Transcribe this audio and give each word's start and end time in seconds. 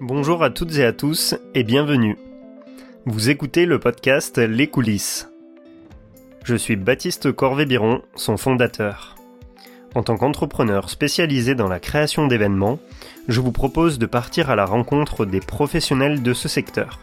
Bonjour 0.00 0.44
à 0.44 0.50
toutes 0.50 0.76
et 0.76 0.84
à 0.84 0.92
tous 0.92 1.34
et 1.54 1.64
bienvenue. 1.64 2.16
Vous 3.06 3.28
écoutez 3.28 3.66
le 3.66 3.80
podcast 3.80 4.38
Les 4.38 4.68
coulisses. 4.68 5.28
Je 6.44 6.54
suis 6.54 6.76
Baptiste 6.76 7.32
Corvé-Biron, 7.32 8.02
son 8.14 8.36
fondateur. 8.36 9.16
En 9.94 10.02
tant 10.02 10.16
qu'entrepreneur 10.16 10.90
spécialisé 10.90 11.54
dans 11.54 11.68
la 11.68 11.80
création 11.80 12.26
d'événements, 12.26 12.78
je 13.28 13.40
vous 13.40 13.52
propose 13.52 13.98
de 13.98 14.06
partir 14.06 14.48
à 14.50 14.56
la 14.56 14.64
rencontre 14.64 15.26
des 15.26 15.40
professionnels 15.40 16.22
de 16.22 16.34
ce 16.34 16.48
secteur. 16.48 17.00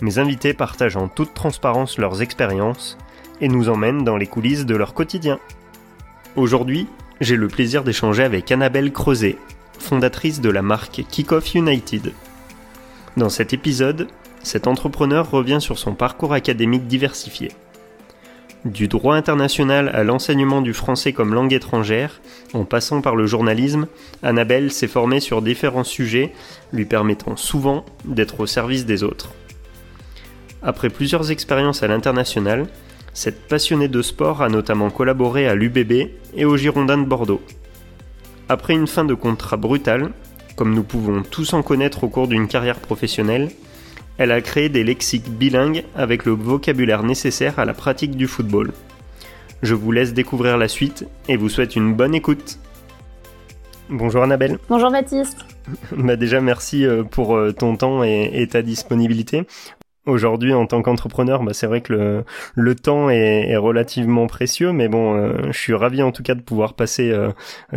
Mes 0.00 0.18
invités 0.18 0.54
partagent 0.54 0.96
en 0.96 1.08
toute 1.08 1.34
transparence 1.34 1.98
leurs 1.98 2.22
expériences 2.22 2.96
et 3.40 3.48
nous 3.48 3.68
emmènent 3.68 4.04
dans 4.04 4.16
les 4.16 4.28
coulisses 4.28 4.66
de 4.66 4.76
leur 4.76 4.94
quotidien. 4.94 5.40
Aujourd'hui, 6.36 6.86
j'ai 7.20 7.36
le 7.36 7.48
plaisir 7.48 7.82
d'échanger 7.84 8.22
avec 8.22 8.50
Annabelle 8.52 8.92
Creuset, 8.92 9.36
fondatrice 9.80 10.40
de 10.40 10.50
la 10.50 10.62
marque 10.62 11.02
Kickoff 11.08 11.54
United. 11.54 12.12
Dans 13.16 13.28
cet 13.28 13.52
épisode, 13.52 14.08
cet 14.42 14.66
entrepreneur 14.66 15.30
revient 15.30 15.58
sur 15.60 15.78
son 15.78 15.94
parcours 15.94 16.32
académique 16.32 16.86
diversifié. 16.86 17.50
Du 18.64 18.88
droit 18.88 19.16
international 19.16 19.88
à 19.94 20.04
l'enseignement 20.04 20.60
du 20.60 20.74
français 20.74 21.14
comme 21.14 21.32
langue 21.32 21.54
étrangère, 21.54 22.20
en 22.52 22.64
passant 22.64 23.00
par 23.00 23.16
le 23.16 23.26
journalisme, 23.26 23.86
Annabelle 24.22 24.70
s'est 24.70 24.86
formée 24.86 25.20
sur 25.20 25.40
différents 25.40 25.84
sujets, 25.84 26.34
lui 26.72 26.84
permettant 26.84 27.36
souvent 27.36 27.86
d'être 28.04 28.40
au 28.40 28.46
service 28.46 28.84
des 28.84 29.02
autres. 29.02 29.30
Après 30.62 30.90
plusieurs 30.90 31.30
expériences 31.30 31.82
à 31.82 31.88
l'international, 31.88 32.66
cette 33.14 33.48
passionnée 33.48 33.88
de 33.88 34.02
sport 34.02 34.42
a 34.42 34.50
notamment 34.50 34.90
collaboré 34.90 35.48
à 35.48 35.54
l'UBB 35.54 36.10
et 36.34 36.44
au 36.44 36.56
Girondins 36.58 36.98
de 36.98 37.06
Bordeaux. 37.06 37.40
Après 38.50 38.74
une 38.74 38.88
fin 38.88 39.04
de 39.04 39.14
contrat 39.14 39.56
brutale, 39.56 40.10
comme 40.56 40.74
nous 40.74 40.82
pouvons 40.82 41.22
tous 41.22 41.52
en 41.52 41.62
connaître 41.62 42.02
au 42.02 42.08
cours 42.08 42.26
d'une 42.26 42.48
carrière 42.48 42.80
professionnelle, 42.80 43.48
elle 44.18 44.32
a 44.32 44.40
créé 44.40 44.68
des 44.68 44.82
lexiques 44.82 45.30
bilingues 45.30 45.84
avec 45.94 46.24
le 46.24 46.32
vocabulaire 46.32 47.04
nécessaire 47.04 47.60
à 47.60 47.64
la 47.64 47.74
pratique 47.74 48.16
du 48.16 48.26
football. 48.26 48.72
Je 49.62 49.76
vous 49.76 49.92
laisse 49.92 50.14
découvrir 50.14 50.58
la 50.58 50.66
suite 50.66 51.06
et 51.28 51.36
vous 51.36 51.48
souhaite 51.48 51.76
une 51.76 51.94
bonne 51.94 52.12
écoute. 52.12 52.58
Bonjour 53.88 54.24
Annabelle. 54.24 54.58
Bonjour 54.68 54.90
Baptiste. 54.90 55.38
bah 55.96 56.16
déjà 56.16 56.40
merci 56.40 56.84
euh, 56.84 57.04
pour 57.04 57.36
euh, 57.36 57.52
ton 57.52 57.76
temps 57.76 58.02
et 58.02 58.48
ta 58.50 58.62
disponibilité. 58.62 59.46
Aujourd'hui, 60.06 60.54
en 60.54 60.66
tant 60.66 60.80
qu'entrepreneur, 60.80 61.42
bah, 61.42 61.52
c'est 61.52 61.66
vrai 61.66 61.82
que 61.82 62.24
le, 62.54 62.74
temps 62.74 63.10
est, 63.10 63.50
est, 63.50 63.56
relativement 63.58 64.26
précieux, 64.26 64.72
mais 64.72 64.88
bon, 64.88 65.14
euh, 65.14 65.52
je 65.52 65.58
suis 65.58 65.74
ravi 65.74 66.02
en 66.02 66.10
tout 66.10 66.22
cas 66.22 66.34
de 66.34 66.40
pouvoir 66.40 66.72
passer 66.72 67.10
euh, 67.10 67.32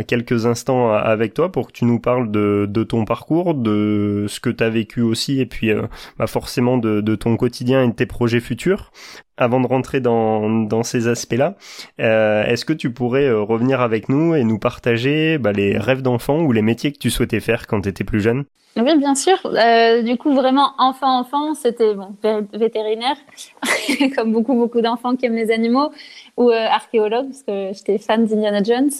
quelques 0.06 0.46
instants 0.46 0.90
avec 0.90 1.34
toi 1.34 1.52
pour 1.52 1.66
que 1.66 1.72
tu 1.72 1.84
nous 1.84 2.00
parles 2.00 2.30
de, 2.30 2.66
de 2.66 2.82
ton 2.82 3.04
parcours, 3.04 3.54
de 3.54 4.24
ce 4.26 4.40
que 4.40 4.48
tu 4.48 4.64
as 4.64 4.70
vécu 4.70 5.02
aussi, 5.02 5.38
et 5.38 5.44
puis 5.44 5.70
euh, 5.70 5.82
bah, 6.18 6.26
forcément 6.26 6.78
de, 6.78 7.02
de, 7.02 7.14
ton 7.14 7.36
quotidien 7.36 7.84
et 7.84 7.88
de 7.88 7.92
tes 7.92 8.06
projets 8.06 8.40
futurs. 8.40 8.90
Avant 9.36 9.60
de 9.60 9.66
rentrer 9.66 10.00
dans, 10.00 10.82
ces 10.82 11.08
aspects-là, 11.08 11.56
est-ce 11.98 12.64
que 12.64 12.72
tu 12.72 12.92
pourrais 12.92 13.32
revenir 13.32 13.80
avec 13.80 14.08
nous 14.08 14.34
et 14.34 14.44
nous 14.44 14.58
partager 14.58 15.38
bah, 15.38 15.52
les 15.52 15.78
rêves 15.78 16.02
d'enfant 16.02 16.40
ou 16.42 16.52
les 16.52 16.62
métiers 16.62 16.92
que 16.92 16.98
tu 16.98 17.10
souhaitais 17.10 17.40
faire 17.40 17.66
quand 17.66 17.80
tu 17.82 17.88
étais 17.88 18.04
plus 18.04 18.20
jeune? 18.20 18.44
Oui, 18.76 18.98
bien 18.98 19.14
sûr. 19.14 19.38
Euh, 19.44 20.02
du 20.02 20.16
coup, 20.16 20.34
vraiment, 20.34 20.72
enfant-enfant, 20.78 21.54
c'était 21.54 21.94
bon, 21.94 22.16
vétérinaire, 22.52 23.16
comme 24.16 24.32
beaucoup, 24.32 24.54
beaucoup 24.54 24.80
d'enfants 24.80 25.14
qui 25.14 25.26
aiment 25.26 25.36
les 25.36 25.52
animaux, 25.52 25.90
ou 26.36 26.50
euh, 26.50 26.66
archéologue, 26.66 27.26
parce 27.26 27.42
que 27.44 27.72
j'étais 27.72 27.98
fan 27.98 28.26
d'Indiana 28.26 28.62
Jones. 28.64 28.90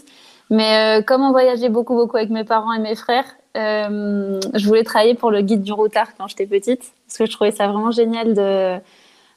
Mais 0.51 1.01
euh, 1.01 1.03
comme 1.03 1.23
on 1.23 1.33
voyageait 1.33 1.71
beaucoup, 1.71 1.95
beaucoup 1.95 2.17
avec 2.17 2.31
mes 2.31 2.45
parents 2.45 2.73
et 2.73 2.79
mes 2.79 2.95
frères, 2.95 3.27
euh, 3.57 4.39
je 4.55 4.67
voulais 4.67 4.85
travailler 4.85 5.15
pour 5.15 5.33
le 5.33 5.41
guide 5.41 5.63
du 5.63 5.73
routard 5.73 6.15
quand 6.17 6.29
j'étais 6.29 6.47
petite, 6.47 6.93
parce 7.07 7.19
que 7.19 7.27
je 7.27 7.33
trouvais 7.33 7.51
ça 7.51 7.67
vraiment 7.67 7.91
génial 7.91 8.35
de 8.35 8.77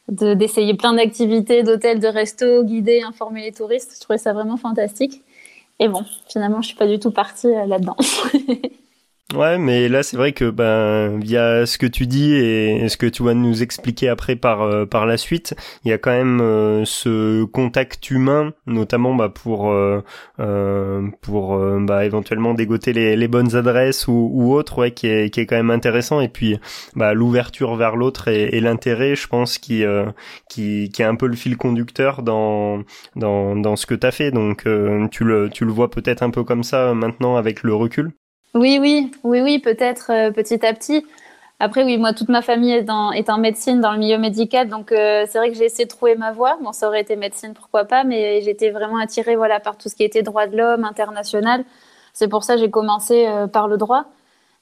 d'essayer 0.09 0.73
plein 0.73 0.93
d'activités, 0.93 1.63
d'hôtels, 1.63 1.99
de 1.99 2.07
restos, 2.07 2.63
guider, 2.63 3.01
informer 3.01 3.43
les 3.43 3.51
touristes. 3.51 3.93
Je 3.95 4.01
trouvais 4.01 4.17
ça 4.17 4.33
vraiment 4.33 4.57
fantastique. 4.57 5.23
Et 5.79 5.87
bon, 5.87 6.03
finalement, 6.27 6.61
je 6.61 6.69
suis 6.69 6.77
pas 6.77 6.87
du 6.87 6.99
tout 6.99 7.11
partie 7.11 7.47
euh, 7.47 7.65
là-dedans. 7.65 7.97
Ouais, 9.35 9.57
mais 9.57 9.89
là 9.89 10.03
c'est 10.03 10.15
vrai 10.15 10.31
que 10.31 10.49
ben 10.49 11.19
via 11.19 11.65
ce 11.65 11.77
que 11.77 11.85
tu 11.85 12.07
dis 12.07 12.33
et 12.33 12.87
ce 12.87 12.95
que 12.95 13.05
tu 13.07 13.23
vas 13.23 13.33
nous 13.33 13.61
expliquer 13.61 14.07
après 14.07 14.37
par 14.37 14.61
euh, 14.61 14.85
par 14.85 15.05
la 15.05 15.17
suite, 15.17 15.53
il 15.83 15.89
y 15.89 15.91
a 15.91 15.97
quand 15.97 16.11
même 16.11 16.39
euh, 16.39 16.85
ce 16.85 17.43
contact 17.43 18.09
humain, 18.09 18.53
notamment 18.67 19.13
bah, 19.15 19.27
pour 19.27 19.69
euh, 19.69 20.01
pour 21.21 21.59
bah, 21.81 22.05
éventuellement 22.05 22.53
dégoter 22.53 22.93
les, 22.93 23.17
les 23.17 23.27
bonnes 23.27 23.53
adresses 23.57 24.07
ou, 24.07 24.29
ou 24.33 24.53
autres, 24.53 24.77
ouais, 24.77 24.91
qui 24.91 25.07
est 25.07 25.29
qui 25.29 25.41
est 25.41 25.45
quand 25.45 25.57
même 25.57 25.71
intéressant. 25.71 26.21
Et 26.21 26.29
puis 26.29 26.57
bah 26.95 27.13
l'ouverture 27.13 27.75
vers 27.75 27.97
l'autre 27.97 28.29
et, 28.29 28.55
et 28.55 28.61
l'intérêt, 28.61 29.15
je 29.17 29.27
pense, 29.27 29.57
qui 29.57 29.83
qui 30.49 30.89
qui 30.89 31.01
est 31.01 31.05
un 31.05 31.15
peu 31.15 31.27
le 31.27 31.35
fil 31.35 31.57
conducteur 31.57 32.23
dans 32.23 32.81
dans 33.17 33.57
dans 33.57 33.75
ce 33.75 33.85
que 33.85 33.95
t'as 33.95 34.11
fait. 34.11 34.31
Donc 34.31 34.63
tu 35.11 35.23
le 35.25 35.49
tu 35.49 35.65
le 35.65 35.71
vois 35.73 35.89
peut-être 35.91 36.23
un 36.23 36.29
peu 36.29 36.45
comme 36.45 36.63
ça 36.63 36.93
maintenant 36.93 37.35
avec 37.35 37.63
le 37.63 37.73
recul. 37.75 38.13
Oui, 38.57 38.79
oui, 38.81 39.11
oui, 39.23 39.41
oui, 39.41 39.59
peut-être 39.59 40.11
euh, 40.11 40.31
petit 40.31 40.65
à 40.65 40.73
petit. 40.73 41.05
Après, 41.59 41.83
oui, 41.83 41.97
moi, 41.97 42.13
toute 42.13 42.29
ma 42.29 42.41
famille 42.41 42.71
est, 42.71 42.89
en 42.89 43.37
médecine, 43.37 43.81
dans 43.81 43.91
le 43.91 43.99
milieu 43.99 44.17
médical, 44.17 44.67
donc 44.67 44.91
euh, 44.91 45.25
c'est 45.29 45.37
vrai 45.37 45.49
que 45.49 45.55
j'ai 45.55 45.65
essayé 45.65 45.85
de 45.85 45.89
trouver 45.89 46.15
ma 46.15 46.31
voie. 46.31 46.57
Bon, 46.61 46.71
ça 46.71 46.87
aurait 46.87 47.01
été 47.01 47.15
médecine, 47.15 47.53
pourquoi 47.53 47.85
pas, 47.85 48.03
mais 48.03 48.41
j'étais 48.41 48.71
vraiment 48.71 48.97
attirée 48.97 49.35
voilà, 49.35 49.59
par 49.59 49.77
tout 49.77 49.89
ce 49.89 49.95
qui 49.95 50.03
était 50.03 50.23
droit 50.23 50.47
de 50.47 50.57
l'homme, 50.57 50.85
international. 50.85 51.63
C'est 52.13 52.27
pour 52.27 52.43
ça 52.43 52.55
que 52.55 52.61
j'ai 52.61 52.69
commencé 52.71 53.27
euh, 53.27 53.47
par 53.47 53.67
le 53.67 53.77
droit. 53.77 54.05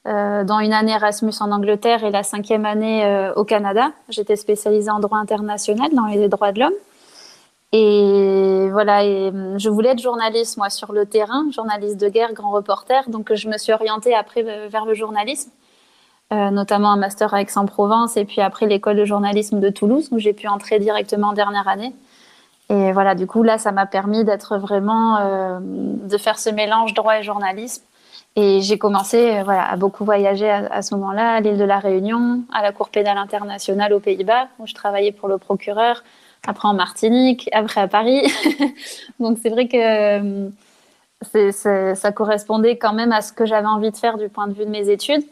dans 0.05 0.59
une 0.59 0.73
année 0.73 0.91
Erasmus 0.91 1.33
en 1.39 1.51
Angleterre 1.51 2.03
et 2.03 2.11
la 2.11 2.23
cinquième 2.23 2.65
année 2.65 3.01
au 3.35 3.43
Canada. 3.43 3.91
J'étais 4.09 4.35
spécialisée 4.35 4.91
en 4.91 4.99
droit 4.99 5.17
international, 5.17 5.89
dans 5.93 6.05
les 6.05 6.27
droits 6.29 6.51
de 6.51 6.59
l'homme. 6.59 6.77
Et 7.77 8.69
voilà, 8.71 9.03
hum, 9.03 9.59
je 9.59 9.67
voulais 9.69 9.89
être 9.89 10.01
journaliste, 10.01 10.55
moi, 10.55 10.69
sur 10.69 10.93
le 10.93 11.05
terrain, 11.05 11.45
journaliste 11.51 11.99
de 11.99 12.07
guerre, 12.07 12.31
grand 12.31 12.51
reporter. 12.51 13.09
Donc, 13.09 13.33
je 13.33 13.49
me 13.49 13.57
suis 13.57 13.73
orientée 13.73 14.15
après 14.15 14.43
vers 14.69 14.85
le 14.85 14.93
journalisme, 14.93 15.51
euh, 16.31 16.51
notamment 16.51 16.91
un 16.91 16.95
master 16.95 17.33
à 17.33 17.41
Aix-en-Provence 17.41 18.15
et 18.15 18.23
puis 18.23 18.39
après 18.39 18.65
l'école 18.65 18.95
de 18.95 19.03
journalisme 19.03 19.59
de 19.59 19.69
Toulouse, 19.69 20.07
où 20.11 20.19
j'ai 20.19 20.31
pu 20.31 20.47
entrer 20.47 20.79
directement 20.79 21.29
en 21.29 21.33
dernière 21.33 21.67
année. 21.67 21.93
Et 22.69 22.93
voilà, 22.93 23.13
du 23.13 23.27
coup, 23.27 23.43
là, 23.43 23.57
ça 23.57 23.73
m'a 23.73 23.85
permis 23.85 24.23
d'être 24.23 24.57
vraiment, 24.57 25.17
euh, 25.17 25.59
de 25.61 26.17
faire 26.17 26.39
ce 26.39 26.49
mélange 26.49 26.93
droit 26.93 27.19
et 27.19 27.23
journalisme. 27.23 27.83
Et 28.37 28.61
j'ai 28.61 28.77
commencé 28.77 29.35
euh, 29.35 29.43
voilà, 29.43 29.69
à 29.69 29.75
beaucoup 29.75 30.05
voyager 30.05 30.49
à 30.49 30.81
ce 30.81 30.95
moment-là, 30.95 31.33
à 31.33 31.41
l'île 31.41 31.57
de 31.57 31.65
la 31.65 31.79
Réunion, 31.79 32.43
à 32.53 32.61
la 32.61 32.71
Cour 32.71 32.87
pénale 32.87 33.17
internationale 33.17 33.91
aux 33.91 33.99
Pays-Bas, 33.99 34.47
où 34.59 34.65
je 34.65 34.73
travaillais 34.73 35.11
pour 35.11 35.27
le 35.27 35.37
procureur, 35.37 36.03
après 36.47 36.67
en 36.67 36.73
Martinique, 36.73 37.49
après 37.51 37.81
à 37.81 37.87
Paris. 37.87 38.21
Donc 39.19 39.37
c'est 39.41 39.49
vrai 39.49 39.67
que 39.67 40.49
euh, 41.35 41.95
ça 41.95 42.11
correspondait 42.11 42.77
quand 42.77 42.93
même 42.93 43.11
à 43.11 43.21
ce 43.21 43.33
que 43.33 43.45
j'avais 43.45 43.67
envie 43.67 43.91
de 43.91 43.97
faire 43.97 44.17
du 44.17 44.29
point 44.29 44.47
de 44.47 44.53
vue 44.53 44.65
de 44.65 44.69
mes 44.69 44.89
études. 44.89 45.23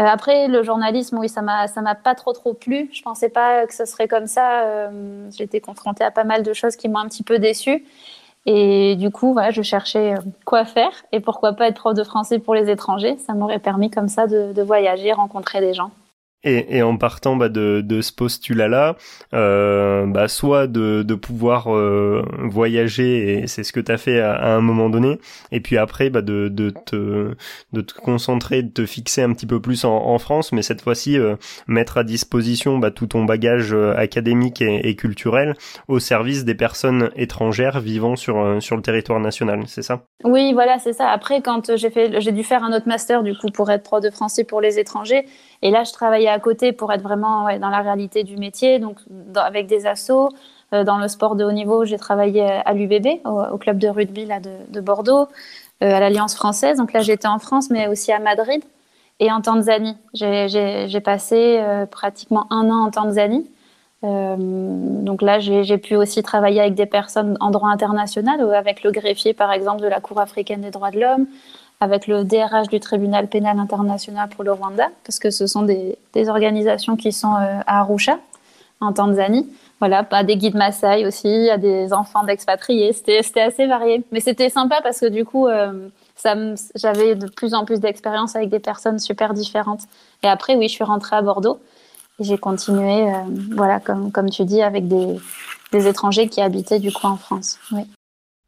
Euh, 0.00 0.04
après, 0.04 0.48
le 0.48 0.62
journalisme, 0.62 1.18
oui, 1.18 1.28
ça 1.28 1.40
m'a, 1.40 1.66
m'a 1.76 1.94
pas 1.94 2.14
trop 2.14 2.32
trop 2.32 2.52
plu. 2.52 2.90
Je 2.92 3.02
pensais 3.02 3.28
pas 3.28 3.66
que 3.66 3.74
ce 3.74 3.84
serait 3.84 4.08
comme 4.08 4.26
ça. 4.26 4.62
Euh, 4.62 5.30
j'ai 5.36 5.44
été 5.44 5.60
confrontée 5.60 6.04
à 6.04 6.10
pas 6.10 6.24
mal 6.24 6.42
de 6.42 6.52
choses 6.52 6.76
qui 6.76 6.88
m'ont 6.88 6.98
un 6.98 7.08
petit 7.08 7.22
peu 7.22 7.38
déçue. 7.38 7.84
Et 8.46 8.96
du 8.96 9.10
coup, 9.10 9.32
voilà, 9.32 9.50
je 9.52 9.62
cherchais 9.62 10.14
quoi 10.44 10.64
faire 10.64 10.92
et 11.12 11.20
pourquoi 11.20 11.54
pas 11.54 11.68
être 11.68 11.76
prof 11.76 11.94
de 11.94 12.04
français 12.04 12.38
pour 12.38 12.54
les 12.54 12.70
étrangers. 12.70 13.16
Ça 13.18 13.34
m'aurait 13.34 13.58
permis 13.58 13.90
comme 13.90 14.08
ça 14.08 14.26
de 14.26 14.62
voyager, 14.62 15.12
rencontrer 15.12 15.60
des 15.60 15.72
gens. 15.72 15.90
Et, 16.44 16.76
et, 16.76 16.82
en 16.82 16.96
partant 16.96 17.36
bah, 17.36 17.48
de, 17.48 17.80
de, 17.82 18.00
ce 18.00 18.12
postulat-là, 18.12 18.96
euh, 19.32 20.06
bah, 20.06 20.28
soit 20.28 20.66
de, 20.66 21.02
de 21.02 21.14
pouvoir 21.14 21.74
euh, 21.74 22.22
voyager, 22.42 23.38
et 23.38 23.46
c'est 23.46 23.64
ce 23.64 23.72
que 23.72 23.80
tu 23.80 23.90
as 23.90 23.98
fait 23.98 24.20
à, 24.20 24.54
un 24.54 24.60
moment 24.60 24.90
donné, 24.90 25.18
et 25.52 25.60
puis 25.60 25.76
après 25.76 26.10
bah, 26.10 26.22
de, 26.22 26.48
de, 26.48 26.70
te, 26.70 27.34
de 27.72 27.80
te 27.80 27.94
concentrer, 27.94 28.62
de 28.62 28.70
te 28.70 28.86
fixer 28.86 29.22
un 29.22 29.32
petit 29.32 29.46
peu 29.46 29.60
plus 29.60 29.84
en, 29.84 29.94
en 29.94 30.18
France, 30.18 30.52
mais 30.52 30.62
cette 30.62 30.82
fois-ci 30.82 31.18
euh, 31.18 31.36
mettre 31.66 31.98
à 31.98 32.04
disposition 32.04 32.78
bah, 32.78 32.90
tout 32.90 33.06
ton 33.06 33.24
bagage 33.24 33.72
euh, 33.72 33.94
académique 33.96 34.60
et, 34.62 34.88
et, 34.88 34.96
culturel 34.96 35.54
au 35.88 35.98
service 35.98 36.44
des 36.44 36.54
personnes 36.54 37.10
étrangères 37.16 37.80
vivant 37.80 38.16
sur, 38.16 38.38
euh, 38.38 38.60
sur 38.60 38.76
le 38.76 38.82
territoire 38.82 39.20
national, 39.20 39.64
c'est 39.66 39.82
ça? 39.82 40.02
Oui, 40.24 40.52
voilà, 40.52 40.78
c'est 40.78 40.92
ça. 40.92 41.08
Après, 41.08 41.40
quand 41.42 41.76
j'ai 41.76 41.90
j'ai 42.20 42.32
dû 42.32 42.44
faire 42.44 42.64
un 42.64 42.72
autre 42.74 42.88
master 42.88 43.22
du 43.22 43.36
coup 43.36 43.48
pour 43.48 43.70
être 43.70 43.82
prof 43.82 44.02
de 44.02 44.10
français 44.10 44.44
pour 44.44 44.60
les 44.60 44.78
étrangers, 44.78 45.24
et 45.62 45.70
là, 45.70 45.84
je 45.84 45.92
travaillais 45.92 46.28
à 46.28 46.38
côté 46.38 46.72
pour 46.72 46.92
être 46.92 47.02
vraiment 47.02 47.44
dans 47.58 47.70
la 47.70 47.80
réalité 47.80 48.24
du 48.24 48.36
métier, 48.36 48.78
donc 48.78 48.98
avec 49.34 49.66
des 49.66 49.86
assos. 49.86 50.30
Euh, 50.74 50.84
dans 50.84 50.98
le 50.98 51.08
sport 51.08 51.36
de 51.36 51.44
haut 51.44 51.52
niveau, 51.52 51.84
j'ai 51.84 51.98
travaillé 51.98 52.42
à 52.42 52.72
l'UBB, 52.72 53.20
au, 53.24 53.58
club 53.58 53.78
de 53.78 53.88
rugby 53.88 54.24
là, 54.26 54.40
de, 54.40 54.80
Bordeaux, 54.80 55.28
euh, 55.82 55.94
à 55.94 56.00
l'Alliance 56.00 56.34
française. 56.34 56.78
Donc 56.78 56.92
là, 56.92 57.00
j'étais 57.00 57.28
en 57.28 57.38
France, 57.38 57.70
mais 57.70 57.86
aussi 57.88 58.12
à 58.12 58.18
Madrid 58.18 58.62
et 59.20 59.30
en 59.30 59.40
Tanzanie. 59.40 59.96
J'ai 60.14 61.00
passé 61.00 61.58
euh, 61.60 61.86
pratiquement 61.86 62.46
un 62.50 62.70
an 62.70 62.86
en 62.86 62.90
Tanzanie. 62.90 63.48
donc 64.02 65.22
là, 65.22 65.38
j'ai 65.38 65.78
pu 65.78 65.96
aussi 65.96 66.22
travailler 66.22 66.60
avec 66.60 66.74
des 66.74 66.86
personnes 66.86 67.36
en 67.40 67.50
droit 67.50 67.70
international, 67.70 68.40
avec 68.54 68.82
le 68.82 68.90
greffier, 68.90 69.32
par 69.32 69.52
exemple, 69.52 69.82
de 69.82 69.88
la 69.88 70.00
Cour 70.00 70.20
africaine 70.20 70.60
des 70.60 70.70
droits 70.70 70.90
de 70.90 71.00
l'homme, 71.00 71.26
avec 71.80 72.06
le 72.06 72.24
DRH 72.24 72.68
du 72.68 72.80
tribunal 72.80 73.28
pénal 73.28 73.58
international 73.58 74.28
pour 74.28 74.44
le 74.44 74.52
Rwanda, 74.52 74.88
parce 75.04 75.18
que 75.18 75.30
ce 75.30 75.46
sont 75.46 75.62
des, 75.62 75.96
organisations 76.28 76.96
qui 76.96 77.12
sont 77.12 77.34
à 77.34 77.80
Arusha, 77.80 78.18
en 78.80 78.92
Tanzanie. 78.92 79.48
Voilà, 79.80 80.02
pas 80.02 80.22
des 80.22 80.36
guides 80.36 80.54
Maasai 80.54 81.04
aussi, 81.04 81.50
à 81.50 81.58
des 81.58 81.92
enfants 81.92 82.24
d'expatriés. 82.24 82.92
C'était 82.92 83.40
assez 83.40 83.66
varié. 83.66 84.02
Mais 84.12 84.20
c'était 84.20 84.48
sympa 84.48 84.80
parce 84.82 85.00
que 85.00 85.06
du 85.06 85.24
coup, 85.24 85.48
j'avais 86.74 87.14
de 87.14 87.28
plus 87.28 87.54
en 87.54 87.64
plus 87.64 87.80
d'expérience 87.80 88.36
avec 88.36 88.48
des 88.48 88.60
personnes 88.60 88.98
super 88.98 89.34
différentes. 89.34 89.82
Et 90.22 90.28
après, 90.28 90.56
oui, 90.56 90.68
je 90.68 90.74
suis 90.74 90.84
rentrée 90.84 91.16
à 91.16 91.22
Bordeaux 91.22 91.60
et 92.18 92.24
j'ai 92.24 92.38
continué, 92.38 93.08
euh, 93.08 93.18
voilà, 93.54 93.80
comme, 93.80 94.12
comme 94.12 94.30
tu 94.30 94.44
dis, 94.44 94.62
avec 94.62 94.86
des, 94.86 95.18
des 95.72 95.88
étrangers 95.88 96.28
qui 96.28 96.40
habitaient 96.40 96.78
du 96.78 96.92
coup 96.92 97.06
en 97.06 97.16
France. 97.16 97.58
Oui. 97.72 97.82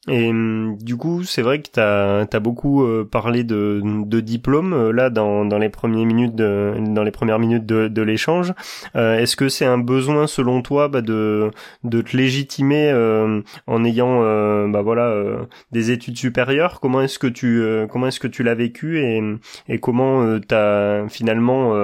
Et 0.09 0.29
hum, 0.29 0.77
du 0.81 0.97
coup, 0.97 1.25
c'est 1.25 1.43
vrai 1.43 1.61
que 1.61 1.69
tu 1.73 1.81
as, 1.81 2.41
beaucoup 2.41 2.85
euh, 2.85 3.09
parlé 3.11 3.43
de, 3.45 3.81
de 3.85 4.21
diplôme 4.21 4.73
euh, 4.73 4.93
là 4.93 5.11
dans, 5.11 5.45
dans 5.45 5.59
les 5.59 5.69
premières 5.69 6.07
minutes 6.07 6.35
de, 6.37 6.75
dans 6.91 7.03
les 7.03 7.11
premières 7.11 7.39
minutes 7.39 7.67
de, 7.67 7.89
de 7.89 8.03
l'échange. 8.03 8.53
Euh, 8.95 9.19
Est-ce 9.19 9.37
que 9.37 9.49
c'est 9.49 9.65
un 9.65 9.79
besoin 9.79 10.27
selon 10.27 10.63
toi 10.63 10.89
bah, 10.89 11.01
de, 11.01 11.51
de 11.83 12.01
te 12.03 12.17
légitimer 12.17 12.91
euh, 12.91 13.41
en 13.67 13.85
ayant 13.85 14.07
bah 14.69 14.83
voilà 14.83 15.13
des 15.73 15.91
études 15.91 16.17
supérieures? 16.17 16.81
Comment 16.81 17.01
est-ce 17.01 17.19
que 17.19 17.27
tu 17.27 17.63
comment 17.91 18.07
est-ce 18.07 18.21
que 18.21 18.29
tu 18.29 18.43
l'as 18.43 18.55
vécu 18.55 19.01
et, 19.01 19.23
et 19.69 19.79
comment 19.79 20.39
tu 20.39 20.55
as 20.55 21.05
finalement 21.09 21.75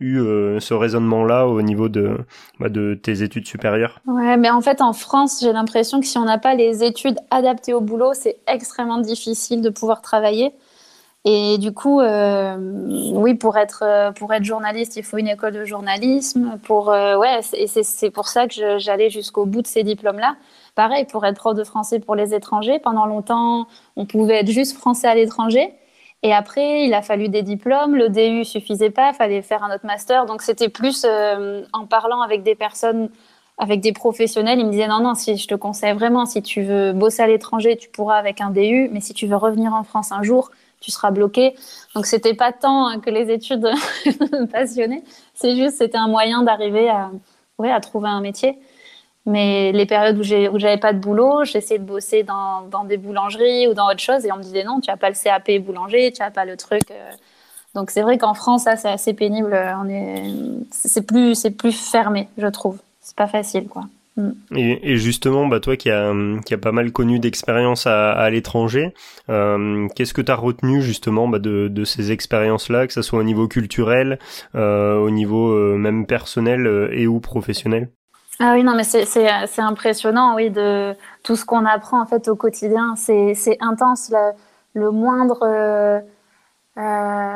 eu 0.00 0.18
ce 0.58 0.74
raisonnement 0.74 1.24
là 1.24 1.46
au 1.46 1.62
niveau 1.62 1.88
de 1.88 2.16
bah, 2.60 2.68
de 2.68 2.94
tes 2.94 3.22
études 3.22 3.46
supérieures? 3.46 4.00
Ouais, 4.06 4.36
mais 4.36 4.50
en 4.50 4.60
fait 4.60 4.80
en 4.80 4.92
France, 4.92 5.40
j'ai 5.42 5.52
l'impression 5.52 6.00
que 6.00 6.06
si 6.06 6.18
on 6.18 6.24
n'a 6.24 6.38
pas 6.38 6.54
les 6.54 6.84
études 6.84 7.16
adaptées 7.30 7.71
au 7.72 7.80
boulot, 7.80 8.12
c'est 8.14 8.38
extrêmement 8.46 8.98
difficile 8.98 9.62
de 9.62 9.70
pouvoir 9.70 10.02
travailler. 10.02 10.54
Et 11.24 11.56
du 11.58 11.72
coup, 11.72 12.00
euh, 12.00 12.56
oui, 13.14 13.34
pour 13.34 13.56
être, 13.56 13.84
euh, 13.86 14.10
pour 14.10 14.32
être 14.34 14.42
journaliste, 14.42 14.96
il 14.96 15.04
faut 15.04 15.18
une 15.18 15.28
école 15.28 15.52
de 15.52 15.64
journalisme. 15.64 16.58
Pour, 16.64 16.90
euh, 16.90 17.16
ouais, 17.16 17.40
et 17.52 17.68
c'est 17.68 18.10
pour 18.10 18.26
ça 18.26 18.48
que 18.48 18.78
j'allais 18.78 19.08
jusqu'au 19.08 19.46
bout 19.46 19.62
de 19.62 19.68
ces 19.68 19.84
diplômes-là. 19.84 20.36
Pareil, 20.74 21.04
pour 21.04 21.24
être 21.24 21.36
prof 21.36 21.54
de 21.54 21.62
français 21.62 22.00
pour 22.00 22.16
les 22.16 22.34
étrangers, 22.34 22.80
pendant 22.80 23.06
longtemps, 23.06 23.68
on 23.94 24.04
pouvait 24.04 24.40
être 24.40 24.50
juste 24.50 24.76
français 24.76 25.06
à 25.06 25.14
l'étranger. 25.14 25.72
Et 26.24 26.32
après, 26.32 26.86
il 26.86 26.94
a 26.94 27.02
fallu 27.02 27.28
des 27.28 27.42
diplômes. 27.42 27.94
Le 27.94 28.08
DU 28.08 28.44
suffisait 28.44 28.90
pas, 28.90 29.10
il 29.10 29.14
fallait 29.14 29.42
faire 29.42 29.62
un 29.62 29.72
autre 29.72 29.86
master. 29.86 30.26
Donc, 30.26 30.42
c'était 30.42 30.68
plus 30.68 31.04
en 31.04 31.86
parlant 31.86 32.20
avec 32.20 32.42
des 32.42 32.54
personnes 32.54 33.10
avec 33.58 33.80
des 33.80 33.92
professionnels, 33.92 34.58
ils 34.58 34.66
me 34.66 34.70
disaient 34.70 34.88
non, 34.88 35.00
non, 35.00 35.14
si 35.14 35.36
je 35.36 35.46
te 35.46 35.54
conseille 35.54 35.94
vraiment, 35.94 36.26
si 36.26 36.42
tu 36.42 36.62
veux 36.62 36.92
bosser 36.92 37.22
à 37.22 37.26
l'étranger, 37.26 37.76
tu 37.76 37.88
pourras 37.88 38.16
avec 38.16 38.40
un 38.40 38.50
DU, 38.50 38.88
mais 38.92 39.00
si 39.00 39.14
tu 39.14 39.26
veux 39.26 39.36
revenir 39.36 39.74
en 39.74 39.84
France 39.84 40.10
un 40.12 40.22
jour, 40.22 40.50
tu 40.80 40.90
seras 40.90 41.10
bloqué. 41.10 41.54
Donc 41.94 42.06
c'était 42.06 42.34
pas 42.34 42.52
tant 42.52 42.98
que 43.00 43.10
les 43.10 43.30
études 43.30 43.68
passionnaient, 44.52 45.04
c'est 45.34 45.56
juste 45.56 45.78
c'était 45.78 45.98
un 45.98 46.08
moyen 46.08 46.42
d'arriver 46.42 46.88
à, 46.88 47.10
ouais, 47.58 47.70
à 47.70 47.80
trouver 47.80 48.08
un 48.08 48.20
métier. 48.20 48.58
Mais 49.24 49.70
les 49.70 49.86
périodes 49.86 50.18
où 50.18 50.24
j'avais 50.24 50.78
pas 50.78 50.92
de 50.92 50.98
boulot, 50.98 51.44
j'essayais 51.44 51.78
de 51.78 51.84
bosser 51.84 52.24
dans, 52.24 52.62
dans, 52.62 52.82
des 52.82 52.96
boulangeries 52.96 53.68
ou 53.68 53.74
dans 53.74 53.86
autre 53.88 54.00
chose, 54.00 54.26
et 54.26 54.32
on 54.32 54.36
me 54.36 54.42
disait 54.42 54.64
non, 54.64 54.80
tu 54.80 54.90
as 54.90 54.96
pas 54.96 55.10
le 55.10 55.14
CAP 55.14 55.64
boulanger, 55.64 56.10
tu 56.12 56.22
as 56.22 56.32
pas 56.32 56.44
le 56.44 56.56
truc. 56.56 56.90
Euh. 56.90 57.10
Donc 57.76 57.90
c'est 57.90 58.02
vrai 58.02 58.18
qu'en 58.18 58.34
France, 58.34 58.64
ça 58.64 58.76
c'est 58.76 58.88
assez 58.88 59.14
pénible. 59.14 59.54
Est, 59.54 60.24
c'est 60.72 61.06
plus, 61.06 61.36
c'est 61.36 61.52
plus 61.52 61.72
fermé, 61.72 62.28
je 62.36 62.48
trouve 62.48 62.78
c'est 63.02 63.16
pas 63.16 63.26
facile, 63.26 63.68
quoi. 63.68 63.82
Mm. 64.16 64.30
Et, 64.56 64.96
justement, 64.96 65.46
bah 65.46 65.58
toi 65.58 65.76
qui 65.76 65.90
a 65.90 66.12
qui 66.44 66.52
a 66.52 66.58
pas 66.58 66.72
mal 66.72 66.92
connu 66.92 67.18
d'expériences 67.18 67.86
à, 67.86 68.12
à 68.12 68.30
l'étranger, 68.30 68.92
euh, 69.30 69.88
qu'est-ce 69.94 70.12
que 70.12 70.20
tu 70.20 70.30
as 70.30 70.36
retenu 70.36 70.82
justement 70.82 71.28
bah, 71.28 71.38
de, 71.38 71.68
de 71.68 71.84
ces 71.84 72.12
expériences-là, 72.12 72.86
que 72.86 72.92
ce 72.92 73.02
soit 73.02 73.18
au 73.18 73.22
niveau 73.22 73.48
culturel, 73.48 74.18
euh, 74.54 74.98
au 74.98 75.10
niveau 75.10 75.50
euh, 75.50 75.76
même 75.76 76.06
personnel 76.06 76.90
et 76.92 77.06
ou 77.06 77.20
professionnel? 77.20 77.88
Ah 78.38 78.52
oui, 78.54 78.64
non, 78.64 78.74
mais 78.74 78.84
c'est 78.84 79.60
impressionnant, 79.60 80.34
oui, 80.34 80.50
de 80.50 80.94
tout 81.22 81.36
ce 81.36 81.44
qu'on 81.44 81.64
apprend 81.64 82.02
en 82.02 82.06
fait 82.06 82.28
au 82.28 82.36
quotidien. 82.36 82.94
C'est 82.96 83.34
c'est 83.34 83.56
intense, 83.60 84.10
le, 84.10 84.32
le 84.74 84.90
moindre 84.90 86.02
euh, 86.78 86.80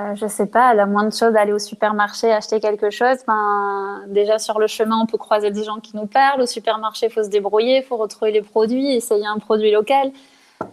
euh, 0.07 0.15
je 0.15 0.27
sais 0.27 0.47
pas, 0.47 0.75
la 0.75 0.87
moindre 0.87 1.15
chose 1.15 1.33
d'aller 1.33 1.53
au 1.53 1.59
supermarché 1.59 2.33
acheter 2.33 2.61
quelque 2.61 2.91
chose. 2.91 3.19
Ben, 3.27 4.03
déjà 4.09 4.39
sur 4.39 4.59
le 4.59 4.67
chemin, 4.67 4.99
on 5.03 5.07
peut 5.07 5.19
croiser 5.19 5.51
des 5.51 5.65
gens 5.65 5.79
qui 5.81 5.97
nous 5.97 6.07
parlent. 6.07 6.43
Au 6.43 6.47
supermarché, 6.47 7.07
il 7.07 7.13
faut 7.13 7.23
se 7.23 7.29
débrouiller, 7.29 7.79
il 7.79 7.83
faut 7.83 7.97
retrouver 7.97 8.33
les 8.33 8.43
produits, 8.43 8.95
essayer 8.95 9.27
un 9.27 9.39
produit 9.39 9.71
local. 9.71 10.13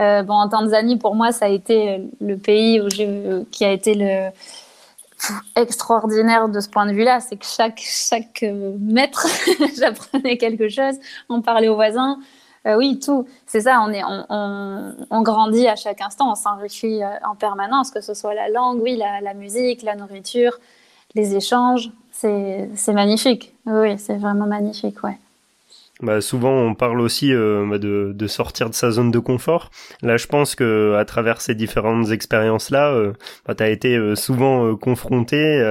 Euh, 0.01 0.24
bon, 0.24 0.36
en 0.36 0.50
Tanzanie, 0.50 0.98
pour 0.98 1.15
moi, 1.15 1.31
ça 1.31 1.45
a 1.45 1.50
été 1.50 2.01
le 2.21 2.38
pays 2.38 2.81
qui 3.51 3.65
a 3.65 3.71
été 3.71 4.31
extraordinaire 5.56 6.50
de 6.50 6.59
ce 6.59 6.69
point 6.69 6.86
de 6.86 6.94
vue-là, 6.94 7.19
c'est 7.19 7.38
que 7.38 7.45
chaque 7.45 7.81
chaque 7.81 8.45
mètre, 8.80 9.27
j'apprenais 9.77 10.38
quelque 10.38 10.69
chose. 10.69 10.95
On 11.30 11.42
parlait 11.42 11.68
aux 11.68 11.75
voisins. 11.75 12.18
Euh, 12.65 12.77
oui, 12.77 13.00
tout. 13.00 13.27
C'est 13.45 13.62
ça, 13.62 13.81
on, 13.81 13.92
est, 13.92 14.04
on, 14.04 14.95
on, 15.10 15.21
grandit 15.21 15.68
à 15.68 15.75
chaque 15.75 16.01
instant, 16.01 16.31
on 16.31 16.36
s'enrichit 16.36 17.04
euh, 17.04 17.10
en 17.25 17.36
permanence, 17.36 17.92
que 17.92 18.01
ce 18.01 18.13
soit 18.13 18.33
la 18.33 18.50
langue, 18.50 18.81
oui, 18.81 18.95
la, 18.95 19.33
musique, 19.33 19.83
la 19.83 19.95
nourriture, 19.95 20.60
les 21.13 21.36
échanges. 21.36 21.89
C'est 22.12 22.94
magnifique. 22.94 23.54
Oui, 23.65 23.98
c'est 23.98 24.15
vraiment 24.15 24.45
magnifique, 24.45 25.04
ouais. 25.04 25.18
Bah, 26.01 26.21
souvent 26.21 26.51
on 26.51 26.74
parle 26.74 27.00
aussi 27.00 27.33
euh, 27.33 27.65
bah, 27.69 27.77
de, 27.77 28.27
sortir 28.27 28.69
de 28.69 28.75
sa 28.75 28.92
zone 28.92 29.12
de 29.12 29.19
confort. 29.19 29.69
Là, 30.01 30.18
je 30.18 30.27
pense 30.27 30.56
que 30.56 30.95
à 30.98 31.06
travers 31.06 31.39
ces 31.42 31.54
différentes 31.54 32.12
expériences 32.12 32.71
là, 32.71 32.92
euh, 32.94 33.13
bah, 33.45 33.56
tu 33.56 33.63
as 33.63 33.69
été 33.69 34.16
souvent 34.16 34.75
confronté 34.77 35.62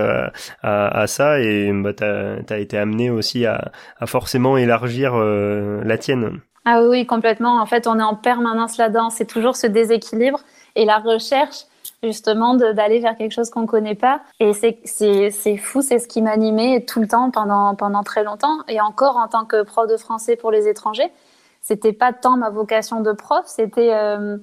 à, 0.62 1.06
ça 1.06 1.40
et 1.40 1.72
bah, 1.72 1.92
tu 1.94 2.04
as, 2.04 2.58
été 2.58 2.76
amené 2.76 3.10
aussi 3.10 3.46
à 3.46 3.72
forcément 4.06 4.56
élargir 4.58 5.16
la 5.16 5.98
tienne. 5.98 6.40
Ah 6.64 6.82
oui, 6.82 7.06
complètement. 7.06 7.60
En 7.60 7.66
fait, 7.66 7.86
on 7.86 7.98
est 7.98 8.04
en 8.04 8.14
permanence 8.14 8.76
là-dedans. 8.76 9.10
C'est 9.10 9.26
toujours 9.26 9.56
ce 9.56 9.66
déséquilibre 9.66 10.40
et 10.76 10.84
la 10.84 10.98
recherche 10.98 11.66
justement 12.02 12.54
d'aller 12.54 12.98
vers 12.98 13.16
quelque 13.16 13.32
chose 13.32 13.50
qu'on 13.50 13.62
ne 13.62 13.66
connaît 13.66 13.94
pas. 13.94 14.20
Et 14.40 14.52
c'est 14.52 15.56
fou, 15.56 15.82
c'est 15.82 15.98
ce 15.98 16.08
qui 16.08 16.22
m'animait 16.22 16.84
tout 16.84 17.00
le 17.00 17.08
temps 17.08 17.30
pendant, 17.30 17.74
pendant 17.74 18.02
très 18.02 18.24
longtemps. 18.24 18.58
Et 18.68 18.80
encore 18.80 19.16
en 19.16 19.28
tant 19.28 19.44
que 19.44 19.62
prof 19.62 19.88
de 19.88 19.96
français 19.96 20.36
pour 20.36 20.50
les 20.50 20.68
étrangers, 20.68 21.10
c'était 21.60 21.92
pas 21.92 22.12
tant 22.12 22.36
ma 22.36 22.50
vocation 22.50 23.00
de 23.00 23.12
prof, 23.12 23.44
c'était 23.46 23.92
euh, 23.92 24.36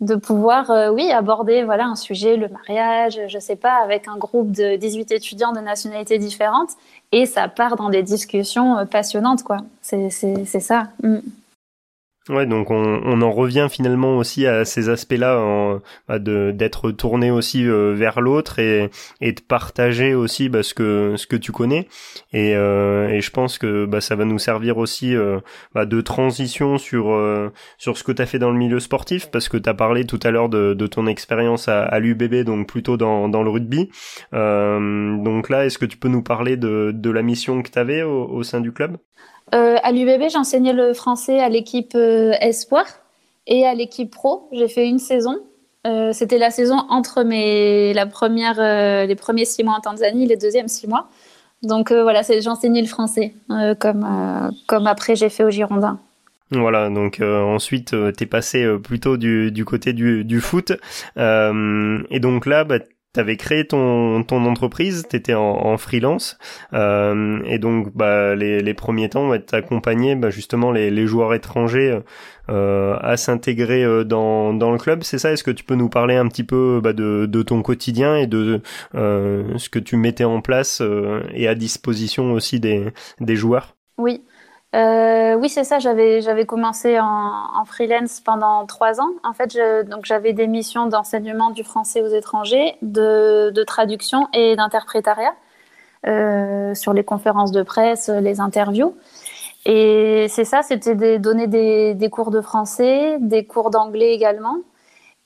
de 0.00 0.14
pouvoir, 0.14 0.70
euh, 0.70 0.90
oui, 0.90 1.10
aborder 1.12 1.62
voilà 1.62 1.84
un 1.84 1.94
sujet, 1.94 2.36
le 2.36 2.48
mariage, 2.48 3.20
je 3.28 3.38
sais 3.38 3.56
pas, 3.56 3.74
avec 3.82 4.08
un 4.08 4.16
groupe 4.16 4.50
de 4.50 4.76
18 4.76 5.12
étudiants 5.12 5.52
de 5.52 5.60
nationalités 5.60 6.18
différentes. 6.18 6.70
Et 7.12 7.26
ça 7.26 7.48
part 7.48 7.76
dans 7.76 7.90
des 7.90 8.02
discussions 8.02 8.78
euh, 8.78 8.84
passionnantes, 8.86 9.42
quoi. 9.42 9.58
C'est 9.82 10.10
ça. 10.10 10.88
Mm. 11.02 11.18
Ouais, 12.30 12.46
donc 12.46 12.70
on, 12.70 13.02
on, 13.04 13.20
en 13.20 13.30
revient 13.30 13.68
finalement 13.70 14.16
aussi 14.16 14.46
à 14.46 14.64
ces 14.64 14.88
aspects-là, 14.88 15.78
bah 16.08 16.18
d'être 16.18 16.90
tourné 16.90 17.30
aussi 17.30 17.68
euh, 17.68 17.92
vers 17.94 18.22
l'autre 18.22 18.58
et, 18.58 18.90
et 19.20 19.32
de 19.32 19.40
partager 19.42 20.14
aussi 20.14 20.48
bah, 20.48 20.62
ce 20.62 20.72
que 20.72 21.16
ce 21.16 21.26
que 21.26 21.36
tu 21.36 21.52
connais. 21.52 21.86
Et, 22.32 22.56
euh, 22.56 23.10
et 23.10 23.20
je 23.20 23.30
pense 23.30 23.58
que 23.58 23.84
bah, 23.84 24.00
ça 24.00 24.16
va 24.16 24.24
nous 24.24 24.38
servir 24.38 24.78
aussi 24.78 25.14
euh, 25.14 25.40
bah, 25.74 25.84
de 25.84 26.00
transition 26.00 26.78
sur 26.78 27.12
euh, 27.12 27.52
sur 27.76 27.98
ce 27.98 28.04
que 28.04 28.12
tu 28.12 28.22
as 28.22 28.26
fait 28.26 28.38
dans 28.38 28.50
le 28.50 28.56
milieu 28.56 28.80
sportif, 28.80 29.30
parce 29.30 29.50
que 29.50 29.58
tu 29.58 29.68
as 29.68 29.74
parlé 29.74 30.06
tout 30.06 30.20
à 30.22 30.30
l'heure 30.30 30.48
de, 30.48 30.72
de 30.72 30.86
ton 30.86 31.06
expérience 31.06 31.68
à, 31.68 31.82
à 31.84 31.98
l'UBB, 31.98 32.36
donc 32.44 32.66
plutôt 32.68 32.96
dans, 32.96 33.28
dans 33.28 33.42
le 33.42 33.50
rugby. 33.50 33.90
donc 34.32 35.50
là, 35.50 35.66
est-ce 35.66 35.78
que 35.78 35.86
tu 35.86 35.98
peux 35.98 36.08
nous 36.08 36.22
parler 36.22 36.56
de, 36.56 36.90
de 36.94 37.10
la 37.10 37.20
mission 37.22 37.62
que 37.62 37.70
tu 37.70 37.78
avais 37.78 38.02
au, 38.02 38.24
au 38.28 38.42
sein 38.42 38.60
du 38.62 38.72
club? 38.72 38.96
Euh, 39.52 39.76
à 39.82 39.92
l'UBB, 39.92 40.30
j'enseignais 40.30 40.72
le 40.72 40.94
français 40.94 41.40
à 41.40 41.48
l'équipe 41.48 41.94
euh, 41.94 42.32
Espoir 42.40 42.86
et 43.46 43.66
à 43.66 43.74
l'équipe 43.74 44.10
Pro. 44.10 44.48
J'ai 44.52 44.68
fait 44.68 44.88
une 44.88 44.98
saison. 44.98 45.38
Euh, 45.86 46.12
c'était 46.12 46.38
la 46.38 46.50
saison 46.50 46.76
entre 46.88 47.22
mes, 47.24 47.94
première, 48.10 49.06
les 49.06 49.14
premiers 49.14 49.44
six 49.44 49.62
mois 49.64 49.74
en 49.74 49.80
Tanzanie, 49.80 50.26
les 50.26 50.36
deuxièmes 50.36 50.68
six 50.68 50.88
mois. 50.88 51.08
Donc 51.62 51.92
voilà, 51.92 52.22
j'enseignais 52.40 52.80
le 52.80 52.86
français, 52.86 53.34
comme, 53.80 54.52
comme 54.66 54.86
après 54.86 55.14
j'ai 55.14 55.28
fait 55.28 55.44
au 55.44 55.50
Girondin. 55.50 55.98
Voilà, 56.50 56.88
donc 56.90 57.20
ensuite 57.20 57.90
tu 57.90 58.12
t'es 58.16 58.26
passé 58.26 58.66
plutôt 58.82 59.16
du, 59.16 59.64
côté 59.66 59.92
du, 59.92 60.24
du 60.24 60.40
foot 60.40 60.72
et 61.16 62.20
donc 62.20 62.46
là 62.46 62.64
bah, 62.64 62.78
t'avais 63.14 63.38
créé 63.38 63.64
ton 63.66 64.22
ton 64.24 64.44
entreprise, 64.44 65.06
t'étais 65.08 65.32
en, 65.32 65.42
en 65.42 65.78
freelance 65.78 66.36
euh, 66.74 67.40
et 67.46 67.58
donc 67.58 67.94
bah 67.94 68.34
les, 68.34 68.60
les 68.60 68.74
premiers 68.74 69.08
temps 69.08 69.38
t'accompagnais 69.38 70.16
bah, 70.16 70.28
justement 70.28 70.70
les, 70.72 70.90
les 70.90 71.06
joueurs 71.06 71.32
étrangers 71.32 72.00
euh, 72.50 72.96
à 73.00 73.16
s'intégrer 73.16 73.84
euh, 73.84 74.04
dans 74.04 74.52
dans 74.52 74.72
le 74.72 74.78
club. 74.78 75.02
C'est 75.04 75.18
ça? 75.18 75.32
Est-ce 75.32 75.44
que 75.44 75.52
tu 75.52 75.64
peux 75.64 75.76
nous 75.76 75.88
parler 75.88 76.16
un 76.16 76.28
petit 76.28 76.44
peu 76.44 76.80
bah, 76.82 76.92
de 76.92 77.24
de 77.24 77.42
ton 77.42 77.62
quotidien 77.62 78.16
et 78.16 78.26
de 78.26 78.60
ce 78.92 79.68
que 79.70 79.78
tu 79.78 79.96
mettais 79.96 80.24
en 80.24 80.42
place 80.42 80.82
et 81.32 81.48
à 81.48 81.54
disposition 81.54 82.32
aussi 82.32 82.60
des 82.60 82.92
des 83.20 83.36
joueurs? 83.36 83.76
Oui. 83.96 84.22
Euh, 84.74 85.36
oui, 85.36 85.48
c'est 85.48 85.64
ça. 85.64 85.78
J'avais 85.78 86.46
commencé 86.46 86.98
en, 87.00 87.64
freelance 87.64 88.20
pendant 88.20 88.66
trois 88.66 89.00
ans. 89.00 89.10
En 89.22 89.32
fait, 89.32 89.56
donc 89.88 90.04
j'avais 90.04 90.32
des 90.32 90.46
missions 90.46 90.86
d'enseignement 90.86 91.50
du 91.50 91.64
français 91.64 92.02
aux 92.02 92.08
étrangers, 92.08 92.76
de, 92.82 93.64
traduction 93.64 94.28
et 94.32 94.56
d'interprétariat 94.56 95.34
euh, 96.06 96.74
sur 96.74 96.92
les 96.92 97.04
conférences 97.04 97.52
de 97.52 97.62
presse, 97.62 98.08
les 98.08 98.40
interviews. 98.40 98.96
Et 99.66 100.26
c'est 100.28 100.44
ça, 100.44 100.62
c'était 100.62 100.94
de 100.94 101.16
donner 101.18 101.46
des, 101.46 101.94
des, 101.94 102.10
cours 102.10 102.30
de 102.30 102.40
français, 102.40 103.16
des 103.20 103.46
cours 103.46 103.70
d'anglais 103.70 104.12
également, 104.12 104.58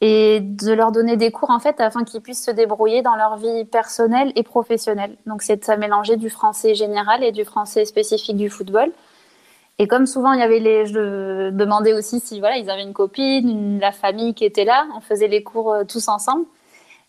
et 0.00 0.40
de 0.40 0.72
leur 0.72 0.92
donner 0.92 1.16
des 1.16 1.32
cours 1.32 1.50
en 1.50 1.58
fait 1.58 1.80
afin 1.80 2.04
qu'ils 2.04 2.20
puissent 2.20 2.44
se 2.44 2.52
débrouiller 2.52 3.02
dans 3.02 3.16
leur 3.16 3.36
vie 3.36 3.64
personnelle 3.64 4.32
et 4.36 4.44
professionnelle. 4.44 5.16
Donc 5.26 5.42
c'est 5.42 5.56
de 5.56 5.64
ça 5.64 5.76
mélanger 5.76 6.16
du 6.16 6.30
français 6.30 6.74
général 6.74 7.24
et 7.24 7.32
du 7.32 7.44
français 7.44 7.84
spécifique 7.84 8.36
du 8.36 8.48
football. 8.50 8.92
Et 9.78 9.86
comme 9.86 10.06
souvent, 10.06 10.32
il 10.32 10.40
y 10.40 10.42
avait 10.42 10.58
les, 10.58 10.86
je 10.86 11.50
demandais 11.50 11.92
aussi 11.92 12.18
si 12.18 12.40
voilà, 12.40 12.56
ils 12.56 12.68
avaient 12.68 12.82
une 12.82 12.92
copine, 12.92 13.78
la 13.78 13.92
famille 13.92 14.34
qui 14.34 14.44
était 14.44 14.64
là. 14.64 14.86
On 14.96 15.00
faisait 15.00 15.28
les 15.28 15.42
cours 15.42 15.72
euh, 15.72 15.84
tous 15.84 16.08
ensemble. 16.08 16.46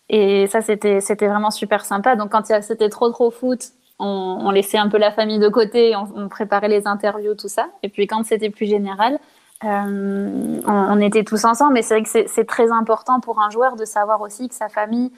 Et 0.08 0.46
ça, 0.48 0.60
c'était, 0.60 1.00
c'était 1.00 1.26
vraiment 1.26 1.50
super 1.50 1.84
sympa. 1.84 2.16
Donc, 2.16 2.30
quand 2.30 2.44
c'était 2.62 2.88
trop, 2.88 3.10
trop 3.10 3.30
foot, 3.30 3.60
on, 3.98 4.50
laissait 4.50 4.78
un 4.78 4.88
peu 4.88 4.98
la 4.98 5.12
famille 5.12 5.38
de 5.38 5.48
côté, 5.48 5.94
on, 5.94 6.28
préparait 6.28 6.68
les 6.68 6.86
interviews, 6.86 7.34
tout 7.34 7.48
ça. 7.48 7.68
Et 7.82 7.88
puis, 7.88 8.06
quand 8.06 8.24
c'était 8.24 8.50
plus 8.50 8.66
général, 8.66 9.18
euh, 9.64 10.60
on, 10.66 11.00
était 11.00 11.22
tous 11.22 11.44
ensemble. 11.44 11.74
Mais 11.74 11.82
c'est 11.82 12.00
vrai 12.00 12.02
que 12.02 12.28
c'est 12.28 12.46
très 12.46 12.72
important 12.72 13.20
pour 13.20 13.40
un 13.40 13.50
joueur 13.50 13.76
de 13.76 13.84
savoir 13.84 14.20
aussi 14.20 14.48
que 14.48 14.54
sa 14.54 14.68
famille 14.68 15.12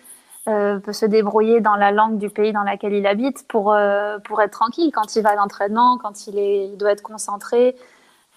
euh, 0.48 0.80
peut 0.80 0.92
se 0.92 1.06
débrouiller 1.06 1.60
dans 1.60 1.76
la 1.76 1.92
langue 1.92 2.18
du 2.18 2.28
pays 2.28 2.52
dans 2.52 2.64
lequel 2.64 2.94
il 2.94 3.06
habite 3.06 3.46
pour, 3.46 3.72
euh, 3.72 4.18
pour 4.18 4.42
être 4.42 4.50
tranquille 4.50 4.90
quand 4.92 5.14
il 5.14 5.22
va 5.22 5.30
à 5.30 5.34
l'entraînement, 5.36 5.98
quand 5.98 6.26
il, 6.26 6.36
est, 6.36 6.66
il 6.66 6.76
doit 6.76 6.90
être 6.90 7.02
concentré. 7.02 7.76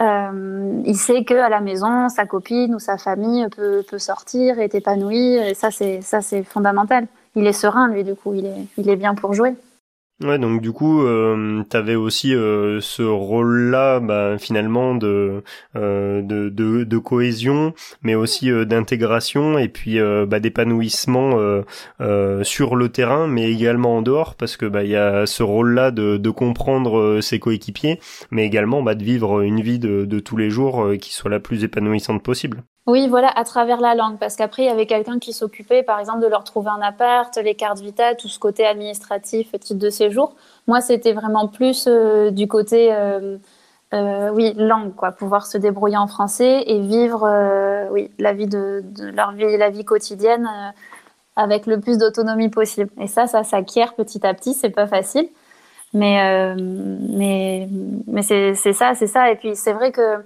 Euh, 0.01 0.81
il 0.85 0.97
sait 0.97 1.23
que 1.23 1.33
à 1.33 1.49
la 1.49 1.61
maison, 1.61 2.09
sa 2.09 2.25
copine 2.25 2.75
ou 2.75 2.79
sa 2.79 2.97
famille 2.99 3.47
peut, 3.49 3.83
peut 3.89 3.97
sortir, 3.97 4.59
est 4.59 4.75
épanouie. 4.75 5.35
Et 5.35 5.55
ça, 5.55 5.71
c'est 5.71 6.01
ça, 6.01 6.21
c'est 6.21 6.43
fondamental. 6.43 7.07
Il 7.35 7.47
est 7.47 7.53
serein, 7.53 7.87
lui, 7.87 8.03
du 8.03 8.13
coup, 8.13 8.35
il 8.35 8.45
est, 8.45 8.67
il 8.77 8.89
est 8.89 8.97
bien 8.97 9.15
pour 9.15 9.33
jouer. 9.33 9.55
Ouais, 10.21 10.39
donc 10.39 10.61
du 10.61 10.71
coup, 10.71 11.03
euh, 11.03 11.61
tu 11.69 11.75
avais 11.75 11.95
aussi 11.95 12.33
euh, 12.33 12.79
ce 12.79 13.01
rôle-là, 13.03 13.99
bah, 13.99 14.37
finalement, 14.37 14.95
de, 14.95 15.43
euh, 15.75 16.21
de, 16.21 16.47
de, 16.47 16.85
de, 16.85 16.97
cohésion, 16.97 17.73
mais 18.01 18.15
aussi 18.15 18.49
euh, 18.49 18.63
d'intégration 18.63 19.57
et 19.57 19.67
puis 19.67 19.99
bah, 19.99 20.39
d'épanouissement 20.39 21.37
sur 22.43 22.75
le 22.77 22.89
terrain, 22.89 23.27
mais 23.27 23.51
également 23.51 23.97
en 23.97 24.01
dehors, 24.01 24.35
parce 24.35 24.55
que 24.55 24.65
bah, 24.65 24.83
il 24.83 24.89
y 24.91 24.95
a 24.95 25.25
ce 25.25 25.43
rôle-là 25.43 25.91
de, 25.91 26.15
de 26.15 26.29
comprendre 26.29 27.19
ses 27.21 27.39
coéquipiers, 27.39 27.99
mais 28.31 28.45
également 28.45 28.81
bah, 28.83 28.95
de 28.95 29.03
vivre 29.03 29.41
une 29.41 29.59
vie 29.61 29.79
de, 29.79 30.05
de 30.05 30.19
tous 30.19 30.37
les 30.37 30.49
jours 30.49 30.93
qui 31.01 31.13
soit 31.13 31.29
la 31.29 31.41
plus 31.41 31.65
épanouissante 31.65 32.23
possible. 32.23 32.63
Oui, 32.87 33.07
voilà, 33.07 33.29
à 33.29 33.43
travers 33.43 33.81
la 33.81 33.95
langue, 33.95 34.19
parce 34.19 34.35
qu'après, 34.35 34.63
il 34.63 34.65
y 34.67 34.69
avait 34.69 34.85
quelqu'un 34.85 35.17
qui 35.17 35.33
s'occupait, 35.33 35.81
par 35.81 35.99
exemple, 35.99 36.19
de 36.19 36.27
leur 36.27 36.43
trouver 36.43 36.69
un 36.69 36.81
appart, 36.81 37.35
les 37.37 37.55
cartes 37.55 37.79
vitales, 37.79 38.15
tout 38.15 38.27
ce 38.27 38.37
côté 38.37 38.63
administratif, 38.63 39.51
titre 39.59 39.79
de 39.79 39.89
séjour. 39.89 40.35
Moi, 40.67 40.81
c'était 40.81 41.13
vraiment 41.13 41.47
plus 41.47 41.87
euh, 41.87 42.29
du 42.29 42.47
côté, 42.47 42.93
euh, 42.93 43.37
euh, 43.95 44.29
oui, 44.29 44.53
langue, 44.55 44.93
quoi, 44.93 45.11
pouvoir 45.11 45.47
se 45.47 45.57
débrouiller 45.57 45.97
en 45.97 46.05
français 46.05 46.63
et 46.67 46.79
vivre, 46.79 47.27
oui, 47.91 48.11
la 48.19 48.33
vie 48.33 48.45
de, 48.45 48.83
de, 48.85 49.05
leur 49.07 49.31
vie, 49.31 49.57
la 49.57 49.71
vie 49.71 49.83
quotidienne 49.83 50.47
avec 51.35 51.65
le 51.65 51.79
plus 51.79 51.97
d'autonomie 51.97 52.49
possible. 52.49 52.91
Et 52.99 53.07
ça, 53.07 53.25
ça 53.25 53.43
s'acquiert 53.43 53.95
petit 53.95 54.25
à 54.27 54.33
petit, 54.35 54.53
c'est 54.53 54.69
pas 54.69 54.87
facile, 54.87 55.27
mais, 55.93 56.55
mais, 56.55 57.67
mais 58.07 58.21
c'est 58.21 58.53
ça, 58.73 58.93
c'est 58.95 59.07
ça. 59.07 59.31
Et 59.31 59.35
puis, 59.37 59.55
c'est 59.55 59.73
vrai 59.73 59.91
que 59.91 60.23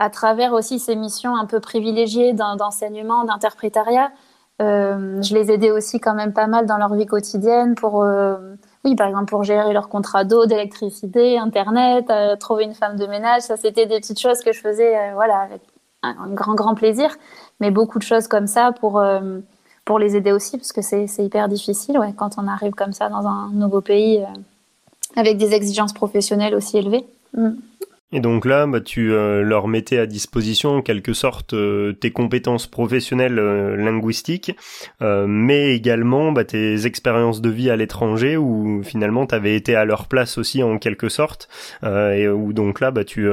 à 0.00 0.08
travers 0.08 0.54
aussi 0.54 0.78
ces 0.78 0.96
missions 0.96 1.36
un 1.36 1.44
peu 1.44 1.60
privilégiées 1.60 2.32
d'enseignement, 2.32 3.24
d'interprétariat, 3.24 4.10
euh, 4.62 5.22
je 5.22 5.34
les 5.34 5.50
aidais 5.50 5.70
aussi 5.70 6.00
quand 6.00 6.14
même 6.14 6.32
pas 6.32 6.46
mal 6.46 6.64
dans 6.66 6.78
leur 6.78 6.94
vie 6.94 7.06
quotidienne 7.06 7.74
pour, 7.74 8.02
euh, 8.02 8.54
oui, 8.84 8.96
par 8.96 9.08
exemple 9.08 9.26
pour 9.26 9.44
gérer 9.44 9.72
leur 9.74 9.90
contrat 9.90 10.24
d'eau, 10.24 10.46
d'électricité, 10.46 11.38
internet, 11.38 12.06
euh, 12.10 12.34
trouver 12.36 12.64
une 12.64 12.74
femme 12.74 12.96
de 12.96 13.06
ménage. 13.06 13.42
Ça, 13.42 13.58
c'était 13.58 13.84
des 13.84 14.00
petites 14.00 14.18
choses 14.18 14.40
que 14.40 14.52
je 14.52 14.60
faisais, 14.60 15.12
voilà, 15.12 15.40
avec 15.40 15.60
un, 16.02 16.28
grand, 16.28 16.54
grand 16.54 16.74
plaisir. 16.74 17.14
Mais 17.60 17.70
beaucoup 17.70 17.98
de 17.98 18.04
choses 18.04 18.26
comme 18.26 18.46
ça 18.46 18.72
pour, 18.72 19.02
pour 19.84 19.98
les 19.98 20.16
aider 20.16 20.32
aussi, 20.32 20.56
parce 20.56 20.72
que 20.72 20.80
c'est 20.80 21.06
hyper 21.18 21.48
difficile, 21.48 21.98
quand 22.16 22.38
on 22.38 22.48
arrive 22.48 22.72
comme 22.72 22.94
ça 22.94 23.10
dans 23.10 23.26
un 23.26 23.50
nouveau 23.52 23.82
pays 23.82 24.24
avec 25.16 25.36
des 25.36 25.52
exigences 25.52 25.92
professionnelles 25.92 26.54
aussi 26.54 26.78
élevées. 26.78 27.04
Mm. 27.34 27.50
Et 28.12 28.18
donc 28.18 28.44
là, 28.44 28.66
bah, 28.66 28.80
tu 28.80 29.12
euh, 29.12 29.42
leur 29.42 29.68
mettais 29.68 29.98
à 29.98 30.06
disposition 30.06 30.70
en 30.70 30.82
quelque 30.82 31.12
sorte 31.12 31.54
euh, 31.54 31.92
tes 31.92 32.10
compétences 32.10 32.66
professionnelles 32.66 33.38
euh, 33.38 33.76
linguistiques, 33.76 34.56
mais 35.00 35.74
également 35.74 36.32
bah, 36.32 36.44
tes 36.44 36.86
expériences 36.86 37.40
de 37.40 37.50
vie 37.50 37.70
à 37.70 37.76
l'étranger 37.76 38.36
où 38.36 38.82
finalement 38.82 39.26
tu 39.26 39.34
avais 39.34 39.54
été 39.54 39.76
à 39.76 39.84
leur 39.84 40.06
place 40.06 40.38
aussi 40.38 40.62
en 40.62 40.78
quelque 40.78 41.08
sorte, 41.08 41.48
et 41.82 42.28
où 42.28 42.52
donc 42.52 42.80
là, 42.80 42.90
bah, 42.90 43.04
tu, 43.04 43.28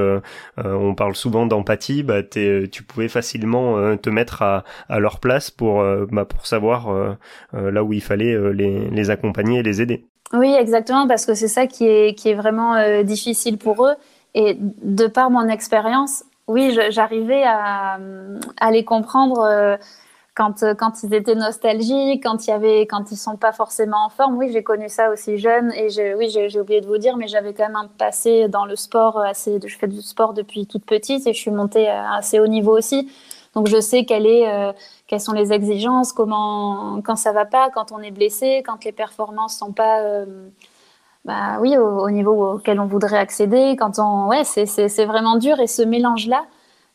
on 0.56 0.94
parle 0.94 1.14
souvent 1.14 1.46
d'empathie, 1.46 2.02
bah, 2.02 2.22
tu 2.22 2.82
pouvais 2.86 3.08
facilement 3.08 3.96
te 3.96 4.10
mettre 4.10 4.42
à, 4.42 4.64
leur 4.98 5.20
place 5.20 5.50
pour, 5.50 5.84
bah, 6.10 6.24
pour 6.24 6.46
savoir 6.46 7.16
là 7.52 7.84
où 7.84 7.92
il 7.92 8.02
fallait 8.02 8.36
les, 8.52 8.88
les 8.90 9.10
accompagner 9.10 9.60
et 9.60 9.62
les 9.62 9.82
aider. 9.82 10.04
Oui, 10.32 10.54
exactement, 10.58 11.06
parce 11.08 11.26
que 11.26 11.34
c'est 11.34 11.48
ça 11.48 11.66
qui 11.66 11.86
est, 11.86 12.14
qui 12.14 12.28
est 12.28 12.34
vraiment 12.34 13.02
difficile 13.02 13.58
pour 13.58 13.86
eux 13.86 13.94
et 14.34 14.56
de 14.58 15.06
par 15.06 15.30
mon 15.30 15.48
expérience, 15.48 16.24
oui, 16.46 16.76
j'arrivais 16.90 17.42
à, 17.44 17.98
les 18.70 18.84
comprendre 18.84 19.40
euh, 19.40 19.76
quand, 20.34 20.64
quand 20.78 21.02
ils 21.02 21.12
étaient 21.12 21.34
nostalgiques, 21.34 22.22
quand, 22.22 22.46
il 22.46 22.80
y 22.80 22.86
quand 22.86 23.10
ils 23.10 23.16
sont 23.16 23.36
pas 23.36 23.52
forcément 23.52 24.06
en 24.06 24.08
forme. 24.08 24.36
Oui, 24.38 24.50
j'ai 24.52 24.62
connu 24.62 24.88
ça 24.88 25.10
aussi 25.10 25.36
jeune. 25.36 25.72
Et 25.72 25.88
oui, 26.14 26.30
j'ai 26.30 26.60
oublié 26.60 26.80
de 26.80 26.86
vous 26.86 26.98
dire, 26.98 27.16
mais 27.16 27.28
j'avais 27.28 27.52
quand 27.52 27.66
même 27.66 27.76
un 27.76 27.88
passé 27.98 28.48
dans 28.48 28.64
le 28.64 28.76
sport 28.76 29.18
assez. 29.18 29.58
Je 29.64 29.76
fais 29.76 29.88
du 29.88 30.00
sport 30.00 30.32
depuis 30.32 30.66
toute 30.66 30.86
petite 30.86 31.26
et 31.26 31.34
je 31.34 31.38
suis 31.38 31.50
montée 31.50 31.88
à 31.88 32.14
assez 32.14 32.40
haut 32.40 32.46
niveau 32.46 32.76
aussi. 32.76 33.10
Donc 33.54 33.66
je 33.66 33.80
sais 33.80 34.06
euh, 34.10 34.72
quelles 35.06 35.20
sont 35.20 35.32
les 35.32 35.52
exigences, 35.52 36.12
comment, 36.12 37.00
quand 37.02 37.16
ça 37.16 37.32
va 37.32 37.44
pas, 37.44 37.70
quand 37.70 37.92
on 37.92 37.98
est 38.00 38.10
blessé, 38.10 38.62
quand 38.64 38.84
les 38.84 38.92
performances 38.92 39.58
sont 39.58 39.72
pas. 39.72 40.00
Euh, 40.00 40.48
bah 41.24 41.58
oui, 41.60 41.76
au, 41.76 42.04
au, 42.04 42.10
niveau 42.10 42.54
auquel 42.54 42.80
on 42.80 42.86
voudrait 42.86 43.18
accéder. 43.18 43.76
Quand 43.78 43.98
on, 43.98 44.28
ouais, 44.28 44.44
c'est 44.44 45.04
vraiment 45.04 45.36
dur 45.36 45.60
et 45.60 45.66
ce 45.66 45.82
mélange-là 45.82 46.44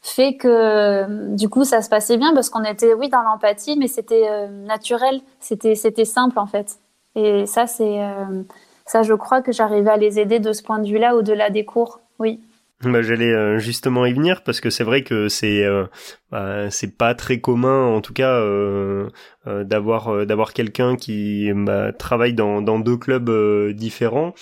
fait 0.02 0.36
que 0.36 1.34
du 1.34 1.48
coup 1.48 1.64
ça 1.64 1.82
se 1.82 1.90
passait 1.90 2.18
bien 2.18 2.34
parce 2.34 2.50
qu'on 2.50 2.64
était, 2.66 2.94
oui, 2.94 3.10
dans 3.10 3.22
l'empathie, 3.22 3.78
mais 3.78 3.88
c'était 3.88 4.28
euh, 4.30 4.48
naturel, 4.66 5.22
c'était 5.40 5.76
c'était 5.76 6.06
simple 6.06 6.40
en 6.40 6.46
fait. 6.46 6.78
Et 7.16 7.46
ça, 7.46 7.68
c'est 7.68 8.02
euh, 8.04 8.44
ça, 8.86 9.04
je 9.04 9.14
crois 9.14 9.42
que 9.42 9.52
j'arrivais 9.52 9.92
à 9.92 9.98
les 9.98 10.20
aider 10.20 10.40
de 10.40 10.52
ce 10.52 10.64
point 10.64 10.80
de 10.80 10.88
vue-là 10.88 11.16
au-delà 11.16 11.50
des 11.50 11.66
cours. 11.66 12.00
Oui. 12.20 12.42
Bah, 12.82 13.02
J'allais 13.02 13.32
euh, 13.32 13.60
justement 13.60 14.06
y 14.06 14.14
venir 14.14 14.44
parce 14.44 14.60
que 14.60 14.70
c'est 14.70 14.84
vrai 14.84 15.04
que 15.04 15.30
c'est 15.30 15.64
euh, 15.64 15.86
bah, 16.32 16.70
c'est 16.70 16.98
pas 16.98 17.16
très 17.16 17.40
commun 17.40 17.86
en 17.88 18.02
tout 18.02 18.14
cas 18.14 18.32
euh, 18.32 19.08
euh 19.48 19.64
d'avoir 19.64 20.10
euh, 20.10 20.26
d'avoir 20.26 20.52
quelqu'un 20.52 20.96
qui 20.96 21.50
bah, 21.54 21.94
travaille 21.94 22.34
dans, 22.34 22.62
dans 22.62 22.80
deux 22.80 22.98
clubs 22.98 23.32
différents 23.74 24.34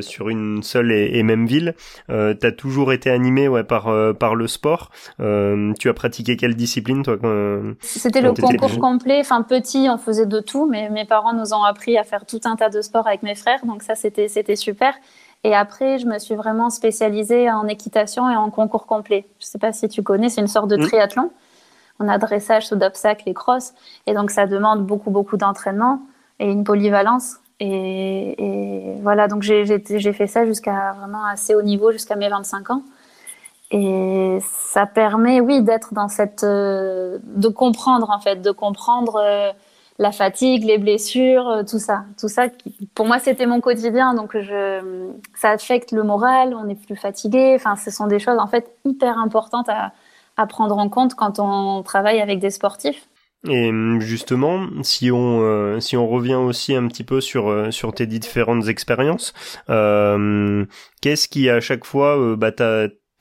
sur 0.00 0.28
une 0.28 0.62
seule 0.62 0.92
et, 0.92 1.18
et 1.18 1.22
même 1.22 1.46
ville. 1.46 1.74
T'as 2.08 2.52
toujours 2.52 2.92
été 2.92 3.10
animé 3.10 3.48
ouais 3.48 3.64
par 3.64 3.92
par 4.18 4.34
le 4.34 4.46
sport. 4.46 4.90
tu 5.18 5.88
as 5.88 5.94
pratiqué 5.94 6.36
quelle 6.36 6.54
discipline 6.54 7.02
toi 7.02 7.16
C'était 7.80 8.20
le 8.20 8.32
concours 8.32 8.78
complet. 8.78 9.18
Enfin 9.20 9.42
petit, 9.42 9.88
on 9.90 9.98
faisait 9.98 10.26
de 10.26 10.40
tout, 10.40 10.68
mais 10.70 10.90
mes 10.90 11.06
parents 11.06 11.34
nous 11.34 11.52
ont 11.54 11.64
appris 11.64 11.96
à 11.98 12.04
faire 12.04 12.24
tout 12.26 12.40
un 12.44 12.56
tas 12.56 12.68
de 12.68 12.80
sports 12.82 13.06
avec 13.06 13.22
mes 13.22 13.34
frères, 13.34 13.64
donc 13.66 13.82
ça 13.82 13.94
c'était 13.94 14.28
c'était 14.28 14.56
super. 14.56 14.94
Et 15.44 15.54
après, 15.54 15.98
je 15.98 16.06
me 16.06 16.18
suis 16.18 16.34
vraiment 16.34 16.70
spécialisée 16.70 17.50
en 17.50 17.68
équitation 17.68 18.30
et 18.30 18.36
en 18.36 18.50
concours 18.50 18.86
complet. 18.86 19.26
Je 19.38 19.46
ne 19.46 19.50
sais 19.50 19.58
pas 19.58 19.72
si 19.72 19.88
tu 19.88 20.02
connais, 20.02 20.30
c'est 20.30 20.40
une 20.40 20.48
sorte 20.48 20.68
de 20.68 20.76
mmh. 20.76 20.86
triathlon. 20.88 21.30
On 22.00 22.08
a 22.08 22.18
dressage, 22.18 22.66
saut 22.66 22.76
d'obstacles 22.76 23.28
et 23.28 23.34
cross. 23.34 23.74
Et 24.06 24.14
donc, 24.14 24.30
ça 24.30 24.46
demande 24.46 24.84
beaucoup, 24.84 25.10
beaucoup 25.10 25.36
d'entraînement 25.36 26.00
et 26.40 26.50
une 26.50 26.64
polyvalence. 26.64 27.36
Et, 27.60 28.34
et 28.42 29.00
voilà, 29.02 29.28
donc 29.28 29.42
j'ai 29.42 29.66
fait 30.12 30.26
ça 30.26 30.44
jusqu'à 30.44 30.92
vraiment 30.98 31.24
assez 31.24 31.54
haut 31.54 31.62
niveau, 31.62 31.92
jusqu'à 31.92 32.16
mes 32.16 32.28
25 32.28 32.70
ans. 32.70 32.82
Et 33.70 34.38
ça 34.42 34.86
permet, 34.86 35.40
oui, 35.40 35.62
d'être 35.62 35.94
dans 35.94 36.08
cette. 36.08 36.44
Euh, 36.44 37.18
de 37.22 37.48
comprendre, 37.48 38.10
en 38.10 38.20
fait, 38.20 38.36
de 38.36 38.50
comprendre. 38.50 39.16
Euh, 39.16 39.52
la 39.98 40.12
fatigue, 40.12 40.64
les 40.64 40.78
blessures, 40.78 41.48
euh, 41.48 41.62
tout 41.62 41.78
ça, 41.78 42.04
tout 42.18 42.28
ça. 42.28 42.48
Pour 42.94 43.06
moi, 43.06 43.18
c'était 43.18 43.46
mon 43.46 43.60
quotidien, 43.60 44.14
donc 44.14 44.36
je, 44.38 45.10
ça 45.34 45.50
affecte 45.50 45.92
le 45.92 46.02
moral. 46.02 46.54
On 46.54 46.68
est 46.68 46.74
plus 46.74 46.96
fatigué. 46.96 47.52
Enfin, 47.54 47.76
ce 47.76 47.90
sont 47.90 48.06
des 48.06 48.18
choses 48.18 48.38
en 48.38 48.46
fait 48.46 48.70
hyper 48.84 49.18
importantes 49.18 49.68
à, 49.68 49.92
à 50.36 50.46
prendre 50.46 50.76
en 50.76 50.88
compte 50.88 51.14
quand 51.14 51.38
on 51.38 51.82
travaille 51.82 52.20
avec 52.20 52.40
des 52.40 52.50
sportifs. 52.50 53.08
Et 53.48 53.68
hum, 53.68 54.00
justement, 54.00 54.66
si 54.82 55.10
on 55.10 55.40
euh, 55.42 55.78
si 55.80 55.96
on 55.96 56.08
revient 56.08 56.34
aussi 56.34 56.74
un 56.74 56.88
petit 56.88 57.04
peu 57.04 57.20
sur 57.20 57.48
euh, 57.48 57.70
sur 57.70 57.92
tes 57.92 58.06
différentes 58.06 58.68
expériences, 58.68 59.34
euh, 59.68 60.64
qu'est-ce 61.02 61.28
qui 61.28 61.50
à 61.50 61.60
chaque 61.60 61.84
fois 61.84 62.36
bah 62.36 62.52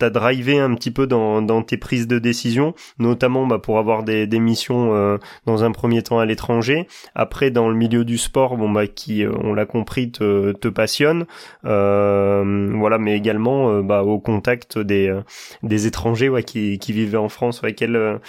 t'as 0.04 0.10
drivé 0.10 0.60
un 0.60 0.76
petit 0.76 0.92
peu 0.92 1.08
dans, 1.08 1.42
dans 1.42 1.62
tes 1.62 1.78
prises 1.78 2.08
de 2.08 2.20
décision, 2.20 2.74
notamment 3.00 3.48
bah, 3.48 3.58
pour 3.58 3.80
avoir 3.80 4.04
des, 4.04 4.28
des 4.28 4.40
missions 4.40 4.94
euh, 4.94 5.18
dans 5.46 5.64
un 5.64 5.72
premier 5.72 6.04
temps 6.04 6.20
à 6.20 6.26
l'étranger, 6.26 6.90
après 7.16 7.52
dans 7.52 7.70
le 7.70 7.76
milieu 7.76 8.04
du 8.04 8.18
sport, 8.18 8.58
bon 8.58 8.70
bah 8.70 8.86
qui, 8.86 9.24
euh, 9.24 9.32
on 9.42 9.54
l'a 9.54 9.66
compris, 9.66 10.12
te, 10.12 10.52
te 10.52 10.68
passionne, 10.68 11.26
euh, 11.64 12.70
voilà, 12.76 12.98
mais 12.98 13.16
également 13.16 13.82
bah, 13.82 14.04
au 14.04 14.20
contact 14.20 14.78
des, 14.78 15.18
des 15.62 15.88
étrangers 15.88 16.28
ouais, 16.28 16.44
qui, 16.44 16.80
qui 16.80 16.92
vivaient 16.92 17.16
en 17.16 17.30
France. 17.30 17.62
Ouais, 17.62 17.74
quel, 17.74 18.20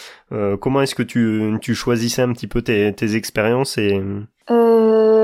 comment 0.61 0.81
est-ce 0.81 0.95
que 0.95 1.03
tu, 1.03 1.57
tu 1.61 1.75
choisissais 1.75 2.23
un 2.23 2.33
petit 2.33 2.47
peu 2.47 2.63
tes, 2.63 2.93
tes 2.93 3.17
expériences 3.17 3.79
et 3.79 4.01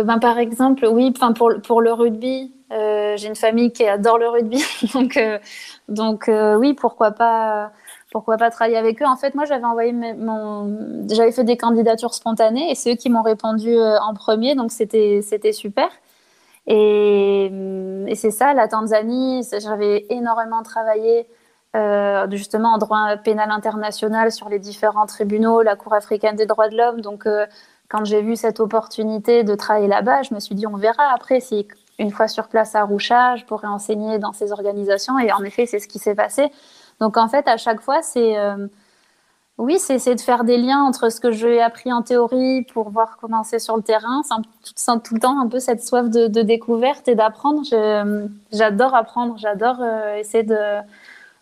ben, 0.05 0.19
par 0.19 0.39
exemple, 0.39 0.87
oui, 0.87 1.13
enfin 1.15 1.33
pour 1.33 1.53
pour 1.63 1.81
le 1.81 1.93
rugby, 1.93 2.53
j'ai 2.71 3.27
une 3.27 3.37
famille 3.37 3.73
qui 3.73 3.87
adore 3.87 4.19
le 4.19 4.29
rugby, 4.29 4.65
donc 4.95 5.19
donc 5.91 6.29
euh, 6.29 6.57
oui, 6.57 6.75
pourquoi 6.75 7.11
pas 7.11 7.73
pourquoi 8.13 8.37
pas 8.39 8.51
travailler 8.51 8.77
avec 8.77 9.03
eux 9.03 9.07
En 9.07 9.17
fait, 9.17 9.35
moi, 9.35 9.45
j'avais 9.45 9.65
envoyé 9.65 9.93
mon, 9.93 11.07
j'avais 11.09 11.33
fait 11.33 11.45
des 11.45 11.57
candidatures 11.57 12.15
spontanées 12.15 12.71
et 12.71 12.75
c'est 12.75 12.93
eux 12.93 12.97
qui 12.97 13.11
m'ont 13.11 13.23
répondu 13.23 13.77
euh, 13.77 13.99
en 14.01 14.15
premier, 14.15 14.55
donc 14.55 14.73
c'était 14.73 15.21
c'était 15.23 15.53
super. 15.53 15.89
Et, 16.67 17.51
c'est 18.15 18.31
ça, 18.31 18.55
la 18.55 18.69
Tanzanie, 18.69 19.43
j'avais 19.61 20.07
énormément 20.11 20.63
travaillé 20.63 21.27
euh, 21.77 22.27
justement 22.31 22.75
en 22.75 22.79
droit 22.79 23.17
pénal 23.19 23.51
international 23.51 24.33
sur 24.33 24.49
les 24.49 24.59
différents 24.59 25.07
tribunaux, 25.07 25.63
la 25.63 25.77
Cour 25.77 25.95
africaine 25.95 26.37
des 26.37 26.47
droits 26.47 26.69
de 26.69 26.77
l'homme. 26.77 27.01
Donc, 27.01 27.27
quand 27.91 28.05
j'ai 28.05 28.23
vu 28.23 28.37
cette 28.37 28.61
opportunité 28.61 29.45
de 29.45 29.55
travailler 29.55 29.89
là-bas, 29.89 30.23
je 30.23 30.33
me 30.33 30.41
suis 30.41 30.55
dit, 30.55 30.67
on 30.67 30.77
verra 30.77 31.13
après 31.13 31.41
si 31.41 31.67
une 31.99 32.11
fois 32.11 32.29
sur 32.29 32.49
place 32.49 32.75
à 32.75 32.85
Roucha, 32.85 33.37
je 33.37 33.45
pourrais 33.45 33.69
enseigner 33.69 34.19
dans 34.19 34.33
ces 34.33 34.53
organisations. 34.53 35.19
Et 35.19 35.31
en 35.33 35.43
effet, 35.43 35.67
c'est 35.67 35.81
ce 35.81 35.89
qui 35.89 35.99
s'est 35.99 36.15
passé. 36.15 36.51
Donc 37.01 37.17
en 37.19 37.29
fait, 37.29 37.47
à 37.47 37.59
chaque 37.59 37.81
fois, 37.83 38.01
c'est 38.01 38.39
euh, 38.39 38.69
oui, 39.59 39.79
c'est 39.79 40.15
de 40.15 40.21
faire 40.21 40.45
des 40.45 40.57
liens 40.57 40.83
entre 40.83 41.11
ce 41.11 41.21
que 41.21 41.33
j'ai 41.33 41.61
appris 41.61 41.93
en 41.93 42.01
théorie 42.01 42.63
pour 42.73 42.89
voir 42.89 43.19
comment 43.21 43.45
c'est 43.45 43.59
sur 43.59 43.77
le 43.77 43.83
terrain. 43.83 44.23
C'est 44.75 45.03
tout, 45.03 45.15
le 45.15 45.21
temps 45.21 45.39
un 45.39 45.49
peu 45.49 45.59
cette 45.59 45.85
soif 45.85 46.09
de, 46.09 46.29
découverte 46.43 47.09
et 47.09 47.15
d'apprendre. 47.15 47.63
J'adore 48.53 48.95
apprendre, 48.95 49.37
j'adore 49.37 49.77
euh, 49.83 50.15
essayer 50.15 50.45
de, 50.45 50.79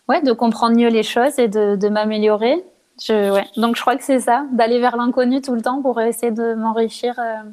ouais, 0.09 0.21
de 0.21 0.33
comprendre 0.33 0.75
mieux 0.75 0.89
les 0.89 1.03
choses 1.03 1.39
et 1.39 1.47
de, 1.47 1.87
m'améliorer. 1.87 2.65
Ouais. 3.07 3.45
Donc 3.57 3.75
je 3.75 3.81
crois 3.81 3.95
que 3.95 4.03
c'est 4.03 4.19
ça, 4.19 4.45
d'aller 4.51 4.79
vers 4.79 4.97
l'inconnu 4.97 5.41
tout 5.41 5.55
le 5.55 5.61
temps 5.61 5.81
pour 5.81 5.99
essayer 6.01 6.31
de 6.31 6.53
m'enrichir 6.53 7.15
euh, 7.19 7.43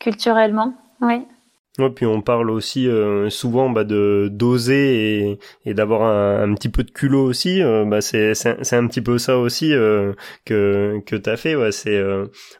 culturellement. 0.00 0.74
Oui. 1.00 1.26
Ouais, 1.78 1.88
puis 1.88 2.04
on 2.04 2.20
parle 2.20 2.50
aussi 2.50 2.86
euh, 2.86 3.30
souvent 3.30 3.70
bah, 3.70 3.84
de 3.84 4.28
d'oser 4.30 5.30
et, 5.30 5.38
et 5.64 5.72
d'avoir 5.72 6.02
un, 6.02 6.52
petit 6.54 6.68
peu 6.68 6.82
de 6.82 6.90
culot 6.90 7.24
aussi. 7.24 7.62
Euh, 7.62 7.86
bah, 7.86 8.02
c'est 8.02 8.34
c'est 8.34 8.76
un 8.76 8.86
petit 8.86 9.00
peu 9.00 9.16
ça 9.16 9.38
aussi 9.38 9.72
euh, 9.72 10.12
que 10.44 11.00
que 11.06 11.16
t'as 11.16 11.38
fait. 11.38 11.56
Ouais, 11.56 11.72
c'est 11.72 11.98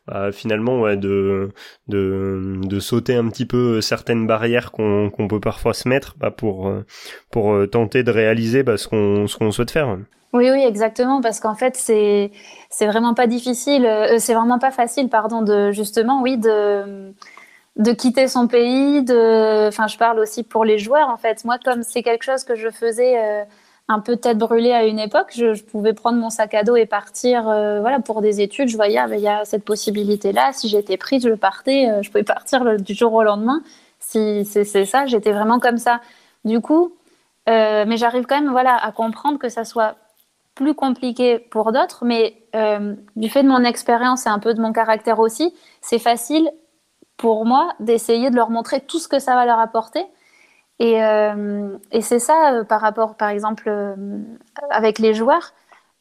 bah, 0.06 0.32
finalement 0.32 0.80
ouais, 0.80 0.96
de 0.96 1.50
de 1.88 2.58
de 2.62 2.80
sauter 2.80 3.14
un 3.14 3.28
petit 3.28 3.44
peu 3.44 3.82
certaines 3.82 4.26
barrières 4.26 4.72
qu'on 4.72 5.10
qu'on 5.10 5.28
peut 5.28 5.40
parfois 5.40 5.74
se 5.74 5.90
mettre 5.90 6.16
bah, 6.18 6.30
pour 6.30 6.72
pour 7.30 7.54
tenter 7.70 8.04
de 8.04 8.10
réaliser 8.10 8.62
bah, 8.62 8.78
ce 8.78 8.88
qu'on 8.88 9.26
ce 9.26 9.36
qu'on 9.36 9.50
souhaite 9.50 9.72
faire. 9.72 9.98
Oui, 10.32 10.48
oui, 10.50 10.64
exactement, 10.64 11.20
parce 11.20 11.38
qu'en 11.40 11.54
fait, 11.54 11.76
c'est 11.76 12.30
c'est 12.70 12.86
vraiment 12.86 13.12
pas 13.12 13.26
difficile, 13.26 13.86
c'est 14.18 14.32
vraiment 14.32 14.58
pas 14.58 14.70
facile, 14.70 15.10
pardon, 15.10 15.42
de 15.42 15.70
justement, 15.72 16.22
oui, 16.22 16.38
de 16.38 17.12
de 17.76 17.92
quitter 17.92 18.28
son 18.28 18.48
pays, 18.48 19.02
de, 19.02 19.68
enfin, 19.68 19.86
je 19.86 19.96
parle 19.96 20.18
aussi 20.18 20.42
pour 20.42 20.64
les 20.64 20.78
joueurs 20.78 21.08
en 21.08 21.16
fait. 21.16 21.44
Moi, 21.44 21.58
comme 21.64 21.82
c'est 21.82 22.02
quelque 22.02 22.24
chose 22.24 22.44
que 22.44 22.54
je 22.54 22.68
faisais 22.70 23.18
euh, 23.18 23.44
un 23.88 24.00
peu 24.00 24.16
tête 24.16 24.36
brûlée 24.38 24.72
à 24.72 24.84
une 24.84 24.98
époque, 24.98 25.32
je, 25.34 25.62
pouvais 25.62 25.94
prendre 25.94 26.18
mon 26.18 26.28
sac 26.28 26.52
à 26.54 26.64
dos 26.64 26.76
et 26.76 26.86
partir, 26.86 27.48
euh, 27.48 27.80
voilà, 27.80 28.00
pour 28.00 28.20
des 28.20 28.42
études. 28.42 28.68
Je 28.68 28.76
voyais, 28.76 28.98
ah, 28.98 29.08
ben, 29.08 29.18
il 29.18 29.22
y 29.22 29.28
a 29.28 29.44
cette 29.46 29.64
possibilité-là. 29.64 30.52
Si 30.52 30.68
j'étais 30.68 30.98
prise, 30.98 31.26
je 31.26 31.32
partais, 31.32 31.88
euh, 31.88 32.02
je 32.02 32.10
pouvais 32.10 32.24
partir 32.24 32.78
du 32.78 32.94
jour 32.94 33.12
au 33.14 33.22
lendemain. 33.22 33.62
Si 34.00 34.44
c'est 34.44 34.84
ça, 34.84 35.06
j'étais 35.06 35.32
vraiment 35.32 35.58
comme 35.58 35.78
ça. 35.78 36.00
Du 36.44 36.60
coup, 36.60 36.94
mais 37.46 37.96
j'arrive 37.96 38.26
quand 38.26 38.40
même, 38.40 38.50
voilà, 38.50 38.76
à 38.76 38.92
comprendre 38.92 39.38
que 39.38 39.48
ça 39.48 39.64
soit 39.64 39.96
plus 40.54 40.74
compliqué 40.74 41.38
pour 41.38 41.72
d'autres, 41.72 42.04
mais 42.04 42.36
du 43.16 43.30
fait 43.30 43.42
de 43.44 43.48
mon 43.48 43.64
expérience 43.64 44.26
et 44.26 44.28
un 44.28 44.40
peu 44.40 44.54
de 44.54 44.60
mon 44.60 44.72
caractère 44.72 45.20
aussi, 45.20 45.54
c'est 45.80 46.00
facile 46.00 46.50
pour 47.22 47.46
moi 47.46 47.72
d'essayer 47.78 48.30
de 48.30 48.36
leur 48.36 48.50
montrer 48.50 48.80
tout 48.80 48.98
ce 48.98 49.06
que 49.06 49.20
ça 49.20 49.36
va 49.36 49.46
leur 49.46 49.60
apporter. 49.60 50.04
Et, 50.80 51.04
euh, 51.04 51.68
c'est 52.00 52.18
ça 52.18 52.52
euh, 52.52 52.64
par 52.64 52.80
rapport, 52.80 53.14
par 53.14 53.28
exemple, 53.28 53.68
euh, 53.68 53.94
avec 54.70 54.98
les 54.98 55.14
joueurs, 55.14 55.54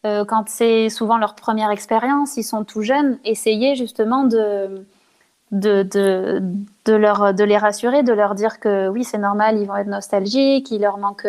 quand 0.03 0.45
c'est 0.47 0.89
souvent 0.89 1.19
leur 1.19 1.35
première 1.35 1.69
expérience, 1.69 2.35
ils 2.35 2.43
sont 2.43 2.63
tout 2.63 2.81
jeunes, 2.81 3.19
essayer 3.23 3.75
justement 3.75 4.23
de, 4.23 4.83
de, 5.51 5.83
de, 6.85 6.93
leur, 6.95 7.35
de 7.35 7.43
les 7.43 7.57
rassurer, 7.57 8.01
de 8.01 8.11
leur 8.11 8.33
dire 8.33 8.59
que 8.59 8.87
oui, 8.87 9.03
c'est 9.03 9.19
normal, 9.19 9.59
ils 9.59 9.67
vont 9.67 9.75
être 9.75 9.85
nostalgiques, 9.85 10.71
il 10.71 10.81
leur 10.81 10.97
manque 10.97 11.27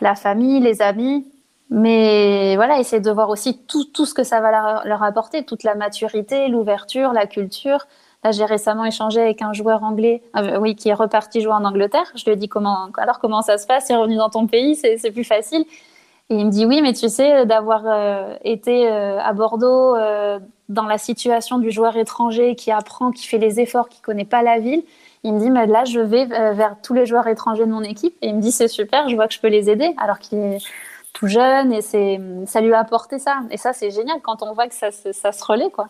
la 0.00 0.14
famille, 0.14 0.60
les 0.60 0.80
amis. 0.80 1.30
Mais 1.68 2.56
voilà, 2.56 2.78
essayer 2.80 3.02
de 3.02 3.10
voir 3.10 3.28
aussi 3.28 3.58
tout, 3.66 3.84
tout 3.84 4.06
ce 4.06 4.14
que 4.14 4.24
ça 4.24 4.40
va 4.40 4.82
leur 4.86 5.02
apporter, 5.02 5.44
toute 5.44 5.62
la 5.62 5.74
maturité, 5.74 6.48
l'ouverture, 6.48 7.12
la 7.12 7.26
culture, 7.26 7.86
Là, 8.24 8.32
j'ai 8.32 8.44
récemment 8.44 8.84
échangé 8.84 9.20
avec 9.20 9.42
un 9.42 9.52
joueur 9.52 9.84
anglais, 9.84 10.22
euh, 10.36 10.58
oui, 10.58 10.74
qui 10.74 10.88
est 10.88 10.94
reparti 10.94 11.40
jouer 11.40 11.52
en 11.52 11.64
Angleterre. 11.64 12.10
Je 12.16 12.24
lui 12.24 12.32
ai 12.32 12.36
dit 12.36 12.48
comment, 12.48 12.88
alors 12.96 13.20
comment 13.20 13.42
ça 13.42 13.58
se 13.58 13.66
passe? 13.66 13.86
C'est 13.86 13.94
revenu 13.94 14.16
dans 14.16 14.28
ton 14.30 14.46
pays, 14.48 14.74
c'est 14.74 15.12
plus 15.12 15.24
facile. 15.24 15.64
Et 16.30 16.34
il 16.34 16.46
me 16.46 16.50
dit 16.50 16.66
oui, 16.66 16.82
mais 16.82 16.92
tu 16.92 17.08
sais, 17.08 17.46
d'avoir 17.46 17.82
euh, 17.86 18.34
été 18.42 18.88
euh, 18.88 19.20
à 19.20 19.32
Bordeaux 19.32 19.96
dans 20.68 20.84
la 20.84 20.98
situation 20.98 21.58
du 21.58 21.70
joueur 21.70 21.96
étranger 21.96 22.54
qui 22.56 22.72
apprend, 22.72 23.12
qui 23.12 23.26
fait 23.26 23.38
les 23.38 23.60
efforts, 23.60 23.88
qui 23.88 24.00
connaît 24.02 24.26
pas 24.26 24.42
la 24.42 24.58
ville. 24.58 24.82
Il 25.24 25.32
me 25.34 25.40
dit, 25.40 25.50
mais 25.50 25.66
là, 25.66 25.84
je 25.84 26.00
vais 26.00 26.26
vers 26.26 26.76
tous 26.82 26.94
les 26.94 27.06
joueurs 27.06 27.26
étrangers 27.26 27.64
de 27.66 27.72
mon 27.72 27.82
équipe. 27.82 28.14
Et 28.20 28.28
il 28.28 28.36
me 28.36 28.40
dit, 28.40 28.52
c'est 28.52 28.68
super, 28.68 29.08
je 29.08 29.14
vois 29.14 29.28
que 29.28 29.34
je 29.34 29.40
peux 29.40 29.48
les 29.48 29.70
aider, 29.70 29.94
alors 29.96 30.18
qu'il 30.18 30.38
est 30.38 30.58
tout 31.14 31.26
jeune 31.26 31.72
et 31.72 31.80
c'est, 31.80 32.20
ça 32.46 32.60
lui 32.60 32.72
a 32.74 32.80
apporté 32.80 33.18
ça. 33.18 33.40
Et 33.50 33.56
ça, 33.56 33.72
c'est 33.72 33.90
génial 33.90 34.20
quand 34.22 34.42
on 34.42 34.52
voit 34.52 34.68
que 34.68 34.74
ça 34.74 34.90
se 34.92 35.44
relaie, 35.44 35.70
quoi. 35.70 35.88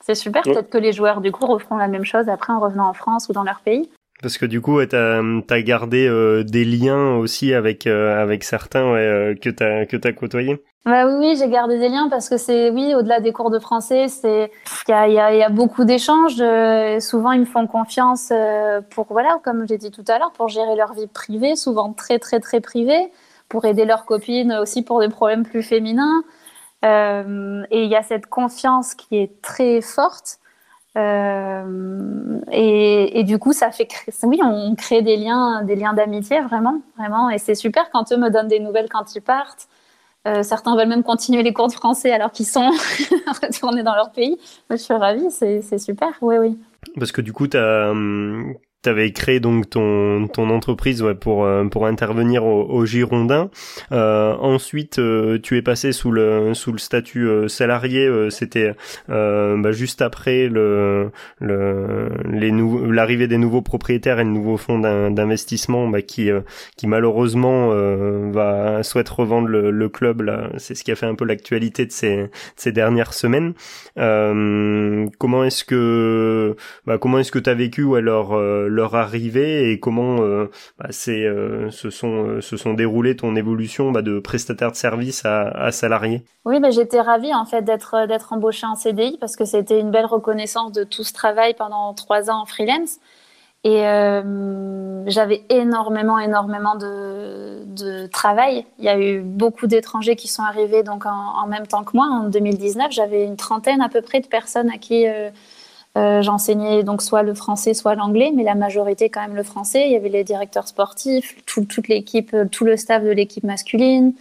C'est 0.00 0.14
super. 0.14 0.42
Peut-être 0.42 0.70
que 0.70 0.78
les 0.78 0.92
joueurs, 0.92 1.20
du 1.20 1.32
coup, 1.32 1.46
referont 1.46 1.76
la 1.76 1.88
même 1.88 2.04
chose 2.04 2.28
après 2.28 2.52
en 2.52 2.60
revenant 2.60 2.88
en 2.88 2.94
France 2.94 3.28
ou 3.28 3.32
dans 3.32 3.44
leur 3.44 3.60
pays. 3.60 3.90
Parce 4.20 4.36
que 4.36 4.46
du 4.46 4.60
coup, 4.60 4.84
tu 4.84 4.96
as, 4.96 5.62
gardé 5.62 6.08
euh, 6.08 6.42
des 6.42 6.64
liens 6.64 7.14
aussi 7.14 7.54
avec 7.54 7.86
euh, 7.86 8.20
avec 8.20 8.42
certains 8.42 8.94
euh, 8.94 9.34
que 9.36 9.48
tu 9.48 9.62
as 9.62 9.86
que 9.86 9.96
t'as 9.96 10.12
côtoyés. 10.12 10.60
Bah 10.84 11.06
oui, 11.06 11.14
oui 11.18 11.36
j'ai 11.38 11.48
gardé 11.48 11.78
des 11.78 11.88
liens 11.88 12.08
parce 12.08 12.28
que 12.28 12.36
c'est 12.36 12.70
oui, 12.70 12.94
au-delà 12.96 13.20
des 13.20 13.32
cours 13.32 13.50
de 13.50 13.60
français, 13.60 14.08
c'est 14.08 14.50
il 14.88 14.90
y 14.90 14.94
a, 14.94 15.08
y, 15.08 15.18
a, 15.20 15.34
y 15.34 15.42
a, 15.42 15.48
beaucoup 15.50 15.84
d'échanges. 15.84 16.36
souvent, 17.00 17.32
ils 17.32 17.40
me 17.40 17.44
font 17.44 17.66
confiance 17.68 18.32
pour 18.90 19.06
voilà, 19.10 19.38
comme 19.44 19.68
j'ai 19.68 19.78
dit 19.78 19.92
tout 19.92 20.04
à 20.08 20.18
l'heure, 20.18 20.32
pour 20.32 20.48
gérer 20.48 20.74
leur 20.74 20.94
vie 20.94 21.06
privée, 21.06 21.54
souvent 21.54 21.92
très 21.92 22.18
très 22.18 22.40
très 22.40 22.60
privée, 22.60 23.12
pour 23.48 23.66
aider 23.66 23.84
leurs 23.84 24.04
copines 24.04 24.52
aussi 24.54 24.82
pour 24.82 24.98
des 24.98 25.08
problèmes 25.08 25.44
plus 25.44 25.62
féminins. 25.62 26.24
Euh, 26.84 27.64
et 27.70 27.84
il 27.84 27.90
y 27.90 27.96
a 27.96 28.02
cette 28.02 28.26
confiance 28.26 28.94
qui 28.94 29.16
est 29.16 29.42
très 29.42 29.80
forte. 29.80 30.38
Euh, 30.96 32.40
et, 32.50 33.20
et, 33.20 33.24
du 33.24 33.38
coup, 33.38 33.52
ça 33.52 33.70
fait, 33.70 33.88
oui, 34.24 34.40
on 34.42 34.74
crée 34.74 35.02
des 35.02 35.16
liens, 35.16 35.62
des 35.62 35.76
liens 35.76 35.92
d'amitié 35.92 36.40
vraiment, 36.40 36.80
vraiment. 36.96 37.30
Et 37.30 37.38
c'est 37.38 37.54
super 37.54 37.90
quand 37.90 38.10
eux 38.12 38.16
me 38.16 38.30
donnent 38.30 38.48
des 38.48 38.60
nouvelles 38.60 38.88
quand 38.88 39.14
ils 39.14 39.22
partent. 39.22 39.68
Euh, 40.26 40.42
certains 40.42 40.76
veulent 40.76 40.88
même 40.88 41.04
continuer 41.04 41.42
les 41.42 41.52
cours 41.52 41.68
de 41.68 41.72
français 41.72 42.10
alors 42.10 42.32
qu'ils 42.32 42.46
sont 42.46 42.70
retournés 43.42 43.82
dans 43.82 43.94
leur 43.94 44.10
pays. 44.10 44.36
Moi, 44.68 44.76
je 44.76 44.82
suis 44.82 44.94
ravie, 44.94 45.30
c'est 45.30 45.78
super. 45.78 46.10
Oui, 46.20 46.38
oui. 46.38 46.58
Parce 46.98 47.12
que 47.12 47.20
du 47.20 47.32
coup, 47.32 47.46
tu 47.46 47.56
as, 47.56 47.92
avais 48.86 49.10
créé 49.12 49.40
donc 49.40 49.68
ton 49.70 50.28
ton 50.28 50.50
entreprise 50.50 51.02
ouais, 51.02 51.14
pour 51.14 51.44
euh, 51.44 51.64
pour 51.64 51.86
intervenir 51.86 52.44
au, 52.44 52.64
au 52.64 52.86
Girondin. 52.86 53.50
Euh, 53.92 54.34
ensuite, 54.34 54.98
euh, 54.98 55.38
tu 55.38 55.56
es 55.56 55.62
passé 55.62 55.92
sous 55.92 56.10
le 56.10 56.54
sous 56.54 56.72
le 56.72 56.78
statut 56.78 57.26
euh, 57.26 57.48
salarié. 57.48 58.08
C'était 58.30 58.74
bah, 59.08 59.72
juste 59.72 60.02
après 60.02 60.48
le 60.48 61.10
le 61.40 62.08
les 62.30 62.52
l'arrivée 62.90 63.26
des 63.26 63.38
nouveaux 63.38 63.62
propriétaires 63.62 64.20
et 64.20 64.24
le 64.24 64.30
nouveau 64.30 64.56
fonds 64.56 64.78
d'investissement 64.78 65.88
bah, 65.88 66.02
qui 66.02 66.30
qui 66.76 66.86
malheureusement 66.86 67.68
va 68.30 68.82
souhaite 68.82 69.08
revendre 69.08 69.48
le, 69.48 69.70
le 69.70 69.88
club. 69.88 70.22
Là, 70.22 70.50
c'est 70.56 70.74
ce 70.74 70.84
qui 70.84 70.92
a 70.92 70.96
fait 70.96 71.06
un 71.06 71.14
peu 71.14 71.24
l'actualité 71.24 71.86
de 71.86 71.92
ces 71.92 72.16
de 72.16 72.30
ces 72.56 72.72
dernières 72.72 73.12
semaines. 73.12 73.54
comment 73.96 75.44
est-ce 75.44 75.64
que 75.64 76.56
bah, 76.86 76.98
comment 76.98 77.18
est-ce 77.18 77.32
que 77.32 77.38
tu 77.38 77.50
as 77.50 77.54
vécu 77.54 77.82
ouais, 77.84 78.00
leur 78.00 78.32
leur 78.68 78.94
arrivée 78.94 79.72
et 79.72 79.80
comment 79.80 80.16
bah, 80.78 80.86
c'est 80.90 81.26
se 81.70 81.90
sont 81.90 82.40
se 82.40 82.56
sont 82.56 82.74
déroulés 82.74 83.16
ton 83.16 83.36
évolution 83.36 83.90
bah, 83.90 84.02
de 84.02 84.18
prestataire 84.18 84.70
de 84.70 84.76
service 84.76 85.24
à, 85.24 85.48
à 85.48 85.72
salarié 85.72 86.22
Oui, 86.44 86.58
j'étais 86.70 87.00
ravie 87.00 87.34
en 87.34 87.44
fait 87.44 87.62
d'être 87.62 88.06
d'être 88.06 88.32
embauchée 88.32 88.66
en 88.66 88.74
CDI 88.74 89.18
parce 89.18 89.36
que 89.36 89.44
c'était 89.44 89.80
une 89.80 89.90
belle 89.90 90.06
reconnaissance 90.06 90.72
de 90.72 90.84
tout 90.84 91.04
ce 91.04 91.12
travail 91.12 91.54
pendant 91.54 91.94
trois 91.94 92.30
ans 92.30 92.42
en 92.42 92.46
freelance. 92.46 92.98
Et 93.64 93.86
euh, 93.86 95.02
j'avais 95.08 95.44
énormément, 95.48 96.18
énormément 96.18 96.76
de, 96.76 97.64
de, 97.66 98.06
travail. 98.06 98.64
Il 98.78 98.84
y 98.84 98.88
a 98.88 98.98
eu 98.98 99.20
beaucoup 99.20 99.66
d'étrangers 99.66 100.14
qui 100.14 100.28
sont 100.28 100.44
arrivés 100.44 100.84
donc 100.84 101.06
en, 101.06 101.46
même 101.48 101.66
temps 101.66 101.82
que 101.82 101.90
moi. 101.94 102.06
En 102.06 102.28
2019, 102.28 102.92
j'avais 102.92 103.24
une 103.24 103.36
trentaine 103.36 103.80
à 103.80 103.88
peu 103.88 104.00
près 104.00 104.20
de 104.20 104.28
personnes 104.28 104.70
à 104.70 104.78
qui 104.78 105.08
euh, 105.08 105.30
euh, 105.98 106.22
j'enseignais 106.22 106.82
donc 106.84 107.02
soit 107.02 107.22
le 107.22 107.34
français, 107.34 107.74
soit 107.74 107.94
l'anglais, 107.94 108.32
mais 108.34 108.44
la 108.44 108.54
majorité 108.54 109.10
quand 109.10 109.20
même 109.20 109.36
le 109.36 109.42
français. 109.42 109.86
Il 109.86 109.92
y 109.92 109.96
avait 109.96 110.08
les 110.08 110.24
directeurs 110.24 110.68
sportifs, 110.68 111.36
toute 111.44 111.88
l'équipe, 111.88 112.34
tout 112.50 112.64
le 112.64 112.76
staff 112.76 113.02
de 113.02 113.10
l'équipe 113.10 113.44
masculine, 113.44 114.14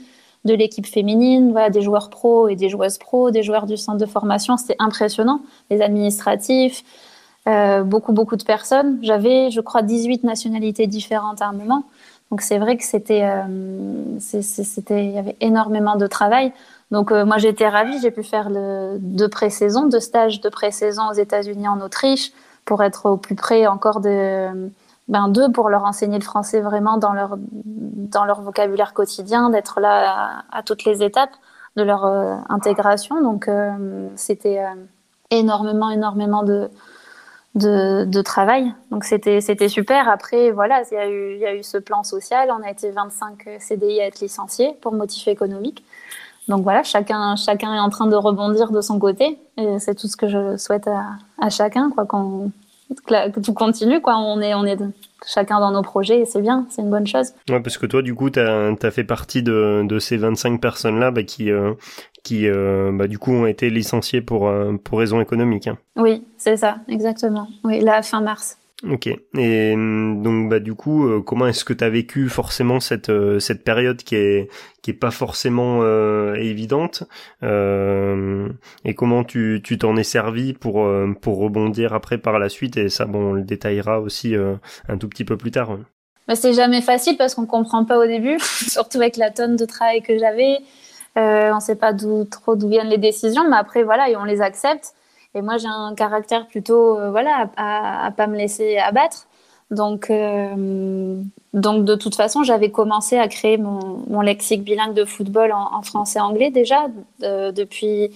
de 0.46 0.54
l'équipe 0.54 0.88
féminine, 0.88 1.54
des 1.72 1.82
joueurs 1.82 2.10
pros 2.10 2.48
et 2.48 2.56
des 2.56 2.70
joueuses 2.70 2.98
pros, 2.98 3.32
des 3.32 3.44
joueurs 3.44 3.66
du 3.66 3.78
centre 3.78 3.98
de 3.98 4.06
formation. 4.06 4.58
C'était 4.58 4.78
impressionnant. 4.80 5.42
Les 5.70 5.82
administratifs. 5.82 6.84
Euh, 7.48 7.84
beaucoup, 7.84 8.12
beaucoup 8.12 8.36
de 8.36 8.44
personnes. 8.44 9.00
J'avais, 9.02 9.52
je 9.52 9.62
crois, 9.62 9.82
18 9.82 10.24
nationalités 10.24 10.86
différentes 10.86 11.42
à 11.42 11.48
un 11.48 11.54
moment. 11.54 11.84
Donc 12.32 12.42
c'est 12.42 12.58
vrai 12.58 12.76
que 12.78 12.84
c'était, 12.84 13.24
euh, 13.24 14.20
c'était, 14.20 15.06
il 15.06 15.12
y 15.12 15.18
avait 15.18 15.38
énormément 15.40 15.96
de 15.96 16.08
travail. 16.08 16.52
Donc 16.92 17.12
euh, 17.12 17.26
moi 17.26 17.38
j'étais 17.38 17.68
ravie, 17.68 18.00
j'ai 18.02 18.12
pu 18.12 18.24
faire 18.24 18.50
le, 18.50 18.98
deux 19.00 19.30
pré-saisons, 19.30 19.88
deux 19.88 20.00
stages 20.00 20.42
de 20.42 20.50
pré-saison 20.50 21.10
aux 21.10 21.13
États-Unis, 21.13 21.68
en 21.68 21.80
Autriche, 21.80 22.32
pour 22.66 22.84
être 22.84 23.10
au 23.10 23.18
plus 23.18 23.36
près 23.36 23.66
encore 23.68 24.02
de, 24.02 24.70
ben 25.08 25.30
d'eux, 25.30 25.52
pour 25.52 25.70
leur 25.70 25.86
enseigner 25.86 26.20
le 26.20 26.24
français 26.24 26.60
vraiment 26.60 26.98
dans 26.98 27.13
leur 27.13 27.38
dans 27.38 28.26
leur 28.26 28.42
vocabulaire 28.42 28.94
quotidien, 28.94 29.50
d'être 29.50 29.80
là 29.80 30.44
à, 30.52 30.58
à, 30.60 30.63
toutes 30.63 30.84
les 30.84 31.04
étapes 31.04 31.36
de 31.78 31.84
leur 31.84 32.06
intégration. 32.50 33.22
Donc 33.22 33.50
c'était 34.16 34.63
énormément, 35.30 35.92
énormément 35.92 36.44
de 36.44 36.70
de, 37.55 38.21
travail. 38.21 38.73
Donc 38.91 39.03
c'était 39.03 39.69
super. 39.69 40.10
Après 40.10 40.51
voilà, 40.51 40.83
il 40.91 40.95
y 40.95 40.97
a 40.97 41.10
eu 41.10 41.33
il 41.36 41.39
y 41.39 41.45
a 41.45 41.55
eu 41.55 41.63
ce 41.63 41.77
plan 41.77 42.03
social. 42.03 42.49
On 42.51 42.63
a 42.63 42.69
été 42.69 42.91
25 42.91 43.49
CDI 43.60 44.01
à 44.01 44.05
être 44.07 44.19
licenciés 44.19 44.75
pour 44.81 44.93
motif 44.93 45.27
économique. 45.27 45.83
Donc 46.47 46.63
voilà, 46.63 46.83
chacun 46.83 47.36
chacun 47.36 47.73
est 47.73 47.79
en 47.79 47.89
train 47.89 48.07
de 48.07 48.15
rebondir 48.15 48.71
de 48.71 48.81
son 48.81 48.99
côté. 48.99 49.39
Et 49.57 49.79
c'est 49.79 49.95
tout 49.95 50.07
ce 50.07 50.15
que 50.15 50.27
je 50.27 50.57
souhaite 50.57 50.88
à, 50.88 51.03
à 51.39 51.49
chacun, 51.49 51.89
quoi, 51.89 52.05
qu'on 52.05 52.51
tout 53.05 53.53
continue, 53.53 54.01
quoi. 54.01 54.17
On 54.17 54.39
est 54.41 54.53
on 54.53 54.63
est 54.65 54.77
chacun 55.25 55.60
dans 55.60 55.71
nos 55.71 55.82
projets 55.82 56.21
et 56.21 56.25
c'est 56.25 56.41
bien, 56.41 56.65
c'est 56.69 56.82
une 56.82 56.89
bonne 56.89 57.08
chose. 57.08 57.34
Ouais, 57.49 57.60
parce 57.60 57.77
que 57.77 57.86
toi, 57.86 58.01
du 58.01 58.13
coup, 58.13 58.30
tu 58.30 58.39
as, 58.39 58.91
fait 58.91 59.03
partie 59.03 59.43
de, 59.43 59.84
de 59.84 59.99
ces 59.99 60.17
25 60.17 60.62
personnes-là 60.62 61.12
bah, 61.12 61.23
qui, 61.23 61.51
euh, 61.51 61.73
qui 62.23 62.47
euh, 62.47 62.91
bah, 62.93 63.08
du 63.08 63.17
coup, 63.17 63.32
ont 63.32 63.45
été 63.45 63.69
licenciées 63.69 64.21
pour, 64.21 64.47
euh, 64.47 64.73
pour 64.84 64.99
raisons 64.99 65.21
économiques. 65.21 65.67
Hein. 65.67 65.77
Oui, 65.95 66.23
c'est 66.38 66.58
ça, 66.58 66.77
exactement. 66.88 67.47
Oui, 67.63 67.80
là, 67.80 68.01
fin 68.01 68.21
mars. 68.21 68.58
Ok. 68.84 69.08
Et 69.08 69.74
hum, 69.74 70.22
donc 70.22 70.50
bah 70.50 70.60
du 70.60 70.76
coup, 70.76 71.08
euh, 71.08 71.22
comment 71.22 71.48
est-ce 71.48 71.66
que 71.66 71.74
tu 71.74 71.84
as 71.84 71.90
vécu 71.90 72.30
forcément 72.30 72.80
cette 72.80 73.10
euh, 73.10 73.40
cette 73.40 73.63
période 73.63 74.04
qui 74.04 74.16
est 74.16 74.50
qui 74.84 74.92
est 74.92 74.94
pas 74.94 75.10
forcément 75.10 75.80
euh, 75.82 76.36
évidente 76.36 77.04
et 77.42 78.94
comment 78.96 79.24
tu 79.24 79.62
tu 79.63 79.80
t'en 79.80 79.98
es 79.98 80.04
servi 80.04 80.54
pour 80.54 80.88
pour 81.22 81.38
rebondir 81.38 81.94
après 81.94 82.20
par 82.20 82.38
la 82.38 82.50
suite? 82.50 82.78
Et 82.78 82.90
ça 82.90 83.06
bon 83.06 83.32
on 83.32 83.34
le 83.34 83.42
détaillera 83.42 84.00
aussi 84.00 84.36
un 84.36 84.98
tout 84.98 85.10
petit 85.10 85.26
peu 85.26 85.38
plus 85.38 85.52
tard. 85.52 85.80
Bah, 86.28 86.36
c'est 86.36 86.54
jamais 86.54 86.82
facile 86.82 87.18
parce 87.18 87.34
qu'on 87.36 87.46
comprend 87.46 87.84
pas 87.86 87.98
au 87.98 88.06
début, 88.06 88.38
surtout 88.42 88.98
avec 88.98 89.18
la 89.18 89.32
tonne 89.32 89.56
de 89.56 89.66
travail 89.66 90.04
que 90.04 90.20
j'avais. 90.20 90.60
on 91.16 91.60
sait 91.60 91.76
pas 91.76 91.94
d'où 91.94 92.26
trop 92.26 92.56
d'où 92.56 92.70
viennent 92.70 92.90
les 92.90 93.00
décisions, 93.00 93.50
mais 93.50 93.58
après 93.58 93.84
voilà 93.84 94.08
et 94.10 94.16
on 94.16 94.24
les 94.24 94.42
accepte. 94.42 94.94
Et 95.38 95.41
moi, 95.43 95.58
j'ai 95.58 95.67
un 95.67 95.93
caractère 95.93 96.47
plutôt, 96.47 96.97
euh, 96.97 97.12
voilà, 97.12 97.50
à, 97.58 98.08
à, 98.08 98.12
pas 98.12 98.26
me 98.26 98.36
laisser 98.36 98.78
abattre. 98.78 99.28
Donc, 99.69 100.10
euh, 100.10 101.21
donc 101.54 101.86
de 101.86 101.95
toute 101.95 102.15
façon, 102.15 102.41
j'avais 102.43 102.71
commencé 102.71 103.17
à 103.19 103.28
créer 103.28 103.58
mon, 103.58 104.21
lexique 104.21 104.63
bilingue 104.63 104.95
de 104.95 105.06
football 105.06 105.52
en, 105.52 105.82
français-anglais 105.84 106.52
déjà 106.52 106.88
depuis 107.19 108.10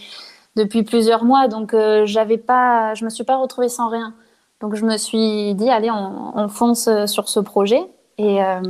depuis 0.56 0.84
plusieurs 0.84 1.24
mois. 1.24 1.48
Donc, 1.48 1.74
euh, 1.74 2.06
j'avais 2.06 2.38
pas, 2.38 2.94
je 2.96 3.06
me 3.06 3.10
suis 3.10 3.24
pas 3.24 3.38
retrouvée 3.38 3.70
sans 3.70 3.90
rien. 3.90 4.14
Donc, 4.62 4.76
je 4.76 4.86
me 4.86 4.98
suis 4.98 5.54
dit, 5.56 5.70
allez, 5.70 5.92
on, 5.92 6.38
on 6.38 6.48
fonce 6.48 6.90
sur 7.06 7.30
ce 7.30 7.40
projet. 7.40 7.82
Et, 8.22 8.44
euh, 8.44 8.62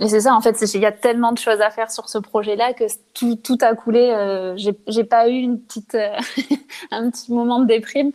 et 0.00 0.08
c'est 0.08 0.20
ça, 0.20 0.34
en 0.34 0.42
fait, 0.42 0.60
il 0.74 0.80
y 0.80 0.86
a 0.86 0.92
tellement 0.92 1.32
de 1.32 1.38
choses 1.38 1.62
à 1.62 1.70
faire 1.70 1.90
sur 1.90 2.10
ce 2.10 2.18
projet-là 2.18 2.74
que 2.74 2.84
tout, 3.14 3.58
a 3.62 3.74
coulé. 3.74 4.10
Euh, 4.10 4.54
J'ai 4.56 5.04
pas 5.04 5.30
eu 5.30 5.38
une 5.38 5.58
petite, 5.58 5.94
euh, 5.94 6.10
un 6.90 7.10
petit 7.10 7.32
moment 7.32 7.60
de 7.60 7.66
déprime. 7.66 8.12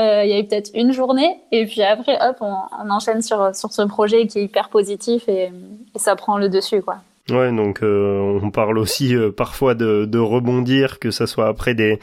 Euh, 0.00 0.24
il 0.24 0.30
y 0.30 0.32
a 0.32 0.40
eu 0.40 0.44
peut-être 0.44 0.70
une 0.74 0.90
journée, 0.90 1.38
et 1.52 1.66
puis 1.66 1.82
après, 1.82 2.18
hop, 2.20 2.38
on, 2.40 2.56
on, 2.82 2.90
enchaîne 2.90 3.22
sur, 3.22 3.54
sur 3.54 3.72
ce 3.72 3.82
projet 3.82 4.26
qui 4.26 4.38
est 4.38 4.44
hyper 4.44 4.70
positif 4.70 5.28
et, 5.28 5.52
et 5.94 5.98
ça 5.98 6.16
prend 6.16 6.38
le 6.38 6.48
dessus, 6.48 6.80
quoi. 6.82 6.96
Ouais, 7.30 7.52
donc 7.52 7.84
euh, 7.84 8.18
on 8.42 8.50
parle 8.50 8.78
aussi 8.78 9.14
euh, 9.14 9.30
parfois 9.30 9.76
de, 9.76 10.18
rebondir, 10.18 10.98
que 10.98 11.12
ça 11.12 11.28
soit 11.28 11.46
après 11.46 11.72
des, 11.72 12.00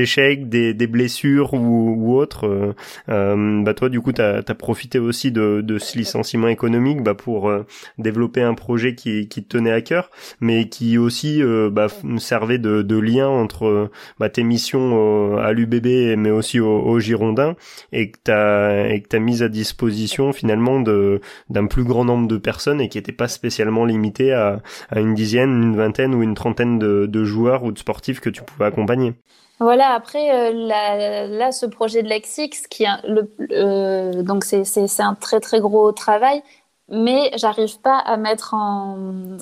échecs, 0.00 0.50
des, 0.50 0.74
blessures 0.86 1.54
ou, 1.54 1.94
ou 1.96 2.14
autres. 2.14 2.74
Euh, 3.08 3.62
bah 3.62 3.72
toi, 3.72 3.88
du 3.88 4.02
coup, 4.02 4.12
tu 4.12 4.20
as, 4.20 4.42
profité 4.58 4.98
aussi 4.98 5.32
de, 5.32 5.78
ce 5.78 5.96
licenciement 5.96 6.48
économique 6.48 7.02
bah, 7.02 7.14
pour 7.14 7.50
développer 7.96 8.42
un 8.42 8.52
projet 8.52 8.94
qui, 8.94 9.26
te 9.26 9.40
tenait 9.40 9.72
à 9.72 9.80
cœur, 9.80 10.10
mais 10.40 10.68
qui 10.68 10.98
aussi 10.98 11.40
bah, 11.72 11.86
servait 12.18 12.58
de, 12.58 12.98
lien 12.98 13.26
entre 13.28 13.90
bah, 14.18 14.28
tes 14.28 14.42
missions 14.42 15.38
à 15.38 15.52
l'UBB, 15.54 16.18
mais 16.18 16.30
aussi 16.30 16.60
au, 16.60 16.82
au 16.82 16.98
Girondin, 16.98 17.56
et 17.92 18.10
que 18.10 18.18
tu 18.22 18.30
as, 18.30 19.18
mis 19.18 19.42
à 19.42 19.48
disposition 19.48 20.34
finalement 20.34 20.80
d'un 20.80 21.66
plus 21.66 21.84
grand 21.84 22.04
nombre 22.04 22.28
de 22.28 22.36
personnes 22.36 22.82
et 22.82 22.90
qui 22.90 22.98
n'était 22.98 23.12
pas 23.12 23.28
spécialement 23.28 23.86
limité 23.86 24.34
à 24.34 24.57
à, 24.90 25.00
une 25.00 25.14
dizaine, 25.14 25.62
une 25.62 25.76
vingtaine 25.76 26.14
ou 26.14 26.22
une 26.22 26.34
trentaine 26.34 26.78
de, 26.78 27.24
joueurs 27.24 27.64
ou 27.64 27.72
de 27.72 27.78
sportifs 27.78 28.20
que 28.20 28.30
tu 28.30 28.42
pouvais 28.42 28.66
accompagner. 28.66 29.14
Voilà, 29.60 29.88
après, 29.88 30.52
euh, 30.52 31.26
là, 31.26 31.50
ce 31.50 31.66
projet 31.66 32.02
de 32.02 32.08
Lexix, 32.08 32.68
qui 32.70 32.84
euh, 32.86 34.22
donc 34.22 34.44
c'est 34.44 35.00
un 35.00 35.14
très 35.14 35.40
très 35.40 35.58
gros 35.58 35.90
travail, 35.90 36.42
mais 36.88 37.32
j'arrive 37.36 37.80
pas 37.80 37.98
à 37.98 38.16
mettre 38.16 38.54
en. 38.54 38.96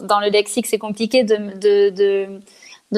Dans 0.05 0.21
le 0.21 0.31
lexique, 0.31 0.67
c'est 0.67 0.79
compliqué 0.79 1.23
de, 1.23 2.41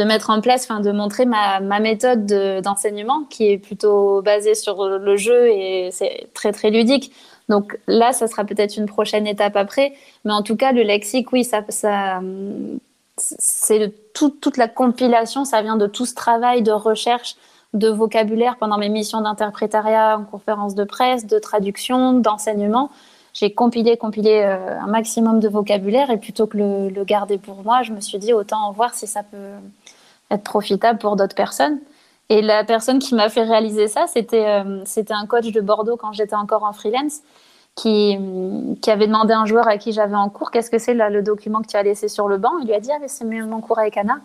mettre 0.05 0.31
en 0.31 0.41
place, 0.41 0.63
enfin, 0.65 0.81
de 0.81 0.93
montrer 0.93 1.27
ma 1.27 1.81
méthode 1.81 2.27
d'enseignement, 2.63 3.25
qui 3.25 3.51
est 3.51 3.59
plutôt 3.59 4.23
basée 4.23 4.55
sur 4.55 4.89
le 4.89 5.17
jeu 5.17 5.49
et 5.49 5.91
c'est 5.91 6.29
très 6.35 6.53
très 6.53 6.71
ludique. 6.71 7.13
Donc 7.49 7.79
là, 7.87 8.13
ça 8.13 8.27
sera 8.27 8.45
peut-être 8.45 8.77
une 8.77 8.87
prochaine 8.87 9.27
étape 9.27 9.57
après. 9.57 9.95
Mais 10.25 10.33
en 10.33 10.43
tout 10.43 10.57
cas, 10.57 10.73
le 10.73 10.83
lexique, 10.83 11.33
oui, 11.33 11.45
ça, 11.45 11.63
c'est 13.17 13.93
toute 14.13 14.57
la 14.57 14.69
compilation, 14.69 15.45
ça 15.45 15.63
vient 15.63 15.77
de 15.77 15.87
tout 15.87 16.07
ce 16.07 16.15
travail 16.15 16.63
de 16.63 16.73
recherche 16.73 17.37
de 17.75 17.89
vocabulaire 17.89 18.57
pendant 18.57 18.79
mes 18.79 18.89
missions 18.89 19.21
d'interprétariat 19.21 20.19
en 20.19 20.25
conférence 20.25 20.75
de 20.75 20.85
presse, 20.85 21.27
de 21.27 21.39
traduction, 21.39 22.15
d'enseignement. 22.15 22.91
J'ai 23.35 23.53
compilé, 23.53 23.97
compilé 23.97 24.43
euh, 24.43 24.81
un 24.81 24.87
maximum 24.87 25.39
de 25.39 25.49
vocabulaire 25.49 26.11
et 26.11 26.17
plutôt 26.17 26.47
que 26.47 26.57
le, 26.57 26.89
le, 26.89 27.05
garder 27.05 27.37
pour 27.37 27.63
moi, 27.63 27.83
je 27.83 27.93
me 27.93 28.01
suis 28.01 28.19
dit 28.19 28.33
autant 28.33 28.73
voir 28.73 28.95
si 28.95 29.07
ça 29.07 29.23
peut 29.23 29.53
être 30.31 30.43
profitable 30.43 30.99
pour 30.99 31.17
d'autres 31.17 31.35
personnes. 31.35 31.79
Et 32.31 32.43
la 32.43 32.63
personne 32.65 32.99
qui 32.99 33.15
m'a 33.15 33.29
fait 33.31 33.43
réaliser 33.43 33.89
ça, 33.89 34.07
c'était 34.07 34.47
euh, 34.47 34.85
un 35.11 35.27
coach 35.27 35.51
de 35.51 35.61
Bordeaux 35.61 35.97
quand 35.97 36.13
j'étais 36.13 36.37
encore 36.37 36.65
en 36.65 36.73
freelance, 36.73 37.21
qui, 37.75 38.19
qui 38.83 38.91
avait 38.91 39.07
demandé 39.07 39.33
à 39.33 39.41
un 39.41 39.47
joueur 39.47 39.69
à 39.69 39.79
qui 39.79 39.93
j'avais 39.93 40.17
en 40.17 40.29
cours 40.29 40.51
qu'est-ce 40.51 40.71
que 40.71 40.79
c'est 40.79 40.95
le 40.95 41.23
document 41.23 41.63
que 41.63 41.69
tu 41.69 41.77
as 41.77 41.83
laissé 41.83 42.09
sur 42.09 42.29
le 42.29 42.37
banc? 42.37 42.51
Il 42.61 42.67
lui 42.67 42.75
a 42.75 42.81
dit 42.81 42.91
ah 42.93 42.99
c'est 43.07 43.25
mon 43.25 43.61
cours 43.61 43.79
avec 43.79 43.97
Anna. 43.97 44.19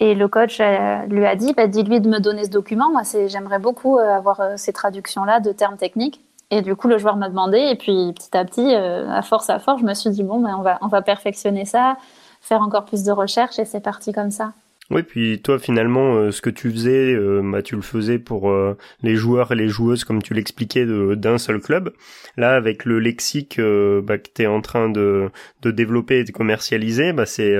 Et 0.00 0.14
le 0.14 0.28
coach 0.28 0.58
euh, 0.60 1.02
lui 1.06 1.24
a 1.24 1.36
dit 1.36 1.52
bah, 1.54 1.66
dis-lui 1.66 2.00
de 2.00 2.08
me 2.08 2.18
donner 2.18 2.44
ce 2.44 2.50
document. 2.50 2.90
Moi 2.90 3.02
j'aimerais 3.28 3.60
beaucoup 3.60 3.98
euh, 3.98 4.16
avoir 4.16 4.40
ces 4.56 4.72
traductions 4.72 5.24
là 5.24 5.40
de 5.40 5.52
termes 5.52 5.76
techniques. 5.76 6.20
Et 6.50 6.62
du 6.62 6.74
coup 6.74 6.88
le 6.88 6.98
joueur 6.98 7.16
m'a 7.16 7.28
demandé 7.28 7.58
et 7.58 7.76
puis 7.76 8.12
petit 8.12 8.36
à 8.36 8.44
petit, 8.44 8.74
à 8.74 9.22
force 9.22 9.48
à 9.50 9.60
force, 9.60 9.80
je 9.80 9.86
me 9.86 9.94
suis 9.94 10.10
dit 10.10 10.24
bon 10.24 10.40
ben 10.40 10.56
on 10.58 10.62
va 10.62 10.78
on 10.82 10.88
va 10.88 11.00
perfectionner 11.00 11.64
ça, 11.64 11.96
faire 12.40 12.60
encore 12.60 12.86
plus 12.86 13.04
de 13.04 13.12
recherches 13.12 13.60
et 13.60 13.64
c'est 13.64 13.80
parti 13.80 14.12
comme 14.12 14.32
ça. 14.32 14.52
Oui, 14.90 15.04
puis 15.04 15.40
toi 15.40 15.60
finalement, 15.60 16.16
euh, 16.16 16.32
ce 16.32 16.42
que 16.42 16.50
tu 16.50 16.68
faisais, 16.70 17.14
euh, 17.14 17.42
bah, 17.44 17.62
tu 17.62 17.76
le 17.76 17.82
faisais 17.82 18.18
pour 18.18 18.50
euh, 18.50 18.76
les 19.04 19.14
joueurs 19.14 19.52
et 19.52 19.54
les 19.54 19.68
joueuses, 19.68 20.02
comme 20.02 20.20
tu 20.20 20.34
l'expliquais, 20.34 20.84
d'un 20.84 21.38
seul 21.38 21.60
club. 21.60 21.92
Là, 22.36 22.54
avec 22.54 22.84
le 22.84 22.98
lexique 22.98 23.58
bah, 23.58 24.18
que 24.18 24.28
tu 24.34 24.42
es 24.42 24.46
en 24.46 24.60
train 24.60 24.88
de, 24.88 25.30
de 25.62 25.70
développer 25.70 26.18
et 26.18 26.24
de 26.24 26.32
commercialiser, 26.32 27.12
bah, 27.12 27.26
c'est 27.26 27.56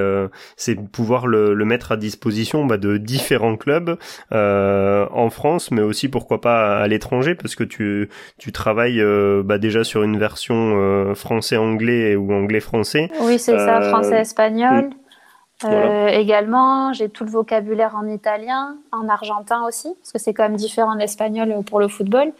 c'est 0.56 0.74
pouvoir 0.90 1.26
le, 1.26 1.54
le, 1.54 1.64
mettre 1.64 1.92
à 1.92 1.96
disposition 1.96 2.64
bah, 2.66 2.78
de 2.78 2.96
différents 2.96 3.56
clubs 3.56 3.96
en 4.30 5.30
France, 5.30 5.70
mais 5.70 5.82
aussi 5.82 6.08
pourquoi 6.08 6.40
pas 6.40 6.78
à, 6.78 6.88
l'étranger, 6.88 7.34
parce 7.34 7.54
que 7.54 7.64
tu, 7.64 8.08
tu 8.38 8.52
travailles 8.52 9.02
bah, 9.44 9.58
déjà 9.58 9.84
sur 9.84 10.02
une 10.02 10.18
version 10.18 11.14
français-anglais 11.14 12.16
ou 12.16 12.32
anglais-français. 12.32 13.08
Oui, 13.22 13.38
c'est 13.38 13.56
ça, 13.56 13.82
français-espagnol. 13.82 14.90
Euh, 15.64 16.08
également, 16.08 16.92
j'ai 16.92 17.08
tout 17.08 17.24
le 17.24 17.30
vocabulaire 17.30 17.94
en 17.94 18.06
italien, 18.06 18.76
en 18.92 19.08
argentin 19.08 19.62
aussi, 19.66 19.94
parce 20.00 20.12
que 20.12 20.18
c'est 20.18 20.32
quand 20.32 20.44
même 20.44 20.56
différent 20.56 20.94
de 20.94 21.00
l'espagnol 21.00 21.62
pour 21.64 21.80
le 21.80 21.88
football. 21.88 22.32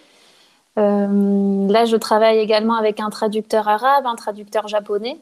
Euh, 0.78 1.68
là, 1.68 1.84
je 1.84 1.96
travaille 1.96 2.38
également 2.38 2.74
avec 2.76 3.00
un 3.00 3.10
traducteur 3.10 3.68
arabe, 3.68 4.06
un 4.06 4.14
traducteur 4.14 4.68
japonais. 4.68 5.18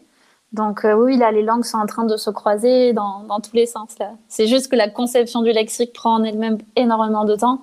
Donc 0.52 0.84
euh, 0.84 0.94
oui, 0.94 1.16
là, 1.16 1.32
les 1.32 1.42
langues 1.42 1.64
sont 1.64 1.78
en 1.78 1.86
train 1.86 2.04
de 2.04 2.16
se 2.16 2.30
croiser 2.30 2.92
dans, 2.92 3.24
dans 3.24 3.40
tous 3.40 3.54
les 3.54 3.66
sens. 3.66 3.96
C'est 4.28 4.46
juste 4.46 4.70
que 4.70 4.76
la 4.76 4.88
conception 4.88 5.42
du 5.42 5.52
lexique 5.52 5.92
prend 5.92 6.14
en 6.14 6.24
elle-même 6.24 6.58
énormément 6.76 7.24
de 7.24 7.34
temps. 7.34 7.60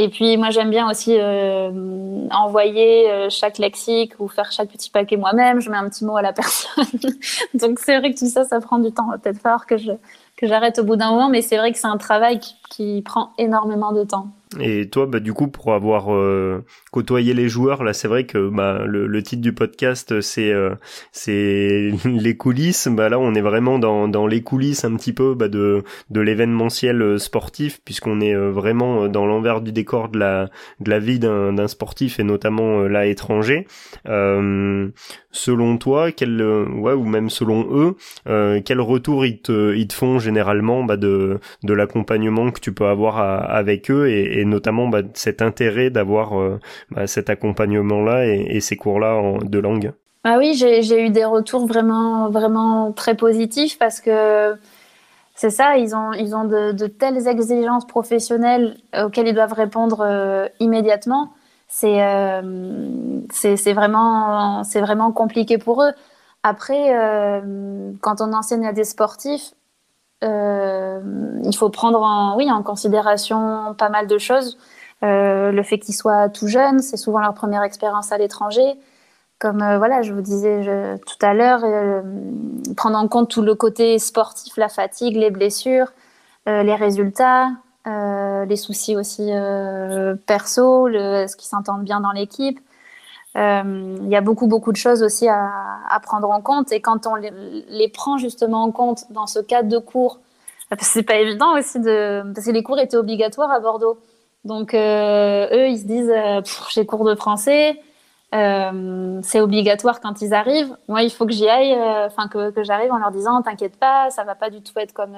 Et 0.00 0.08
puis 0.08 0.38
moi 0.38 0.48
j'aime 0.48 0.70
bien 0.70 0.90
aussi 0.90 1.14
euh, 1.18 2.26
envoyer 2.30 3.10
euh, 3.10 3.28
chaque 3.28 3.58
lexique 3.58 4.14
ou 4.18 4.28
faire 4.28 4.50
chaque 4.50 4.70
petit 4.70 4.88
paquet 4.88 5.18
moi-même. 5.18 5.60
Je 5.60 5.68
mets 5.68 5.76
un 5.76 5.90
petit 5.90 6.06
mot 6.06 6.16
à 6.16 6.22
la 6.22 6.32
personne. 6.40 6.86
Donc 7.52 7.78
c'est 7.78 7.98
vrai 7.98 8.14
que 8.14 8.18
tout 8.18 8.26
ça, 8.26 8.44
ça 8.44 8.60
prend 8.60 8.78
du 8.78 8.92
temps. 8.92 9.10
Peut-être 9.22 9.38
falloir 9.38 9.66
que 9.66 9.74
que 10.36 10.46
j'arrête 10.46 10.78
au 10.78 10.84
bout 10.84 10.96
d'un 10.96 11.10
moment, 11.10 11.28
mais 11.28 11.42
c'est 11.42 11.58
vrai 11.58 11.70
que 11.70 11.76
c'est 11.76 11.86
un 11.86 11.98
travail 11.98 12.40
qui 12.70 13.02
prend 13.02 13.32
énormément 13.36 13.92
de 13.92 14.04
temps. 14.04 14.28
Et 14.58 14.88
toi, 14.88 15.06
bah, 15.06 15.20
du 15.20 15.32
coup, 15.32 15.46
pour 15.46 15.74
avoir 15.74 16.12
euh, 16.12 16.64
côtoyé 16.90 17.34
les 17.34 17.48
joueurs, 17.48 17.84
là, 17.84 17.92
c'est 17.92 18.08
vrai 18.08 18.26
que 18.26 18.48
bah, 18.48 18.82
le, 18.84 19.06
le, 19.06 19.22
titre 19.22 19.42
du 19.42 19.52
podcast, 19.52 20.20
c'est 20.22 20.52
euh, 20.52 20.74
c'est 21.12 21.92
les 22.04 22.36
coulisses. 22.36 22.88
Bah, 22.88 23.08
là, 23.08 23.20
on 23.20 23.32
est 23.34 23.42
vraiment 23.42 23.78
dans, 23.78 24.08
dans 24.08 24.26
les 24.26 24.42
coulisses 24.42 24.84
un 24.84 24.96
petit 24.96 25.12
peu 25.12 25.34
bah, 25.34 25.46
de, 25.46 25.84
de 26.10 26.20
l'événementiel 26.20 27.00
euh, 27.00 27.18
sportif, 27.18 27.80
puisqu'on 27.84 28.20
est 28.20 28.34
vraiment 28.34 29.06
dans 29.06 29.24
l'envers 29.24 29.60
du 29.60 29.70
décor 29.70 30.08
de 30.08 30.18
la, 30.18 30.50
de 30.80 30.90
la 30.90 30.98
vie 30.98 31.20
d'un 31.20 31.68
sportif, 31.68 32.18
et 32.18 32.24
notamment 32.24 32.80
là, 32.82 33.06
étranger. 33.06 33.66
selon 34.04 35.78
toi, 35.78 36.10
quel, 36.10 36.42
ouais, 36.42 36.92
ou 36.92 37.04
même 37.04 37.30
selon 37.30 37.68
eux, 37.70 38.60
quel 38.64 38.80
retour 38.80 39.24
ils 39.24 39.40
te, 39.40 39.74
ils 39.76 39.86
te 39.86 39.94
font 39.94 40.18
généralement 40.18 40.82
bah, 40.82 40.96
de, 40.96 41.38
de 41.62 41.72
l'accompagnement 41.72 42.50
que 42.50 42.60
tu 42.60 42.72
peux 42.72 42.86
avoir 42.86 43.18
avec 43.20 43.90
eux 43.90 44.08
et 44.08 44.39
notamment 44.44 44.88
bah, 44.88 45.02
cet 45.14 45.42
intérêt 45.42 45.90
d'avoir 45.90 46.38
euh, 46.38 46.58
bah, 46.90 47.06
cet 47.06 47.30
accompagnement-là 47.30 48.26
et, 48.26 48.60
ces 48.60 48.76
cours-là 48.76 49.38
de 49.42 49.58
langue. 49.58 49.92
Ah 50.24 50.36
oui, 50.38 50.54
j'ai 50.54 51.06
eu 51.06 51.10
des 51.10 51.24
retours 51.24 51.66
vraiment, 51.66 52.28
vraiment 52.30 52.92
très 52.92 53.16
positifs 53.16 53.78
parce 53.78 54.00
que 54.00 54.54
c'est 55.34 55.50
ça, 55.50 55.78
ils 55.78 55.94
ont, 55.94 56.12
ils 56.12 56.36
ont 56.36 56.44
de, 56.44 56.86
telles 56.86 57.26
exigences 57.26 57.86
professionnelles 57.86 58.76
auxquelles 59.02 59.28
ils 59.28 59.34
doivent 59.34 59.54
répondre 59.54 60.02
euh, 60.02 60.46
immédiatement. 60.60 61.32
Euh, 61.84 62.90
c'est 63.32 63.56
c'est 63.56 63.72
vraiment, 63.72 64.62
vraiment 64.62 65.12
compliqué 65.12 65.56
pour 65.56 65.82
eux. 65.82 65.92
Après, 66.42 66.92
quand 68.00 68.20
on 68.20 68.32
enseigne 68.32 68.66
à 68.66 68.72
des 68.72 68.84
sportifs, 68.84 69.52
euh, 69.52 69.59
il 70.22 71.56
faut 71.56 71.70
prendre 71.70 72.02
en, 72.02 72.36
oui, 72.36 72.50
en 72.50 72.62
considération 72.62 73.74
pas 73.78 73.88
mal 73.88 74.06
de 74.06 74.18
choses. 74.18 74.58
Euh, 75.02 75.50
le 75.50 75.62
fait 75.62 75.78
qu'ils 75.78 75.94
soient 75.94 76.28
tout 76.28 76.46
jeunes, 76.46 76.80
c'est 76.80 76.98
souvent 76.98 77.20
leur 77.20 77.34
première 77.34 77.62
expérience 77.62 78.12
à 78.12 78.18
l'étranger. 78.18 78.74
Comme 79.38 79.62
euh, 79.62 79.78
voilà, 79.78 80.02
je 80.02 80.12
vous 80.12 80.20
disais 80.20 80.98
tout 81.06 81.26
à 81.26 81.32
l'heure, 81.32 81.62
prendre 82.76 82.98
en 82.98 83.08
compte 83.08 83.30
tout 83.30 83.42
le 83.42 83.54
côté 83.54 83.98
sportif, 83.98 84.56
la 84.56 84.68
fatigue, 84.68 85.16
les 85.16 85.30
blessures, 85.30 85.92
les 86.46 86.74
résultats, 86.74 87.50
les 87.86 88.56
soucis 88.56 88.96
aussi 88.96 89.30
perso, 90.26 90.88
ce 90.88 91.36
qui 91.36 91.46
s'entendent 91.46 91.84
bien 91.84 92.00
dans 92.00 92.12
l'équipe. 92.12 92.60
Euh, 93.40 93.96
il 94.02 94.08
y 94.08 94.16
a 94.16 94.20
beaucoup, 94.20 94.46
beaucoup 94.46 94.72
de 94.72 94.76
choses 94.76 95.02
aussi 95.02 95.28
à, 95.28 96.00
prendre 96.02 96.30
en 96.30 96.40
compte. 96.40 96.72
Et 96.72 96.80
quand 96.80 97.06
on 97.06 97.14
les, 97.14 97.88
prend 97.88 98.18
justement 98.18 98.64
en 98.64 98.70
compte 98.70 99.10
dans 99.10 99.26
ce 99.26 99.38
cadre 99.38 99.68
de 99.68 99.78
cours, 99.78 100.20
c'est 100.80 101.02
pas 101.02 101.16
évident 101.16 101.56
aussi. 101.58 101.78
Parce 101.80 102.46
que 102.46 102.50
les 102.50 102.62
cours 102.62 102.78
étaient 102.78 102.96
obligatoires 102.96 103.50
à 103.50 103.60
Bordeaux. 103.60 103.98
Donc, 104.44 104.74
euh, 104.74 105.48
eux, 105.52 105.68
ils 105.68 105.78
se 105.78 105.84
disent 105.84 106.12
euh, 106.14 106.40
j'ai 106.70 106.86
cours 106.86 107.04
de 107.04 107.14
français, 107.14 107.80
c'est 108.32 109.40
obligatoire 109.40 110.00
quand 110.00 110.22
ils 110.22 110.34
arrivent. 110.34 110.76
Moi, 110.88 111.02
il 111.02 111.10
faut 111.10 111.26
que 111.26 111.32
j'y 111.32 111.48
aille, 111.48 111.74
enfin, 112.06 112.28
que, 112.28 112.50
que 112.50 112.62
j'arrive 112.62 112.92
en 112.92 112.98
leur 112.98 113.10
disant 113.10 113.42
t'inquiète 113.42 113.76
pas, 113.78 114.10
ça 114.10 114.24
va 114.24 114.34
pas 114.34 114.50
du 114.50 114.62
tout 114.62 114.78
être 114.78 114.92
comme, 114.92 115.16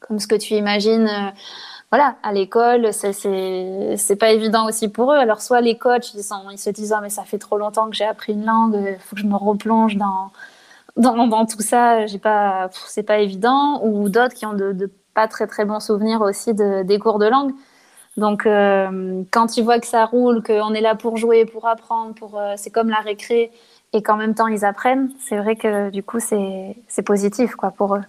comme 0.00 0.18
ce 0.18 0.26
que 0.26 0.34
tu 0.34 0.54
imagines 0.54 1.32
voilà, 1.92 2.16
à 2.22 2.32
l'école, 2.32 2.90
c'est 2.94 4.16
pas 4.18 4.30
évident 4.32 4.66
aussi 4.66 4.88
pour 4.88 5.12
eux. 5.12 5.16
Alors, 5.16 5.42
soit 5.42 5.60
les 5.60 5.76
coachs, 5.76 6.14
ils, 6.14 6.22
se 6.22 6.70
disent, 6.70 6.94
oh, 6.96 7.00
mais 7.02 7.10
ça 7.10 7.24
fait 7.24 7.36
trop 7.36 7.58
longtemps 7.58 7.90
que 7.90 7.94
j'ai 7.94 8.06
appris 8.06 8.32
une 8.32 8.46
langue, 8.46 8.82
il 8.82 8.98
faut 8.98 9.14
que 9.14 9.20
je 9.20 9.26
me 9.26 9.36
replonge 9.36 9.96
dans, 9.96 10.30
dans, 10.96 11.44
tout 11.44 11.60
ça, 11.60 12.06
c'est 12.06 13.02
pas 13.02 13.18
évident. 13.18 13.82
Ou 13.84 14.08
d'autres 14.08 14.34
qui 14.34 14.46
ont 14.46 14.54
de, 14.54 14.72
de, 14.72 14.90
pas 15.12 15.28
très 15.28 15.46
très 15.46 15.66
bons 15.66 15.80
souvenirs 15.80 16.22
aussi 16.22 16.54
de, 16.54 16.82
des 16.82 16.98
cours 16.98 17.18
de 17.18 17.26
langue. 17.26 17.52
Donc, 18.16 18.46
euh, 18.46 19.22
quand 19.30 19.58
ils 19.58 19.62
voient 19.62 19.78
que 19.78 19.86
ça 19.86 20.06
roule, 20.06 20.42
qu'on 20.42 20.72
est 20.72 20.80
là 20.80 20.94
pour 20.94 21.18
jouer, 21.18 21.44
pour 21.44 21.68
apprendre, 21.68 22.14
pour, 22.14 22.38
euh, 22.38 22.54
c'est 22.56 22.70
comme 22.70 22.88
la 22.88 23.00
récré, 23.00 23.52
et 23.92 24.02
qu'en 24.02 24.16
même 24.16 24.34
temps 24.34 24.48
ils 24.48 24.64
apprennent, 24.64 25.10
c'est 25.20 25.36
vrai 25.36 25.56
que 25.56 25.90
du 25.90 26.02
coup, 26.02 26.20
c'est 26.20 27.02
positif 27.04 27.54
quoi, 27.54 27.70
pour 27.70 27.96
eux. 27.96 28.02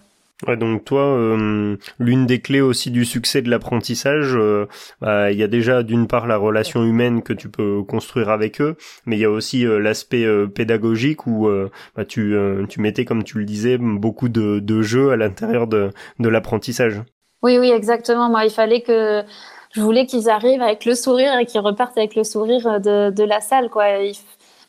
Ouais, 0.47 0.57
donc 0.57 0.83
toi, 0.83 1.03
euh, 1.03 1.77
l'une 1.99 2.25
des 2.25 2.41
clés 2.41 2.59
aussi 2.59 2.91
du 2.91 3.05
succès 3.05 3.41
de 3.41 3.49
l'apprentissage, 3.49 4.35
euh, 4.35 4.65
bah, 4.99 5.31
il 5.31 5.37
y 5.37 5.43
a 5.43 5.47
déjà 5.47 5.83
d'une 5.83 6.05
part 6.07 6.27
la 6.27 6.35
relation 6.35 6.83
humaine 6.83 7.21
que 7.21 7.31
tu 7.31 7.49
peux 7.49 7.81
construire 7.83 8.29
avec 8.29 8.59
eux, 8.59 8.75
mais 9.05 9.15
il 9.15 9.19
y 9.19 9.25
a 9.25 9.29
aussi 9.29 9.65
euh, 9.65 9.79
l'aspect 9.79 10.25
pédagogique 10.53 11.27
où 11.27 11.49
bah, 11.95 12.03
tu, 12.05 12.35
tu 12.67 12.81
mettais, 12.81 13.05
comme 13.05 13.23
tu 13.23 13.37
le 13.37 13.45
disais, 13.45 13.77
beaucoup 13.77 14.27
de, 14.27 14.59
de 14.59 14.81
jeux 14.81 15.11
à 15.11 15.15
l'intérieur 15.15 15.67
de, 15.67 15.91
de 16.19 16.29
l'apprentissage. 16.29 17.01
Oui, 17.41 17.57
oui, 17.57 17.71
exactement. 17.71 18.29
Moi, 18.29 18.45
il 18.45 18.51
fallait 18.51 18.81
que 18.81 19.23
je 19.71 19.81
voulais 19.81 20.05
qu'ils 20.05 20.29
arrivent 20.29 20.61
avec 20.61 20.83
le 20.85 20.95
sourire 20.95 21.37
et 21.39 21.45
qu'ils 21.45 21.61
repartent 21.61 21.97
avec 21.97 22.15
le 22.15 22.23
sourire 22.23 22.81
de, 22.81 23.11
de 23.11 23.23
la 23.23 23.39
salle. 23.39 23.69
Quoi. 23.69 23.85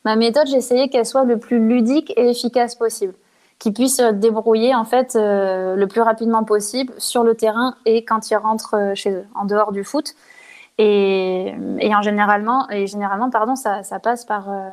Ma 0.05 0.15
méthode, 0.17 0.47
j'essayais 0.47 0.89
qu'elle 0.89 1.07
soit 1.07 1.25
le 1.25 1.39
plus 1.39 1.59
ludique 1.59 2.13
et 2.17 2.31
efficace 2.31 2.75
possible 2.77 3.15
qui 3.59 3.73
puissent 3.73 3.97
se 3.97 4.13
débrouiller 4.13 4.75
en 4.75 4.85
fait 4.85 5.17
euh, 5.17 5.75
le 5.75 5.87
plus 5.87 6.01
rapidement 6.01 6.45
possible 6.45 6.93
sur 6.99 7.23
le 7.23 7.35
terrain 7.35 7.77
et 7.87 8.05
quand 8.05 8.31
ils 8.31 8.37
rentrent 8.37 8.77
euh, 8.77 8.95
chez 8.95 9.13
eux, 9.13 9.25
en 9.35 9.45
dehors 9.45 9.73
du 9.73 9.85
foot. 9.85 10.15
Et, 10.77 11.55
et 11.79 11.95
en 11.95 12.03
généralement, 12.03 12.69
et 12.71 12.87
généralement 12.87 13.31
pardon, 13.31 13.55
ça, 13.55 13.85
ça 13.85 14.01
passe 14.01 14.25
par, 14.25 14.51
euh, 14.51 14.69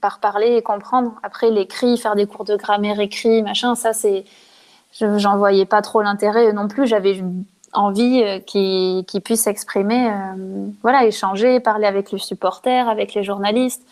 par 0.00 0.20
parler 0.20 0.56
et 0.56 0.62
comprendre. 0.62 1.12
Après, 1.24 1.50
l'écrit, 1.50 1.98
faire 1.98 2.14
des 2.14 2.26
cours 2.26 2.44
de 2.44 2.56
grammaire 2.56 3.00
écrit, 3.00 3.42
machin, 3.42 3.74
ça 3.74 3.92
c'est. 3.92 4.24
J'en 4.92 5.36
voyais 5.36 5.66
pas 5.66 5.82
trop 5.82 6.02
l'intérêt 6.02 6.52
non 6.52 6.68
plus. 6.68 6.86
J'avais 6.86 7.20
envie 7.72 8.22
qu'ils 8.46 9.04
qu 9.04 9.20
puissent 9.20 9.42
s'exprimer, 9.42 10.08
voilà, 10.82 11.04
échanger, 11.04 11.58
parler 11.58 11.88
avec 11.88 12.12
les 12.12 12.18
supporters, 12.18 12.88
avec 12.88 13.12
les 13.14 13.24
journalistes 13.24 13.84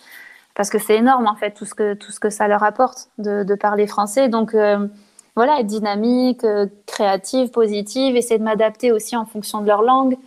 parce 0.55 0.71
que 0.71 0.79
c'est 0.79 0.97
énorme 0.97 1.27
en 1.27 1.35
fait 1.35 1.53
tout 1.53 1.65
ce 1.65 1.75
que 1.75 1.95
tout 1.95 2.13
ce 2.13 2.21
que 2.21 2.31
ça 2.31 2.49
leur 2.49 2.63
apporte 2.63 3.09
de, 3.19 3.55
parler 3.55 3.87
français. 3.87 4.29
Donc 4.29 4.55
euh, 4.55 4.87
voilà, 5.35 5.61
être 5.61 5.67
dynamique, 5.67 6.45
euh, 6.45 6.67
créative, 6.87 7.51
positive, 7.51 8.17
essayer 8.17 8.39
de 8.39 8.45
m'adapter 8.45 8.93
aussi 8.93 9.17
en 9.17 9.25
fonction 9.25 9.63
de 9.63 9.67
leur 9.67 9.83
langue. 9.83 10.19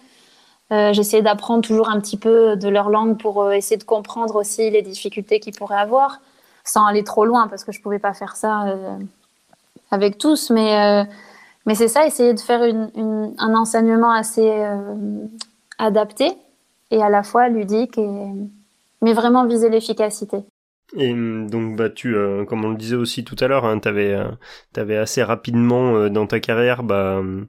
Euh, 0.71 0.93
J'essayais 0.93 1.21
d'apprendre 1.21 1.63
toujours 1.63 1.89
un 1.89 1.99
petit 1.99 2.17
peu 2.17 2.55
de 2.55 2.67
leur 2.67 2.89
langue 2.89 3.19
pour 3.19 3.43
euh, 3.43 3.51
essayer 3.51 3.77
de 3.77 3.83
comprendre 3.83 4.35
aussi 4.35 4.69
les 4.71 4.81
difficultés 4.81 5.39
qu'ils 5.39 5.55
pourraient 5.55 5.77
avoir, 5.77 6.21
sans 6.63 6.85
aller 6.85 7.03
trop 7.03 7.25
loin 7.25 7.47
parce 7.47 7.63
que 7.63 7.71
je 7.71 7.81
pouvais 7.81 7.99
pas 7.99 8.13
faire 8.13 8.35
ça 8.35 8.65
avec 9.91 10.17
tous. 10.17 10.49
Mais 10.49 11.05
mais 11.67 11.75
c'est 11.75 11.87
ça, 11.87 12.05
essayer 12.05 12.33
de 12.33 12.39
faire 12.39 12.63
une, 12.63 13.33
un 13.37 13.55
enseignement 13.55 14.11
assez 14.11 14.51
adapté 15.77 16.35
et 16.91 17.01
à 17.01 17.09
la 17.09 17.21
fois 17.23 17.47
ludique 17.49 17.97
et 17.97 18.29
mais 19.05 19.13
vraiment 19.13 19.45
viser 19.45 19.69
l'efficacité. 19.69 20.37
Et 20.93 21.11
hum, 21.11 21.49
donc 21.49 21.75
bah 21.75 21.89
tu, 21.89 22.15
euh, 22.15 22.45
comme 22.45 22.63
on 22.63 22.69
le 22.69 22.77
disait 22.77 22.95
aussi 22.95 23.23
tout 23.23 23.35
à 23.39 23.47
l'heure, 23.47 23.65
hein, 23.65 23.79
t'avais 23.79 24.13
euh, 24.13 24.29
avais 24.77 24.97
assez 24.97 25.23
rapidement 25.23 25.95
euh, 25.95 26.09
dans 26.09 26.27
ta 26.27 26.39
carrière 26.39 26.83
bah, 26.83 27.17
hum, 27.17 27.47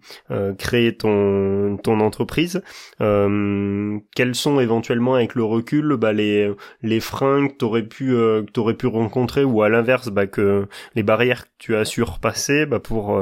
créé 0.58 0.96
ton 0.96 1.76
ton 1.82 2.00
entreprise. 2.00 2.62
quels 2.98 4.34
sont 4.34 4.60
éventuellement 4.60 5.14
avec 5.14 5.34
le 5.34 5.44
recul 5.44 5.96
bah, 5.96 6.12
les 6.12 6.50
les 6.82 7.00
freins 7.00 7.48
que 7.48 7.54
t'aurais 7.54 7.82
pu 7.82 8.06
que 8.06 8.50
t'aurais 8.52 8.74
pu 8.74 8.86
rencontrer 8.86 9.44
ou 9.44 9.62
à 9.62 9.68
l'inverse 9.68 10.08
bah, 10.08 10.26
que 10.26 10.66
les 10.94 11.02
barrières 11.02 11.44
que 11.44 11.50
tu 11.58 11.76
as 11.76 11.84
surpassées 11.84 12.64
bah, 12.66 12.80
pour 12.80 13.20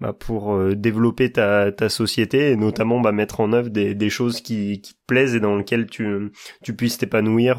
bah, 0.00 0.12
pour 0.12 0.58
développer 0.74 1.32
ta 1.32 1.72
ta 1.72 1.88
société 1.88 2.50
et 2.50 2.56
notamment 2.56 3.00
bah, 3.00 3.12
mettre 3.12 3.40
en 3.40 3.52
œuvre 3.52 3.70
des 3.70 3.94
des 3.94 4.10
choses 4.10 4.40
qui 4.42 4.80
qui 4.82 4.94
plaisent 5.06 5.34
et 5.34 5.40
dans 5.40 5.56
lesquelles 5.56 5.86
tu 5.86 6.30
tu 6.62 6.74
puisses 6.76 6.98
t'épanouir 6.98 7.58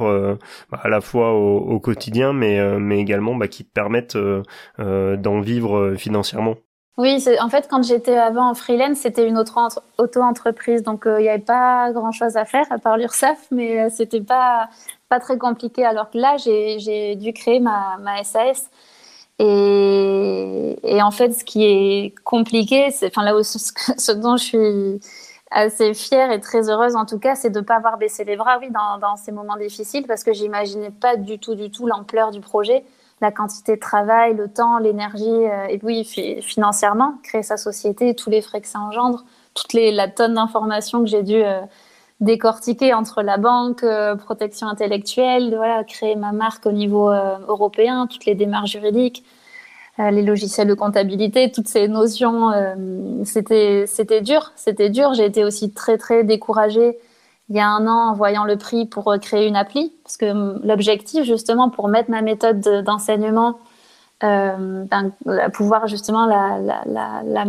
bah, 0.72 0.80
à 0.84 0.90
la 0.90 1.02
fois 1.02 1.34
au, 1.34 1.58
au 1.58 1.80
quotidien 1.80 1.95
mais, 2.34 2.60
euh, 2.60 2.80
mais 2.80 3.00
également 3.00 3.36
bah, 3.36 3.48
qui 3.48 3.66
te 3.66 3.72
permettent 3.72 4.16
euh, 4.16 4.44
euh, 4.80 5.18
d'en 5.18 5.42
vivre 5.42 5.96
financièrement. 5.98 6.56
Oui, 6.98 7.22
en 7.42 7.50
fait, 7.50 7.68
quand 7.70 7.84
j'étais 7.84 8.16
avant 8.16 8.50
en 8.50 8.54
freelance, 8.54 9.00
c'était 9.00 9.28
une 9.28 9.38
autre 9.38 9.58
auto-entreprise, 9.98 10.82
donc 10.82 11.04
il 11.06 11.24
n'y 11.24 11.28
avait 11.28 11.40
pas 11.40 11.92
grand-chose 11.92 12.38
à 12.38 12.46
faire 12.46 12.66
à 12.70 12.78
part 12.78 12.98
l'URSSAF, 12.98 13.48
mais 13.52 13.90
c'était 13.90 14.22
pas 14.22 14.70
pas 15.10 15.20
très 15.20 15.38
compliqué. 15.38 15.84
Alors 15.84 16.10
que 16.10 16.18
là, 16.18 16.38
j'ai 16.38 17.16
dû 17.16 17.34
créer 17.34 17.60
ma, 17.60 17.98
ma 18.02 18.24
SAS. 18.24 18.70
Et, 19.40 20.78
et, 20.84 21.02
en 21.02 21.12
fait, 21.12 21.34
ce 21.34 21.44
qui 21.44 21.66
est 21.66 22.16
compliqué, 22.24 22.90
c'est, 22.92 23.08
enfin 23.08 23.24
là 23.24 23.36
où 23.36 23.44
ce, 23.44 24.12
dont 24.14 24.38
je 24.38 24.44
suis 24.44 25.00
assez 25.56 25.94
fière 25.94 26.32
et 26.32 26.42
très 26.42 26.70
heureuse 26.70 26.96
en 26.96 27.06
tout 27.06 27.18
cas, 27.18 27.36
c'est 27.36 27.50
de 27.50 27.60
ne 27.60 27.66
pas 27.66 27.76
avoir 27.76 27.98
baissé 27.98 28.26
les 28.26 28.36
bras, 28.36 28.60
oui, 28.60 28.68
dans, 28.70 29.16
ces 29.16 29.32
moments 29.32 29.56
difficiles, 29.56 30.06
parce 30.06 30.24
que 30.24 30.34
j'imaginais 30.34 30.92
pas 30.92 31.16
du 31.16 31.40
tout, 31.40 31.56
du 31.56 31.72
tout 31.72 31.88
l'ampleur 31.88 32.32
du 32.32 32.42
projet, 32.42 32.84
la 33.22 33.32
quantité 33.32 33.76
de 33.76 33.80
travail, 33.80 34.36
le 34.36 34.50
temps, 34.50 34.78
l'énergie, 34.78 35.24
euh, 35.24 35.68
et 35.70 35.80
oui, 35.82 36.04
financièrement, 36.42 37.16
créer 37.24 37.42
sa 37.42 37.56
société, 37.56 38.14
tous 38.14 38.30
les 38.30 38.42
frais 38.42 38.60
que 38.60 38.68
ça 38.68 38.80
engendre, 38.80 39.24
toute 39.54 39.72
les, 39.72 39.94
la 39.94 40.10
tonne 40.10 40.34
d'informations 40.34 41.00
que 41.00 41.10
j'ai 41.10 41.24
dû 41.24 41.42
euh, 41.42 41.62
décortiquer 42.20 42.94
entre 42.94 43.22
la 43.22 43.38
banque, 43.38 43.84
euh, 43.84 44.18
protection 44.18 44.68
intellectuelle, 44.68 45.56
voilà, 45.56 45.86
créer 45.86 46.18
ma 46.18 46.34
marque 46.34 46.66
au 46.66 46.74
niveau 46.74 47.10
européen, 47.10 48.08
toutes 48.08 48.26
les 48.26 48.36
démarches 48.36 48.72
juridiques. 48.72 49.24
Euh, 50.00 50.12
les 50.12 50.24
logiciels 50.24 50.68
de 50.68 50.74
comptabilité, 50.74 51.52
toutes 51.52 51.70
ces 51.70 51.88
notions, 51.88 52.52
euh, 52.52 52.76
c'était 53.24 53.86
c'était 53.88 54.22
dur, 54.22 54.52
c'était 54.56 54.90
dur. 54.90 55.14
J'ai 55.14 55.26
été 55.26 55.46
aussi 55.46 55.72
très 55.72 55.98
très 55.98 56.24
découragée 56.24 56.98
il 57.50 57.56
y 57.56 57.60
a 57.60 57.68
un 57.68 57.86
an 57.88 58.10
en 58.10 58.14
voyant 58.14 58.44
le 58.44 58.58
prix 58.58 58.86
pour 58.86 59.12
euh, 59.12 59.18
créer 59.18 59.48
une 59.48 59.56
appli, 59.56 59.94
parce 60.04 60.18
que 60.18 60.26
hum, 60.26 60.60
l'objectif 60.64 61.24
justement 61.24 61.70
pour 61.70 61.88
mettre 61.88 62.10
ma 62.10 62.22
méthode 62.22 62.62
d'enseignement, 62.84 63.60
euh, 64.24 64.86
ben, 64.86 65.12
pouvoir 65.54 65.88
justement 65.88 66.26
la, 66.26 66.58
la, 66.60 67.22
la, 67.24 67.46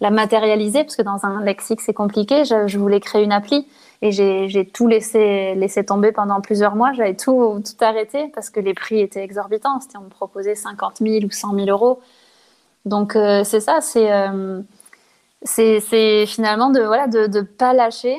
la, 0.00 0.10
matérialiser, 0.10 0.82
parce 0.82 0.96
que 0.96 1.02
dans 1.02 1.24
un 1.24 1.42
lexique 1.44 1.80
c'est 1.80 1.94
compliqué. 1.94 2.44
Je, 2.44 2.66
je, 2.66 2.78
voulais 2.78 3.00
créer 3.00 3.22
une 3.22 3.32
appli 3.32 3.66
et 4.04 4.10
j'ai 4.10 4.66
tout 4.66 4.88
laissé, 4.88 5.54
laissé 5.54 5.84
tomber 5.84 6.10
pendant 6.10 6.40
plusieurs 6.40 6.74
mois. 6.74 6.92
J'avais 6.92 7.14
tout, 7.14 7.62
tout 7.64 7.84
arrêté 7.84 8.28
parce 8.34 8.50
que 8.50 8.58
les 8.58 8.74
prix 8.74 8.98
étaient 9.00 9.22
exorbitants. 9.22 9.78
On 9.96 10.00
me 10.00 10.08
proposait 10.08 10.56
50 10.56 10.98
000 10.98 11.24
ou 11.24 11.30
100 11.30 11.54
000 11.54 11.68
euros. 11.68 12.00
Donc, 12.84 13.14
euh, 13.14 13.44
c'est 13.44 13.60
ça, 13.60 13.78
euh, 13.96 14.62
c'est 15.42 15.80
c'est 15.80 16.26
finalement 16.26 16.70
de 16.70 16.80
voilà 16.80 17.06
de 17.06 17.28
ne 17.28 17.42
pas 17.42 17.72
lâcher, 17.74 18.16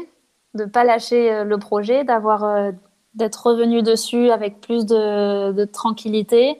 de 0.53 0.63
pas 0.63 0.85
lâcher 0.85 1.33
euh, 1.33 1.43
le 1.43 1.57
projet, 1.57 2.05
d'avoir 2.05 2.71
d'être 3.13 3.47
revenu 3.47 3.83
dessus 3.83 4.31
avec 4.31 4.61
plus 4.61 4.85
de, 4.85 5.51
de 5.51 5.65
tranquillité, 5.65 6.57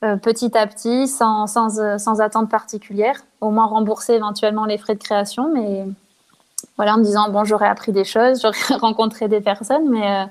petit 0.00 0.58
à 0.58 0.66
petit, 0.66 1.08
sans, 1.08 1.46
sans, 1.46 1.98
sans 1.98 2.20
attente 2.20 2.50
particulière. 2.50 3.22
Au 3.40 3.50
moins 3.50 3.66
rembourser 3.66 4.14
éventuellement 4.14 4.66
les 4.66 4.76
frais 4.76 4.94
de 4.94 5.02
création, 5.02 5.50
mais 5.54 5.86
voilà, 6.76 6.94
en 6.94 6.98
me 6.98 7.04
disant 7.04 7.30
bon, 7.30 7.44
j'aurais 7.44 7.68
appris 7.68 7.92
des 7.92 8.04
choses, 8.04 8.42
j'aurais 8.42 8.78
rencontré 8.80 9.28
des 9.28 9.40
personnes, 9.40 9.88
mais 9.90 10.06
euh, 10.06 10.26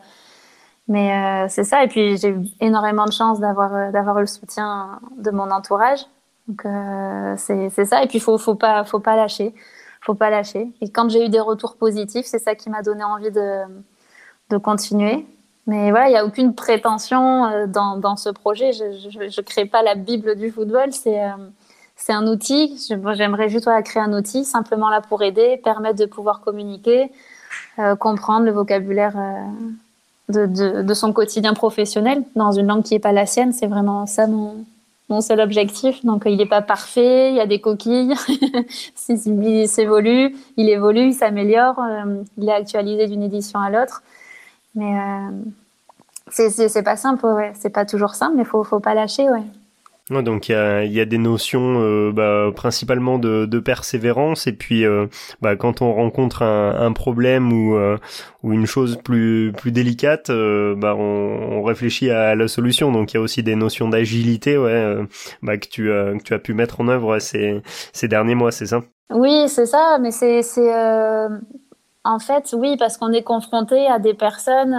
mais 0.88 1.46
euh, 1.46 1.48
c'est 1.50 1.64
ça. 1.64 1.84
Et 1.84 1.88
puis 1.88 2.18
j'ai 2.18 2.30
eu 2.30 2.46
énormément 2.62 3.06
de 3.06 3.12
chance 3.12 3.40
d'avoir 3.40 3.74
euh, 3.76 3.92
d'avoir 3.92 4.20
le 4.20 4.28
soutien 4.28 5.00
de 5.18 5.32
mon 5.32 5.50
entourage. 5.52 6.06
Donc 6.48 6.64
c'est 7.38 7.86
ça. 7.86 8.04
Et 8.04 8.08
puis 8.08 8.20
faut 8.20 8.38
faut 8.38 8.56
pas 8.56 8.84
faut 8.86 9.00
pas 9.00 9.16
lâcher, 9.16 9.56
faut 10.02 10.14
pas 10.16 10.30
lâcher. 10.30 10.72
Et 10.82 10.92
quand 10.92 11.10
j'ai 11.10 11.26
eu 11.26 11.30
des 11.30 11.40
retours 11.40 11.76
positifs, 11.78 12.26
c'est 12.28 12.40
ça 12.40 12.56
qui 12.56 12.70
m'a 12.70 12.84
donné 12.84 13.04
envie 13.04 13.32
de 13.32 13.62
de 14.52 14.58
continuer. 14.58 15.26
Mais 15.68 15.90
voilà, 15.90 16.08
il 16.10 16.12
n'y 16.12 16.18
a 16.18 16.26
aucune 16.26 16.54
prétention 16.54 17.66
dans, 17.68 17.98
dans 17.98 18.16
ce 18.18 18.30
projet. 18.30 18.72
Je 18.74 18.86
ne 18.86 19.42
crée 19.42 19.66
pas 19.66 19.82
la 19.82 19.96
Bible 19.96 20.36
du 20.36 20.52
football. 20.52 20.92
C'est 20.94 21.20
c'est 21.96 22.14
un 22.14 22.28
outil. 22.28 22.78
J'aimerais 22.88 23.50
juste 23.50 23.70
créer 23.84 24.04
un 24.04 24.14
outil 24.14 24.46
simplement 24.46 24.90
là 24.90 25.02
pour 25.02 25.24
aider, 25.24 25.60
permettre 25.64 25.98
de 26.00 26.06
pouvoir 26.06 26.42
communiquer, 26.42 27.12
euh, 27.80 27.96
comprendre 27.96 28.46
le 28.46 28.52
vocabulaire 28.52 29.16
euh, 30.30 30.48
de, 30.84 30.94
son 30.94 31.14
quotidien 31.14 31.54
professionnel 31.54 32.24
dans 32.36 32.52
une 32.52 32.68
langue 32.68 32.84
qui 32.84 32.94
n'est 32.94 33.00
pas 33.00 33.14
la 33.14 33.26
sienne. 33.26 33.54
C'est 33.54 33.68
vraiment 33.68 34.06
ça 34.06 34.28
mon, 34.28 34.66
mon 35.10 35.22
seul 35.22 35.40
objectif. 35.40 36.04
Donc 36.04 36.24
il 36.26 36.38
n'est 36.38 36.46
pas 36.46 36.62
parfait, 36.62 37.30
il 37.32 37.36
y 37.38 37.40
a 37.40 37.48
des 37.48 37.62
coquilles, 37.62 38.14
il 39.10 39.68
s'évolue, 39.68 40.36
il 40.58 40.70
évolue, 40.70 41.08
il 41.08 41.14
s'améliore, 41.14 41.80
euh, 41.80 42.24
il 42.38 42.50
est 42.50 42.54
actualisé 42.54 43.08
d'une 43.08 43.24
édition 43.24 43.60
à 43.60 43.70
l'autre. 43.70 44.04
Mais 44.76 44.94
c'est 46.30 46.84
pas 46.84 46.98
simple, 46.98 47.26
ouais. 47.26 47.54
c'est 47.56 47.70
pas 47.70 47.86
toujours 47.86 48.14
simple, 48.14 48.34
mais 48.36 48.44
il 48.44 48.48
faut, 48.48 48.66
faut 48.66 48.82
pas 48.82 48.94
lâcher. 48.94 49.30
Ouais 49.30 49.44
donc 50.12 50.50
il 50.50 50.52
y 50.92 51.00
a, 51.02 51.06
des 51.06 51.18
notions 51.18 51.82
euh, 51.82 52.12
bah, 52.12 52.52
principalement 52.56 53.18
de, 53.18 53.60
persévérance 53.60 54.46
et 54.46 54.54
puis 54.54 54.86
euh, 54.86 55.08
bah, 55.42 55.56
quand 55.56 55.82
on 55.82 55.94
rencontre 55.94 56.44
un, 56.44 56.94
problème 56.94 57.52
ou, 57.52 57.76
euh, 57.76 57.98
ou 58.44 58.54
une 58.54 58.68
chose 58.68 59.00
plus, 59.04 59.52
plus 59.58 59.72
délicate, 59.72 60.30
bah, 60.30 60.96
on, 60.96 61.64
réfléchit 61.64 62.12
à 62.12 62.36
la 62.36 62.48
solution. 62.48 62.92
Donc 62.92 63.14
il 63.14 63.18
y 63.18 63.20
a 63.20 63.22
aussi 63.22 63.42
des 63.42 63.56
notions 63.56 63.90
d'agilité 63.90 64.58
ouais, 64.60 64.98
bah, 65.42 65.58
que, 65.58 65.68
tu, 65.68 65.92
as 65.92 66.40
pu 66.40 66.54
mettre 66.54 66.82
en 66.82 66.88
œuvre 66.88 67.18
ces, 67.18 67.64
derniers 68.04 68.36
mois, 68.36 68.52
c'est 68.52 68.68
ça? 68.68 68.82
Oui, 69.10 69.50
c'est 69.50 69.66
ça, 69.66 69.98
mais 70.00 70.12
c'est... 70.12 70.42
En 72.08 72.20
fait, 72.20 72.54
oui, 72.56 72.78
parce 72.78 72.98
qu'on 72.98 73.12
est 73.12 73.24
confronté 73.24 73.88
à 73.88 73.98
des 73.98 74.14
personnes. 74.14 74.78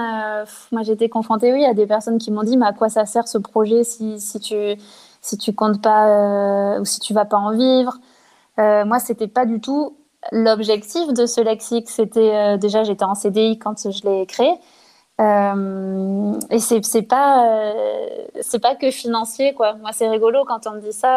moi, 0.71 0.83
j'étais 0.85 1.09
confrontée, 1.09 1.53
oui, 1.53 1.65
à 1.65 1.75
des 1.75 1.87
personnes 1.87 2.19
qui 2.19 2.31
m'ont 2.31 2.45
dit, 2.45 2.57
mais 2.57 2.67
à 2.67 2.73
quoi 2.73 2.89
ça 2.89 3.05
sert 3.05 3.27
ce 3.27 3.39
projet 3.39 3.83
si 3.83 4.21
tu 4.41 4.55
si 5.27 5.37
tu 5.39 5.53
comptes 5.53 5.83
pas 5.83 6.09
euh, 6.09 6.81
ou 6.81 6.85
si 6.85 7.01
tu 7.01 7.12
vas 7.12 7.25
pas 7.25 7.37
en 7.37 7.53
vivre. 7.53 7.99
Euh, 8.59 8.85
moi, 8.85 9.01
c'était 9.01 9.27
pas 9.27 9.45
du 9.45 9.61
tout 9.61 9.97
l'objectif 10.33 11.12
de 11.12 11.27
ce 11.27 11.41
lexique. 11.41 11.91
C'était 11.91 12.35
euh, 12.35 12.57
déjà, 12.57 12.85
j'étais 12.85 13.05
en 13.05 13.15
CDI 13.15 13.59
quand 13.59 13.91
je 13.91 14.09
l'ai 14.09 14.27
créé. 14.27 14.53
et 16.51 16.59
c'est 16.59 16.85
c'est 16.85 17.03
pas 17.03 17.73
c'est 18.43 18.61
pas 18.61 18.75
que 18.75 18.91
financier 18.91 19.55
quoi. 19.55 19.75
Moi 19.75 19.91
c'est 19.93 20.09
rigolo 20.09 20.45
quand 20.45 20.67
on 20.67 20.73
me 20.73 20.81
dit 20.81 20.93
ça. 20.93 21.12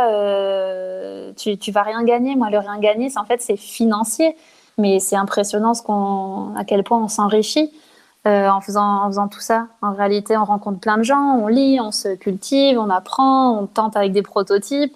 tu 1.35 1.57
tu 1.57 1.71
vas 1.71 1.83
rien 1.83 2.03
gagner. 2.03 2.35
Moi 2.35 2.49
le 2.49 2.59
rien 2.59 2.79
gagner, 2.79 3.09
c'est 3.09 3.19
en 3.19 3.25
fait 3.25 3.41
c'est 3.41 3.57
financier. 3.57 4.35
Mais 4.77 4.99
c'est 4.99 5.17
impressionnant 5.17 5.73
à 6.57 6.63
quel 6.65 6.83
point 6.83 6.99
on 7.03 7.09
s'enrichit. 7.09 7.71
Euh, 8.29 8.47
en, 8.47 8.61
faisant, 8.61 9.27
tout 9.27 9.39
ça. 9.39 9.67
En 9.81 9.93
réalité, 9.93 10.37
on 10.37 10.45
rencontre 10.45 10.79
plein 10.79 10.97
de 10.97 11.03
gens, 11.03 11.39
on 11.41 11.47
lit, 11.47 11.79
on 11.81 11.91
se 11.91 12.15
cultive, 12.15 12.77
on 12.77 12.89
apprend, 12.89 13.57
on 13.57 13.65
tente 13.65 13.97
avec 13.97 14.11
des 14.11 14.21
prototypes. 14.21 14.95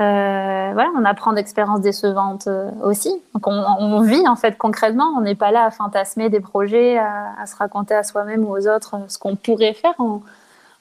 Euh, 0.00 0.70
voilà, 0.72 0.90
on 0.96 1.04
apprend 1.04 1.32
d'expériences 1.32 1.80
décevantes 1.80 2.46
euh, 2.46 2.70
aussi. 2.84 3.10
Donc 3.34 3.46
on, 3.46 4.00
vit 4.02 4.28
en 4.28 4.36
fait 4.36 4.56
concrètement. 4.56 5.12
On 5.16 5.22
n'est 5.22 5.34
pas 5.34 5.50
là 5.50 5.64
à 5.64 5.70
fantasmer 5.70 6.28
des 6.30 6.40
projets, 6.40 6.98
à, 6.98 7.34
à 7.40 7.46
se 7.46 7.56
raconter 7.56 7.94
à 7.94 8.04
soi-même 8.04 8.44
ou 8.44 8.56
aux 8.56 8.68
autres 8.68 8.96
ce 9.08 9.18
qu'on 9.18 9.34
pourrait 9.34 9.74
faire. 9.74 9.94
On, 9.98 10.22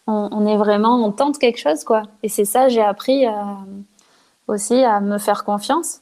on, 0.08 0.46
est 0.46 0.58
vraiment, 0.58 0.96
on 1.04 1.12
tente 1.12 1.40
quelque 1.40 1.60
chose 1.60 1.84
quoi. 1.84 2.04
Et 2.22 2.30
c'est 2.30 2.46
ça, 2.46 2.70
j'ai 2.70 2.82
appris 2.82 3.26
aussi 4.48 4.84
à 4.84 5.00
me 5.00 5.18
faire 5.18 5.44
confiance 5.44 6.02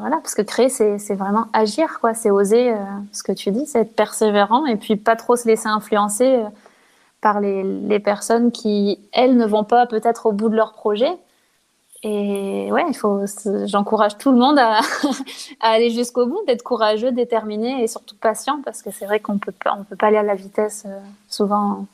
voilà, 0.00 0.16
parce 0.16 0.34
que 0.34 0.42
créer, 0.42 0.68
c'est 0.68 1.14
vraiment 1.14 1.46
agir, 1.52 1.98
quoi. 2.00 2.14
C'est 2.14 2.30
oser 2.30 2.72
euh, 2.72 2.76
ce 3.12 3.22
que 3.22 3.32
tu 3.32 3.50
dis, 3.50 3.66
c'est 3.66 3.80
être 3.80 3.94
persévérant 3.94 4.66
et 4.66 4.76
puis 4.76 4.96
pas 4.96 5.16
trop 5.16 5.36
se 5.36 5.46
laisser 5.46 5.68
influencer 5.68 6.36
euh, 6.36 6.48
par 7.20 7.40
les, 7.40 8.00
personnes 8.00 8.52
qui, 8.52 8.98
elles, 9.12 9.36
ne 9.36 9.46
vont 9.46 9.64
pas 9.64 9.86
peut-être 9.86 10.26
au 10.26 10.32
bout 10.32 10.48
de 10.48 10.56
leur 10.56 10.72
projet. 10.72 11.12
Et 12.02 12.70
ouais, 12.70 12.84
il 12.88 12.94
faut, 12.94 13.20
j'encourage 13.66 14.18
tout 14.18 14.30
le 14.30 14.38
monde 14.38 14.58
à, 14.58 14.80
à 15.60 15.70
aller 15.70 15.90
jusqu'au 15.90 16.26
bout, 16.26 16.40
d'être 16.46 16.62
courageux, 16.62 17.12
déterminé 17.12 17.82
et 17.82 17.86
surtout 17.86 18.16
patient, 18.16 18.60
parce 18.64 18.82
que 18.82 18.90
c'est 18.90 19.06
vrai 19.06 19.20
qu'on 19.20 19.38
peut 19.38 19.52
pas, 19.52 19.74
on 19.78 19.84
peut 19.84 19.96
pas 19.96 20.08
aller 20.08 20.18
à 20.18 20.22
la 20.22 20.34
vitesse 20.34 20.84
euh, 20.86 20.98
souvent 21.28 21.86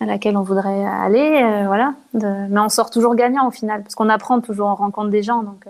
à 0.00 0.06
laquelle 0.06 0.36
on 0.36 0.42
voudrait 0.42 0.84
aller, 0.84 1.64
voilà. 1.66 1.94
mais 2.12 2.60
on 2.60 2.68
sort 2.68 2.90
toujours 2.90 3.14
gagnant 3.14 3.48
au 3.48 3.50
final, 3.50 3.82
parce 3.82 3.94
qu'on 3.94 4.10
apprend 4.10 4.40
toujours, 4.42 4.68
on 4.68 4.74
rencontre 4.74 5.08
des 5.08 5.22
gens, 5.22 5.42
donc. 5.42 5.66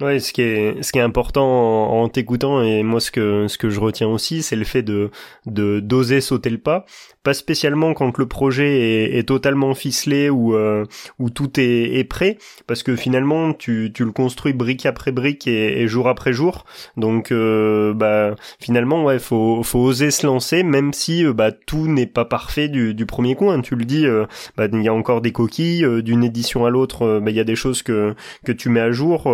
Ouais, 0.00 0.18
ce 0.18 0.32
qui 0.32 0.40
est 0.40 0.82
ce 0.82 0.92
qui 0.92 0.98
est 0.98 1.02
important 1.02 1.92
en, 1.92 2.08
t'écoutant 2.08 2.62
et 2.62 2.82
moi 2.82 3.00
ce 3.00 3.10
que 3.10 3.48
ce 3.48 3.58
que 3.58 3.68
je 3.68 3.80
retiens 3.80 4.08
aussi, 4.08 4.42
c'est 4.42 4.56
le 4.56 4.64
fait 4.64 4.82
de 4.82 5.10
de 5.44 5.78
d'oser 5.80 6.22
sauter 6.22 6.48
le 6.48 6.56
pas, 6.56 6.86
pas 7.22 7.34
spécialement 7.34 7.92
quand 7.92 8.16
le 8.16 8.26
projet 8.26 8.80
est, 8.80 9.18
est 9.18 9.28
totalement 9.28 9.74
ficelé 9.74 10.30
ou 10.30 10.54
euh, 10.54 10.86
ou 11.18 11.28
tout 11.28 11.60
est, 11.60 11.98
est, 11.98 12.04
prêt, 12.04 12.38
parce 12.66 12.82
que 12.82 12.96
finalement 12.96 13.52
tu 13.52 13.90
tu 13.92 14.06
le 14.06 14.12
construis 14.12 14.54
brique 14.54 14.86
après 14.86 15.12
brique 15.12 15.46
et, 15.46 15.82
et 15.82 15.86
jour 15.86 16.08
après 16.08 16.32
jour, 16.32 16.64
donc 16.96 17.30
euh, 17.30 17.92
bah 17.92 18.36
finalement 18.58 19.04
ouais 19.04 19.18
faut 19.18 19.62
faut 19.62 19.80
oser 19.80 20.10
se 20.10 20.26
lancer 20.26 20.62
même 20.62 20.94
si 20.94 21.26
euh, 21.26 21.34
bah 21.34 21.52
tout 21.52 21.88
n'est 21.88 22.06
pas 22.06 22.24
parfait 22.24 22.68
du 22.68 22.94
du 22.94 23.04
premier 23.04 23.34
coup, 23.34 23.50
hein, 23.50 23.60
tu 23.60 23.76
le 23.76 23.84
dis, 23.84 24.06
euh, 24.06 24.24
bah 24.56 24.66
il 24.72 24.82
y 24.82 24.88
a 24.88 24.94
encore 24.94 25.20
des 25.20 25.32
coquilles 25.32 25.86
d'une 26.02 26.24
édition 26.24 26.64
à 26.64 26.70
l'autre, 26.70 27.20
bah 27.20 27.30
il 27.30 27.36
y 27.36 27.40
a 27.40 27.44
des 27.44 27.54
choses 27.56 27.82
que 27.82 28.14
que 28.46 28.52
tu 28.52 28.70
mets 28.70 28.80
à 28.80 28.92
jour 28.92 29.30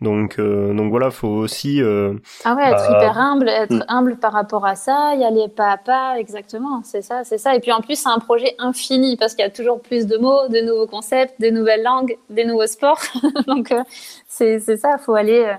donc, 0.00 0.38
euh, 0.38 0.72
donc 0.74 0.90
voilà, 0.90 1.10
faut 1.10 1.28
aussi. 1.28 1.82
Euh, 1.82 2.14
ah 2.44 2.54
ouais, 2.54 2.70
être 2.70 2.88
bah, 2.88 2.98
hyper 2.98 3.18
humble, 3.18 3.48
être 3.48 3.74
hmm. 3.74 3.84
humble 3.88 4.16
par 4.16 4.32
rapport 4.32 4.64
à 4.64 4.76
ça, 4.76 5.14
y 5.16 5.24
aller 5.24 5.48
pas 5.48 5.70
à 5.70 5.76
pas, 5.76 6.18
exactement, 6.18 6.82
c'est 6.84 7.02
ça, 7.02 7.24
c'est 7.24 7.38
ça. 7.38 7.56
Et 7.56 7.60
puis 7.60 7.72
en 7.72 7.80
plus, 7.80 7.96
c'est 7.96 8.08
un 8.08 8.20
projet 8.20 8.54
infini 8.58 9.16
parce 9.16 9.34
qu'il 9.34 9.44
y 9.44 9.48
a 9.48 9.50
toujours 9.50 9.80
plus 9.80 10.06
de 10.06 10.16
mots, 10.16 10.46
de 10.48 10.60
nouveaux 10.60 10.86
concepts, 10.86 11.40
des 11.40 11.50
nouvelles 11.50 11.82
langues, 11.82 12.16
des 12.30 12.44
nouveaux 12.44 12.66
sports. 12.66 13.00
donc 13.46 13.72
euh, 13.72 13.82
c'est 14.28 14.60
ça, 14.60 14.98
faut 14.98 15.14
aller 15.14 15.52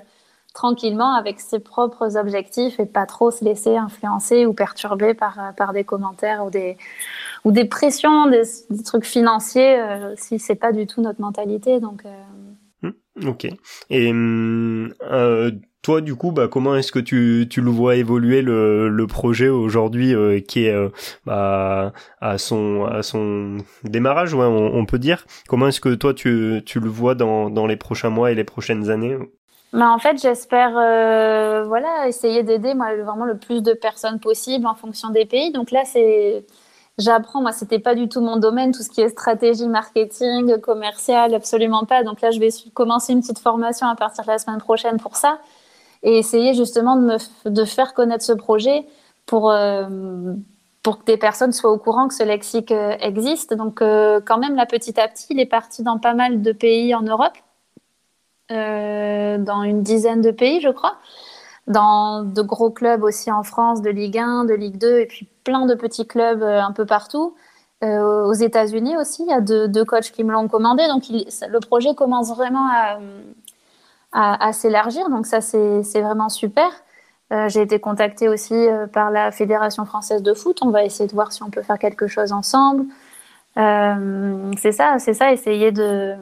tranquillement 0.54 1.14
avec 1.14 1.40
ses 1.40 1.60
propres 1.60 2.18
objectifs 2.18 2.80
et 2.80 2.86
pas 2.86 3.06
trop 3.06 3.32
se 3.32 3.44
laisser 3.44 3.76
influencer 3.78 4.46
ou 4.46 4.54
perturber 4.54 5.14
par, 5.14 5.54
par 5.58 5.74
des 5.74 5.84
commentaires 5.84 6.46
ou 6.46 6.50
des, 6.50 6.78
ou 7.44 7.52
des 7.52 7.66
pressions, 7.66 8.26
des, 8.28 8.44
trucs 8.84 9.06
financiers, 9.06 9.80
si 10.16 10.40
c'est 10.40 10.56
pas 10.56 10.72
du 10.72 10.88
tout 10.88 11.02
notre 11.02 11.22
mentalité. 11.22 11.80
Donc, 11.80 12.04
Ok. 13.26 13.48
Et 13.90 14.12
hum, 14.12 14.94
euh, 15.12 15.52
toi, 15.82 16.02
du 16.02 16.16
coup, 16.16 16.32
bah, 16.32 16.48
comment 16.48 16.76
est-ce 16.76 16.92
que 16.92 17.00
tu, 17.00 17.48
tu 17.50 17.62
le 17.62 17.72
vois 17.72 17.96
évoluer 17.96 18.42
le, 18.42 18.90
le 18.90 19.08
projet 19.08 19.50
aujourd'hui 19.50 20.14
euh, 20.14 20.40
qui 20.40 20.66
est 20.66 20.74
euh, 20.74 20.90
bah, 21.26 21.94
à 22.22 22.38
son 22.38 22.86
à 22.86 23.04
son 23.04 23.58
démarrage, 23.84 24.34
ouais, 24.34 24.46
on, 24.46 24.86
peut 24.86 25.00
dire? 25.00 25.26
Comment 25.48 25.68
est-ce 25.68 25.82
que 25.82 25.96
toi 25.96 26.14
tu, 26.14 26.62
tu 26.66 26.80
le 26.80 26.90
vois 26.90 27.16
dans, 27.16 27.50
dans 27.50 27.68
les 27.68 27.78
prochains 27.78 28.10
mois 28.10 28.32
et 28.32 28.36
les 28.36 28.44
prochaines 28.44 28.90
années? 28.90 29.18
Bah 29.72 29.92
en 29.92 30.00
fait, 30.00 30.20
j'espère 30.20 30.72
voilà 30.72 32.08
essayer 32.08 32.42
d'aider 32.42 32.74
moi 32.74 32.96
vraiment 32.96 33.26
le 33.26 33.38
plus 33.38 33.62
de 33.62 33.74
personnes 33.74 34.20
possible 34.20 34.66
en 34.66 34.76
fonction 34.76 35.12
des 35.12 35.26
pays. 35.26 35.52
Donc 35.52 35.72
là, 35.72 35.84
c'est 35.86 36.44
j'apprends. 37.00 37.41
Moi, 37.41 37.52
c'était 37.52 37.80
pas 37.80 37.95
du 37.95 38.08
tout 38.08 38.22
mon 38.22 38.38
domaine, 38.38 38.72
tout 38.72 38.84
ce 38.84 38.89
qui 38.89 39.02
est 39.02 39.10
stratégie, 39.10 39.68
marketing, 39.68 40.60
commercial, 40.60 41.34
absolument 41.34 41.86
pas. 41.86 42.04
Donc 42.04 42.22
là, 42.22 42.30
je 42.32 42.39
vais 42.39 42.50
commencer 42.74 43.14
une 43.14 43.22
petite 43.22 43.39
formation 43.39 43.88
à 43.88 43.95
partir 43.95 44.24
de 44.26 44.30
la 44.30 44.38
semaine 44.38 44.60
prochaine 44.60 44.97
pour 44.97 45.16
ça 45.16 45.39
et 46.04 46.18
essayer 46.18 46.54
justement 46.54 46.95
de 46.95 47.20
me 47.50 47.66
faire 47.66 47.93
connaître 47.93 48.24
ce 48.24 48.34
projet 48.34 48.86
pour 49.26 49.52
euh, 49.52 50.34
pour 50.84 51.00
que 51.00 51.06
des 51.06 51.18
personnes 51.18 51.52
soient 51.52 51.72
au 51.72 51.78
courant 51.78 52.08
que 52.08 52.14
ce 52.14 52.24
lexique 52.24 52.72
euh, 52.72 52.95
existe. 53.00 53.54
Donc 53.54 53.82
euh, 53.82 54.22
quand 54.26 54.38
même, 54.38 54.56
là, 54.56 54.66
petit 54.66 55.00
à 55.00 55.08
petit, 55.08 55.28
il 55.32 55.39
est 55.39 55.45
parti 55.45 55.84
dans 55.84 56.00
pas 56.00 56.14
mal 56.14 56.41
de 56.41 56.52
pays 56.52 56.93
en 56.95 57.02
Europe, 57.02 57.38
dans 58.50 59.62
une 59.62 59.84
dizaine 59.84 60.22
de 60.22 60.32
pays, 60.32 60.60
je 60.62 60.70
crois 60.70 60.95
dans 61.70 62.24
de 62.24 62.41
gros 62.41 62.72
clubs 62.72 63.04
aussi 63.04 63.32
en 63.32 63.43
France, 63.43 63.82
de 63.82 63.89
Ligue 63.89 64.18
1, 64.18 64.45
de 64.45 64.54
Ligue 64.56 64.78
2, 64.78 65.00
et 65.00 65.06
puis 65.06 65.30
plein 65.50 65.66
de 65.66 65.74
petits 65.74 66.06
clubs 66.06 66.43
euh, 66.43 66.62
un 66.62 66.72
peu 66.72 66.86
partout. 66.86 67.36
Euh, 67.84 68.26
aux 68.26 68.34
États-Unis 68.34 68.97
aussi, 68.97 69.24
il 69.24 69.30
y 69.30 69.34
a 69.34 69.41
deux, 69.41 69.86
coachs 69.86 70.12
qui 70.12 70.24
me 70.24 70.32
l'ont 70.32 70.47
commandé. 70.47 70.86
Donc 70.88 71.04
le 71.10 71.60
projet 71.60 71.95
commence 71.95 72.30
vraiment 72.36 72.68
à, 74.12 74.54
s'élargir. 74.54 75.10
Donc 75.10 75.26
ça, 75.26 75.41
c'est 75.41 76.02
vraiment 76.02 76.30
super. 76.30 76.70
Euh, 77.32 77.47
j'ai 77.47 77.62
été 77.62 77.80
contactée 77.80 78.28
aussi 78.28 78.68
par 78.91 79.12
la 79.12 79.32
Fédération 79.32 79.86
française 79.86 80.22
de 80.22 80.34
foot. 80.34 80.60
On 80.62 80.72
va 80.72 80.84
essayer 80.84 81.08
de 81.08 81.14
voir 81.14 81.32
si 81.32 81.41
on 81.41 81.50
peut 81.50 81.62
faire 81.62 81.80
quelque 81.80 82.08
chose 82.08 82.32
ensemble. 82.34 82.86
c'est 83.56 84.72
ça, 84.74 85.00
c'est 85.00 85.14
ça, 85.14 85.32
essayer 85.32 85.72
de, 85.72 86.16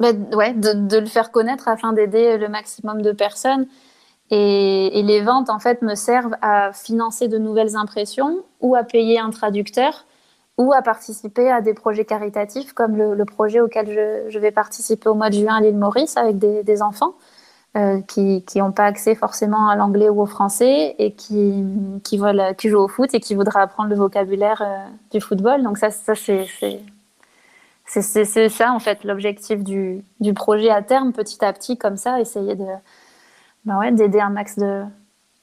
bah, 0.00 0.12
ouais, 0.34 0.52
de, 0.54 0.98
le 0.98 1.06
faire 1.06 1.30
connaître 1.30 1.68
afin 1.68 1.92
d'aider 1.92 2.36
le 2.36 2.48
maximum 2.48 3.00
de 3.00 3.12
personnes. 3.12 3.66
Et, 4.30 5.02
les 5.02 5.22
ventes, 5.22 5.50
en 5.50 5.58
fait, 5.58 5.82
me 5.82 5.94
servent 5.94 6.36
à 6.40 6.72
financer 6.72 7.26
de 7.28 7.38
nouvelles 7.38 7.76
impressions 7.76 8.44
ou 8.60 8.76
à 8.76 8.84
payer 8.84 9.18
un 9.18 9.30
traducteur 9.30 10.04
ou 10.56 10.72
à 10.72 10.82
participer 10.82 11.50
à 11.50 11.60
des 11.60 11.74
projets 11.74 12.04
caritatifs 12.04 12.72
comme 12.72 12.96
le, 12.96 13.24
projet 13.24 13.60
auquel 13.60 14.28
je, 14.28 14.38
vais 14.38 14.50
participer 14.52 15.08
au 15.08 15.14
mois 15.14 15.30
de 15.30 15.34
juin 15.34 15.56
à 15.56 15.60
l'île 15.60 15.76
Maurice 15.76 16.16
avec 16.16 16.38
des, 16.38 16.82
enfants 16.82 17.14
euh, 17.76 18.00
qui 18.02 18.44
n'ont 18.56 18.72
pas 18.72 18.84
accès 18.84 19.14
forcément 19.14 19.68
à 19.68 19.74
l'anglais 19.74 20.10
ou 20.10 20.20
au 20.20 20.26
français 20.26 20.94
et 20.98 21.12
qui, 21.12 21.64
qui, 22.04 22.18
veulent, 22.18 22.54
jouent 22.62 22.78
au 22.78 22.88
foot 22.88 23.12
et 23.14 23.20
qui 23.20 23.34
voudraient 23.34 23.62
apprendre 23.62 23.88
le 23.88 23.96
vocabulaire 23.96 24.62
euh, 24.62 24.84
du 25.12 25.20
football. 25.20 25.62
Donc 25.62 25.78
ça, 25.78 25.90
ça 25.90 26.14
c'est 26.14 26.46
c'est 27.86 28.48
ça 28.48 28.72
en 28.72 28.78
fait 28.78 29.02
l'objectif 29.02 29.64
du, 29.64 30.04
du 30.20 30.32
projet 30.32 30.70
à 30.70 30.80
terme, 30.80 31.12
petit 31.12 31.44
à 31.44 31.52
petit 31.52 31.76
comme 31.76 31.96
ça, 31.96 32.20
essayer 32.20 32.54
de 32.54 32.66
bah 33.64 33.78
ouais, 33.78 33.92
d'aider 33.92 34.20
un 34.20 34.30
max 34.30 34.58
de, 34.58 34.84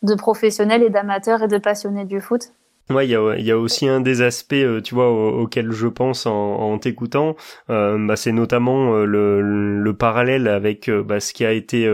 de 0.03 0.15
professionnels 0.15 0.83
et 0.83 0.89
d'amateurs 0.89 1.43
et 1.43 1.47
de 1.47 1.57
passionnés 1.57 2.05
du 2.05 2.21
foot. 2.21 2.51
Ouais, 2.89 3.05
il 3.05 3.11
y 3.11 3.15
a, 3.15 3.37
y 3.37 3.51
a, 3.51 3.57
aussi 3.57 3.85
un 3.85 3.99
des 3.99 4.21
aspects, 4.21 4.53
euh, 4.53 4.79
tu 4.79 4.95
vois, 4.95 5.11
auxquels 5.11 5.73
je 5.73 5.87
pense 5.87 6.25
en, 6.25 6.31
en 6.31 6.77
t'écoutant, 6.77 7.35
euh, 7.69 7.97
bah, 7.99 8.15
c'est 8.15 8.31
notamment 8.31 8.95
euh, 8.95 9.03
le, 9.03 9.41
le, 9.81 9.93
parallèle 9.93 10.47
avec 10.47 10.89
bah, 10.89 11.19
ce 11.19 11.33
qui 11.33 11.43
a 11.43 11.51
été 11.51 11.91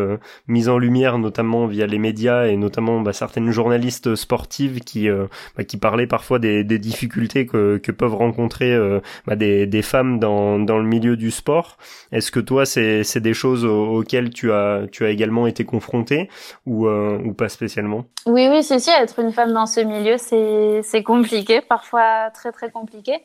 mis 0.47 0.67
en 0.67 0.77
lumière, 0.77 1.17
notamment 1.17 1.65
via 1.65 1.87
les 1.87 1.97
médias 1.97 2.45
et 2.45 2.57
notamment 2.57 3.01
bah, 3.01 3.13
certaines 3.13 3.49
journalistes 3.49 4.13
sportives 4.15 4.81
qui 4.81 5.09
bah, 5.09 5.63
qui 5.63 5.77
parlaient 5.77 6.05
parfois 6.05 6.37
des, 6.37 6.63
des 6.63 6.79
difficultés 6.79 7.45
que, 7.45 7.77
que 7.77 7.91
peuvent 7.91 8.15
rencontrer 8.15 8.77
bah, 9.25 9.35
des, 9.35 9.65
des 9.65 9.81
femmes 9.81 10.19
dans, 10.19 10.59
dans 10.59 10.77
le 10.77 10.85
milieu 10.85 11.15
du 11.15 11.31
sport. 11.31 11.77
Est-ce 12.11 12.29
que 12.29 12.41
toi, 12.41 12.65
c'est 12.65 13.03
c'est 13.03 13.21
des 13.21 13.33
choses 13.33 13.63
auxquelles 13.63 14.31
tu 14.31 14.51
as 14.51 14.81
tu 14.91 15.05
as 15.05 15.09
également 15.09 15.47
été 15.47 15.63
confronté 15.63 16.29
ou 16.65 16.87
ou 16.89 17.33
pas 17.33 17.47
spécialement? 17.47 18.05
Oui, 18.25 18.47
oui, 18.51 18.63
c'est 18.63 18.79
si 18.79 18.89
être 18.89 19.19
une 19.19 19.31
femme 19.31 19.53
dans 19.53 19.65
ce 19.65 19.79
milieu, 19.79 20.17
c'est 20.17 20.82
c'est 20.83 21.03
compliqué, 21.03 21.61
parfois 21.61 22.29
très 22.31 22.51
très 22.51 22.69
compliqué. 22.69 23.23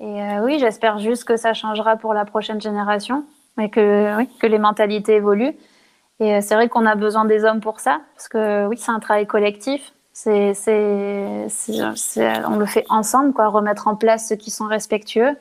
Et 0.00 0.22
euh, 0.22 0.44
oui, 0.44 0.58
j'espère 0.58 0.98
juste 0.98 1.24
que 1.24 1.36
ça 1.36 1.54
changera 1.54 1.96
pour 1.96 2.12
la 2.14 2.24
prochaine 2.24 2.60
génération 2.60 3.24
et 3.60 3.70
que, 3.70 4.16
oui, 4.16 4.28
que 4.40 4.46
les 4.46 4.58
mentalités 4.58 5.14
évoluent. 5.14 5.54
Et 6.20 6.34
euh, 6.34 6.40
c'est 6.40 6.54
vrai 6.54 6.68
qu'on 6.68 6.86
a 6.86 6.94
besoin 6.94 7.24
des 7.24 7.44
hommes 7.44 7.60
pour 7.60 7.80
ça, 7.80 8.00
parce 8.14 8.28
que 8.28 8.66
oui, 8.66 8.76
c'est 8.78 8.90
un 8.90 9.00
travail 9.00 9.26
collectif. 9.26 9.92
C'est, 10.12 10.52
c'est, 10.54 11.46
on 12.46 12.56
le 12.56 12.66
fait 12.66 12.84
ensemble, 12.90 13.32
quoi, 13.32 13.48
remettre 13.48 13.88
en 13.88 13.96
place 13.96 14.28
ceux 14.28 14.36
qui 14.36 14.50
sont 14.50 14.66
respectueux, 14.66 15.36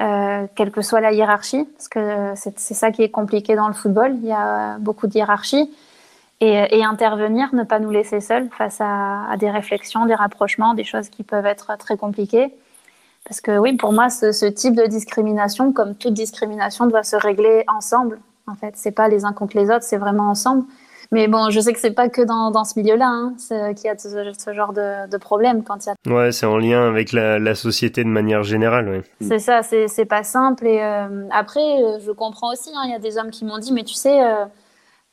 euh, 0.00 0.46
quelle 0.54 0.70
que 0.70 0.82
soit 0.82 1.00
la 1.00 1.12
hiérarchie, 1.12 1.64
parce 1.64 1.88
que 1.88 2.32
c'est, 2.34 2.58
c'est 2.58 2.74
ça 2.74 2.90
qui 2.90 3.02
est 3.02 3.10
compliqué 3.10 3.56
dans 3.56 3.68
le 3.68 3.74
football. 3.74 4.14
Il 4.16 4.26
y 4.26 4.32
a 4.32 4.76
beaucoup 4.78 5.06
de 5.06 5.14
hiérarchie 5.14 5.70
et, 6.44 6.84
intervenir, 6.84 7.54
ne 7.54 7.64
pas 7.64 7.78
nous 7.78 7.90
laisser 7.90 8.20
seuls 8.20 8.48
face 8.56 8.78
à, 8.80 9.36
des 9.38 9.50
réflexions, 9.50 10.06
des 10.06 10.14
rapprochements, 10.14 10.74
des 10.74 10.84
choses 10.84 11.08
qui 11.08 11.22
peuvent 11.22 11.46
être 11.46 11.76
très 11.78 11.96
compliquées. 11.96 12.52
Parce 13.26 13.40
que 13.40 13.56
oui, 13.58 13.74
pour 13.74 13.92
moi, 13.92 14.10
ce, 14.10 14.46
type 14.46 14.76
de 14.76 14.86
discrimination, 14.86 15.72
comme 15.72 15.94
toute 15.94 16.14
discrimination, 16.14 16.86
doit 16.86 17.02
se 17.02 17.16
régler 17.16 17.64
ensemble. 17.68 18.20
En 18.46 18.54
fait, 18.54 18.74
c'est 18.76 18.92
pas 18.92 19.08
les 19.08 19.24
uns 19.24 19.32
contre 19.32 19.56
les 19.56 19.70
autres, 19.70 19.82
c'est 19.82 19.96
vraiment 19.96 20.28
ensemble. 20.28 20.64
Mais 21.10 21.28
bon, 21.28 21.48
je 21.50 21.60
sais 21.60 21.72
que 21.72 21.78
c'est 21.78 21.92
pas 21.92 22.08
que 22.08 22.22
dans, 22.22 22.50
dans 22.50 22.64
ce 22.64 22.78
milieu-là 22.78 23.06
hein, 23.06 23.34
qu'il 23.74 23.84
y 23.84 23.88
a 23.88 23.96
ce, 23.96 24.52
genre 24.52 24.72
de, 24.72 25.08
de, 25.08 25.16
problème 25.16 25.62
quand 25.62 25.86
il 25.86 25.90
y 25.90 25.92
a. 25.92 26.14
Ouais, 26.14 26.32
c'est 26.32 26.46
en 26.46 26.58
lien 26.58 26.88
avec 26.88 27.12
la, 27.12 27.38
la, 27.38 27.54
société 27.54 28.02
de 28.02 28.08
manière 28.08 28.42
générale. 28.42 28.88
Ouais. 28.88 29.02
C'est 29.20 29.38
ça, 29.38 29.62
c'est 29.62 30.04
pas 30.06 30.24
simple. 30.24 30.66
Et 30.66 30.82
euh, 30.82 31.28
après, 31.30 31.60
je 32.04 32.10
comprends 32.10 32.52
aussi. 32.52 32.70
Hein, 32.74 32.82
il 32.86 32.90
y 32.90 32.94
a 32.94 32.98
des 32.98 33.16
hommes 33.16 33.30
qui 33.30 33.44
m'ont 33.44 33.58
dit, 33.58 33.72
mais 33.72 33.84
tu 33.84 33.94
sais. 33.94 34.22
Euh, 34.22 34.44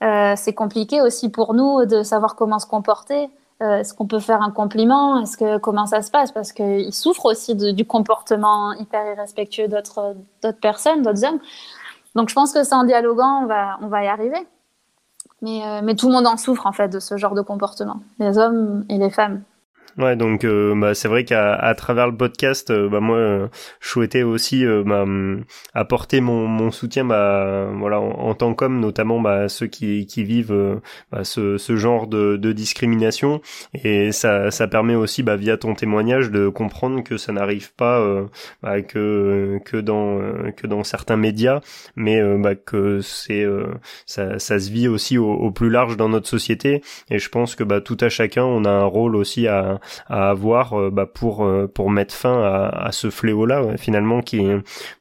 euh, 0.02 0.34
c'est 0.36 0.54
compliqué 0.54 1.02
aussi 1.02 1.30
pour 1.30 1.54
nous 1.54 1.86
de 1.86 2.04
savoir 2.04 2.36
comment 2.36 2.60
se 2.60 2.66
comporter. 2.66 3.30
Euh, 3.62 3.78
est-ce 3.78 3.94
qu'on 3.94 4.08
peut 4.08 4.20
faire 4.20 4.42
un 4.42 4.50
compliment? 4.50 5.22
Est-ce 5.22 5.38
que 5.38 5.58
comment 5.60 5.86
ça 5.86 6.02
se 6.02 6.10
passe? 6.10 6.32
Parce 6.32 6.52
qu'ils 6.52 6.94
souffrent 6.94 7.26
aussi 7.26 7.56
du 7.56 7.86
comportement 7.86 8.74
hyper 8.74 9.06
irrespectueux 9.14 9.68
d'autres 9.68 10.16
personnes, 10.62 11.04
d'autres 11.04 11.24
hommes. 11.24 11.40
Donc 12.16 12.30
je 12.30 12.34
pense 12.34 12.54
que 12.54 12.64
c'est 12.64 12.74
en 12.74 12.84
dialoguant, 12.84 13.44
on 13.44 13.46
va 13.46 13.78
on 13.82 13.88
va 13.88 14.04
y 14.04 14.08
arriver. 14.08 14.48
Mais, 15.42 15.66
euh, 15.66 15.82
mais 15.84 15.96
tout 15.96 16.08
le 16.08 16.14
monde 16.14 16.28
en 16.28 16.38
souffre 16.38 16.68
en 16.68 16.72
fait 16.72 16.90
de 16.90 17.00
ce 17.00 17.18
genre 17.18 17.34
de 17.34 17.42
comportement, 17.42 18.02
les 18.20 18.38
hommes 18.38 18.86
et 18.90 18.98
les 18.98 19.10
femmes. 19.10 19.42
Ouais, 19.98 20.16
donc 20.16 20.46
euh, 20.46 20.74
bah, 20.76 20.94
c'est 20.94 21.10
vrai 21.10 21.26
qu'à 21.26 21.54
à 21.54 21.76
travers 21.76 22.08
le 22.08 22.16
podcast, 22.16 22.72
euh, 22.72 22.88
bah, 22.88 23.02
moi, 23.02 23.18
euh, 23.18 23.48
je 23.82 23.90
souhaitais 23.90 24.24
aussi 24.24 24.66
bah, 24.86 25.06
apporter 25.74 26.22
mon, 26.22 26.48
mon 26.48 26.72
soutien, 26.72 27.04
bah, 27.04 27.70
voilà, 27.76 28.00
en, 28.00 28.34
tant 28.34 28.54
qu'homme, 28.54 28.80
notamment 28.80 29.20
bah, 29.20 29.50
ceux 29.50 29.68
qui, 29.68 30.06
qui 30.06 30.24
vivent 30.24 30.80
bah, 31.12 31.26
ce, 31.26 31.58
ce 31.58 31.76
genre 31.76 32.08
de, 32.08 32.38
de 32.38 32.52
discrimination, 32.54 33.42
et 33.84 34.14
ça, 34.14 34.50
ça 34.50 34.68
permet 34.68 34.96
aussi, 34.96 35.24
bah, 35.24 35.36
via 35.36 35.58
ton 35.58 35.74
témoignage, 35.74 36.32
de 36.32 36.48
comprendre 36.48 37.04
que 37.04 37.18
ça 37.18 37.34
n'arrive 37.34 37.74
pas 37.74 38.02
bah, 38.64 38.82
que 38.82 39.60
que 39.66 39.78
dans 39.78 40.20
que 40.56 40.68
dans 40.68 40.84
certains 40.84 41.18
médias, 41.18 41.60
mais 41.98 42.22
bah, 42.38 42.56
que 42.56 43.02
c'est 43.02 43.46
ça, 44.06 44.40
ça 44.40 44.60
se 44.60 44.72
vit 44.72 44.88
aussi 44.88 45.18
au, 45.18 45.32
au, 45.32 45.52
plus 45.52 45.70
large 45.70 45.98
dans 45.98 46.10
notre 46.10 46.28
société, 46.28 46.82
et 47.10 47.20
je 47.20 47.30
pense 47.30 47.56
que 47.56 47.64
bah, 47.64 47.82
tout 47.82 47.98
à 48.00 48.08
chacun, 48.10 48.44
on 48.46 48.64
a 48.64 48.72
un 48.72 48.86
rôle 48.86 49.16
aussi 49.16 49.48
à 49.48 49.81
à 50.08 50.30
avoir 50.30 50.74
euh, 50.74 50.90
bah, 50.92 51.06
pour 51.06 51.44
euh, 51.44 51.68
pour 51.68 51.90
mettre 51.90 52.14
fin 52.14 52.42
à, 52.44 52.92
ce 52.92 53.10
fléau 53.10 53.46
là 53.46 53.78
finalement 53.78 54.22
qui 54.22 54.42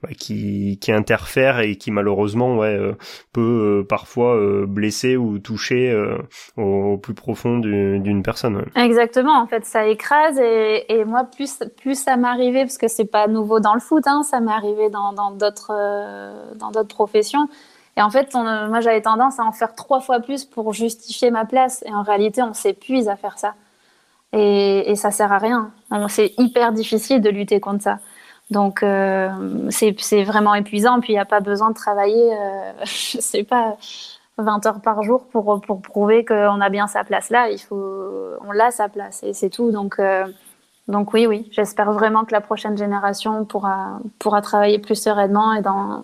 bah, 0.02 0.10
qui 0.16 0.78
qui 0.80 0.92
interfère 0.92 1.60
et 1.60 1.76
qui 1.76 1.90
malheureusement 1.90 2.56
ouais 2.56 2.76
euh, 2.76 2.92
peut 3.32 3.84
parfois 3.88 4.38
blesser 4.66 5.16
ou 5.16 5.38
toucher 5.38 5.94
au, 6.56 6.98
plus 6.98 7.14
profond 7.14 7.58
d'une 7.58 8.22
personne. 8.22 8.64
Exactement, 8.76 9.40
en 9.40 9.46
fait, 9.46 9.64
ça 9.64 9.86
écrase 9.86 10.38
et, 10.38 10.84
et 10.88 11.04
moi 11.04 11.24
plus 11.24 11.58
plus 11.80 11.94
ça 11.94 12.16
m'arrivait 12.16 12.62
parce 12.62 12.78
que 12.78 12.88
c'est 12.88 13.04
pas 13.04 13.26
nouveau 13.26 13.60
dans 13.60 13.74
le 13.74 13.80
foot, 13.80 14.04
hein, 14.06 14.22
ça 14.22 14.40
m'est 14.40 14.52
arrivé 14.52 14.90
dans 14.90 15.12
d'autres 15.32 15.72
dans 16.56 16.70
d'autres 16.70 16.94
professions. 16.94 17.48
Et 17.96 18.02
en 18.02 18.10
fait, 18.10 18.32
moi, 18.34 18.80
j'avais 18.80 19.02
tendance 19.02 19.38
à 19.40 19.44
en 19.44 19.52
faire 19.52 19.74
trois 19.74 20.00
fois 20.00 20.20
plus 20.20 20.44
pour 20.44 20.72
justifier 20.72 21.30
ma 21.30 21.44
place. 21.44 21.82
Et 21.86 21.92
en 21.92 22.02
réalité, 22.02 22.42
on 22.42 22.54
s'épuise 22.54 23.08
à 23.08 23.16
faire 23.16 23.38
ça 23.38 23.54
et, 24.32 24.90
et 24.90 24.94
ça 24.96 25.10
sert 25.10 25.32
à 25.32 25.38
rien. 25.38 25.72
C'est 26.08 26.34
hyper 26.38 26.72
difficile 26.72 27.20
de 27.20 27.30
lutter 27.30 27.60
contre 27.60 27.82
ça. 27.82 27.98
Donc 28.50 28.82
euh, 28.82 29.28
c'est 29.70 30.24
vraiment 30.24 30.54
épuisant. 30.54 31.00
Puis 31.00 31.12
il 31.12 31.16
n'y 31.16 31.20
a 31.20 31.24
pas 31.24 31.40
besoin 31.40 31.70
de 31.70 31.74
travailler, 31.74 32.32
euh, 32.32 32.72
je 32.84 33.20
sais 33.20 33.44
pas, 33.44 33.76
20 34.38 34.66
heures 34.66 34.80
par 34.80 35.02
jour 35.02 35.26
pour, 35.30 35.60
pour 35.60 35.80
prouver 35.82 36.24
qu'on 36.24 36.60
a 36.60 36.68
bien 36.68 36.86
sa 36.86 37.04
place 37.04 37.30
là. 37.30 37.50
Il 37.50 37.58
faut, 37.58 38.36
on 38.46 38.52
l'a 38.52 38.70
sa 38.70 38.88
place 38.88 39.22
et 39.22 39.32
c'est 39.32 39.50
tout. 39.50 39.70
Donc 39.70 39.98
euh, 39.98 40.26
donc 40.88 41.12
oui, 41.12 41.26
oui, 41.26 41.48
j'espère 41.52 41.92
vraiment 41.92 42.24
que 42.24 42.32
la 42.32 42.40
prochaine 42.40 42.76
génération 42.76 43.44
pourra 43.44 44.00
pourra 44.18 44.42
travailler 44.42 44.78
plus 44.78 44.96
sereinement 44.96 45.54
et 45.54 45.62
dans 45.62 46.02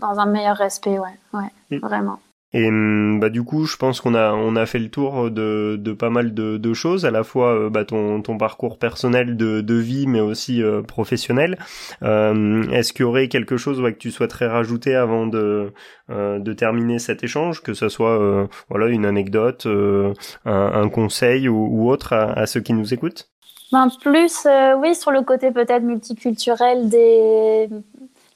dans 0.00 0.20
un 0.20 0.26
meilleur 0.26 0.56
respect. 0.56 0.98
Ouais, 0.98 1.18
ouais, 1.32 1.50
mm. 1.70 1.78
vraiment. 1.78 2.18
Et 2.54 2.68
hum, 2.68 3.18
bah 3.18 3.30
du 3.30 3.42
coup, 3.42 3.66
je 3.66 3.76
pense 3.76 4.00
qu'on 4.00 4.14
a 4.14 4.32
on 4.32 4.54
a 4.54 4.64
fait 4.64 4.78
le 4.78 4.88
tour 4.88 5.28
de, 5.28 5.76
de 5.76 5.92
pas 5.92 6.08
mal 6.08 6.32
de, 6.34 6.56
de 6.56 6.72
choses, 6.72 7.04
à 7.04 7.10
la 7.10 7.24
fois 7.24 7.52
euh, 7.52 7.68
bah, 7.68 7.84
ton, 7.84 8.22
ton 8.22 8.38
parcours 8.38 8.78
personnel 8.78 9.36
de, 9.36 9.60
de 9.60 9.74
vie, 9.74 10.06
mais 10.06 10.20
aussi 10.20 10.62
euh, 10.62 10.80
professionnel. 10.80 11.58
Euh, 12.04 12.62
Est-ce 12.70 12.92
qu'il 12.92 13.02
y 13.02 13.04
aurait 13.04 13.26
quelque 13.26 13.56
chose 13.56 13.80
ouais, 13.80 13.92
que 13.92 13.98
tu 13.98 14.12
souhaiterais 14.12 14.46
rajouter 14.46 14.94
avant 14.94 15.26
de 15.26 15.72
euh, 16.10 16.38
de 16.38 16.52
terminer 16.52 17.00
cet 17.00 17.24
échange, 17.24 17.60
que 17.60 17.74
ce 17.74 17.88
soit 17.88 18.48
voilà 18.68 18.86
une 18.86 19.04
anecdote, 19.04 19.66
un, 19.66 20.12
un, 20.44 20.88
conseil 20.88 21.48
ou, 21.48 21.66
ou 21.72 21.90
autre 21.90 22.12
à, 22.12 22.32
à, 22.38 22.46
ceux 22.46 22.60
qui 22.60 22.72
nous 22.72 22.94
écoutent? 22.94 23.30
Ben, 23.72 23.88
plus 24.00 24.46
oui 24.78 24.94
sur 24.94 25.10
le 25.10 25.22
côté 25.22 25.50
peut-être 25.50 25.82
multiculturel 25.82 26.88
des 26.88 27.68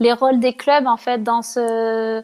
les 0.01 0.13
rôles 0.13 0.41
des 0.41 0.55
clubs 0.55 0.87
en 0.87 0.97
fait 0.97 1.23
dans 1.23 1.43
ce 1.43 2.23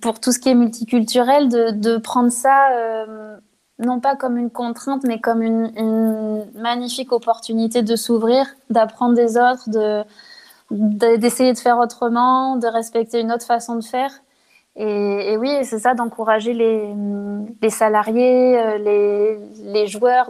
pour 0.00 0.20
tout 0.20 0.32
ce 0.32 0.38
qui 0.38 0.48
est 0.48 0.54
multiculturel, 0.54 1.48
de, 1.48 1.98
prendre 1.98 2.30
ça 2.30 2.70
euh, 2.72 3.36
non 3.78 4.00
pas 4.00 4.16
comme 4.16 4.36
une 4.36 4.50
contrainte, 4.50 5.04
mais 5.04 5.20
comme 5.20 5.42
une, 5.42 6.46
magnifique 6.54 7.12
opportunité 7.12 7.82
de 7.82 7.96
s'ouvrir, 7.96 8.46
d'apprendre 8.70 9.14
des 9.14 9.36
autres, 9.36 9.68
de 9.70 10.04
d'essayer 10.70 11.54
de 11.54 11.58
faire 11.58 11.78
autrement, 11.78 12.56
de 12.56 12.66
respecter 12.66 13.20
une 13.20 13.32
autre 13.32 13.46
façon 13.46 13.76
de 13.76 13.84
faire. 13.84 14.12
Et, 14.76 15.36
oui, 15.38 15.50
c'est 15.64 15.78
ça, 15.78 15.94
d'encourager 15.94 16.52
les, 16.52 17.70
salariés, 17.70 18.60
euh, 18.60 19.38
les, 19.64 19.86
joueurs, 19.86 20.28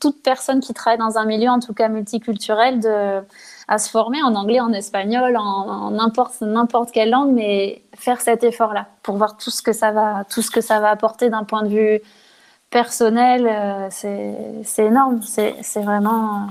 toute 0.00 0.22
personne 0.22 0.60
qui 0.60 0.72
travaille 0.74 0.98
dans 0.98 1.18
un 1.18 1.26
milieu, 1.26 1.50
en 1.50 1.60
tout 1.60 1.74
cas 1.74 1.88
multiculturel, 1.88 2.80
de, 2.80 3.20
à 3.68 3.78
se 3.78 3.90
former 3.90 4.22
en 4.22 4.34
anglais, 4.34 4.60
en 4.60 4.72
espagnol, 4.72 5.36
en 5.36 5.90
n'importe 5.90 6.40
n'importe 6.40 6.92
quelle 6.92 7.10
langue, 7.10 7.32
mais 7.32 7.82
faire 7.96 8.20
cet 8.20 8.44
effort-là 8.44 8.86
pour 9.02 9.16
voir 9.16 9.36
tout 9.36 9.50
ce 9.50 9.62
que 9.62 9.72
ça 9.72 9.90
va, 9.90 10.24
tout 10.24 10.42
ce 10.42 10.50
que 10.50 10.60
ça 10.60 10.78
va 10.80 10.90
apporter 10.90 11.30
d'un 11.30 11.44
point 11.44 11.62
de 11.62 11.68
vue 11.68 12.00
personnel, 12.70 13.46
euh, 13.48 13.88
c'est 13.90 14.84
énorme. 14.84 15.20
C'est 15.22 15.82
vraiment, 15.82 16.48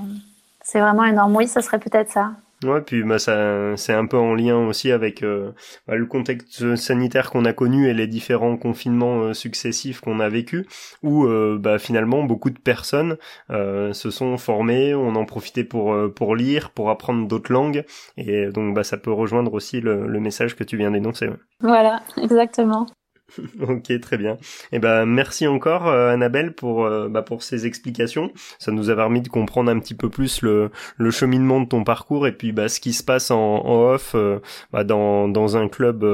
c'est 0.61 0.80
vraiment 0.80 1.05
énorme. 1.05 1.36
Oui, 1.36 1.47
ça 1.47 1.61
serait 1.61 1.80
peut-être 1.80 2.11
ça. 2.11 2.32
Ouais, 2.66 2.82
puis 2.82 3.03
bah, 3.03 3.20
ça, 3.20 3.78
c'est 3.78 3.93
un 3.93 4.07
peu 4.07 4.18
en 4.18 4.34
lien 4.34 4.57
aussi 4.57 4.91
avec 4.91 5.24
euh, 5.24 5.51
bah, 5.88 5.95
le 5.95 6.05
contexte 6.05 6.76
sanitaire 6.76 7.30
qu'on 7.30 7.45
a 7.45 7.53
connu 7.53 7.88
et 7.88 7.93
les 7.93 8.07
différents 8.07 8.57
confinements 8.57 9.22
euh, 9.22 9.34
successifs 9.34 10.01
qu'on 10.01 10.20
a 10.20 10.30
vécu, 10.30 10.66
où 11.03 11.26
euh, 11.26 11.57
bah, 11.59 11.78
finalement 11.78 12.24
beaucoup 12.24 12.49
de 12.49 12.59
personnes 12.59 13.18
se 13.49 14.09
sont 14.09 14.38
formées, 14.38 14.95
on 14.95 15.16
en 15.16 15.26
profitait 15.26 15.63
pour 15.63 15.95
pour 16.13 16.36
lire, 16.36 16.72
pour 16.72 16.89
apprendre 16.89 17.28
d'autres 17.28 17.51
langues, 17.51 17.86
et 18.18 18.47
donc 18.47 18.74
bah, 18.74 18.84
ça 18.84 18.97
peut 18.97 19.11
rejoindre 19.11 19.53
aussi 19.53 19.82
le, 19.82 20.07
le 20.07 20.20
message 20.20 20.55
que 20.55 20.63
tu 20.63 20.78
viens 20.78 20.91
d'énoncer. 20.91 21.30
Voilà, 21.59 22.01
exactement. 22.22 22.88
ok, 23.67 23.99
très 23.99 24.17
bien. 24.17 24.38
Eh 24.71 24.80
ben 24.80 25.05
merci 25.05 25.47
encore 25.47 25.88
euh, 25.88 26.11
Annabelle 26.11 26.53
pour 26.53 26.86
euh, 26.86 27.09
bah, 27.09 27.21
pour 27.21 27.43
ces 27.43 27.65
explications. 27.65 28.32
Ça 28.59 28.71
nous 28.71 28.89
a 28.89 28.95
permis 28.95 29.21
de 29.21 29.30
comprendre 29.30 29.71
un 29.71 29.80
petit 29.80 29.95
peu 29.95 30.09
plus 30.09 30.41
le, 30.41 30.69
le 30.97 31.11
cheminement 31.11 31.59
de 31.59 31.65
ton 31.65 31.84
parcours 31.84 32.28
et 32.28 32.32
puis 32.32 32.51
bah, 32.51 32.69
ce 32.69 32.80
qui 32.80 32.93
se 32.93 33.03
passe 33.03 33.32
en, 33.32 33.65
off 33.65 34.13
euh, 34.15 34.39
bah, 34.71 34.84
dans, 34.84 35.28
dans 35.28 35.57
un 35.57 35.67
club 35.67 36.05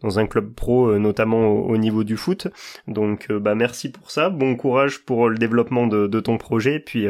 dans 0.00 0.18
un 0.18 0.26
club 0.26 0.54
pro 0.54 0.96
notamment 0.98 1.48
au, 1.48 1.76
niveau 1.76 2.04
du 2.04 2.16
foot. 2.16 2.48
Donc 2.86 3.30
bah 3.32 3.54
merci 3.54 3.90
pour 3.90 4.10
ça. 4.10 4.30
Bon 4.30 4.54
courage 4.56 5.00
pour 5.00 5.28
le 5.28 5.36
développement 5.36 5.86
de, 5.86 6.06
de 6.06 6.20
ton 6.20 6.38
projet. 6.38 6.78
Puis 6.78 7.06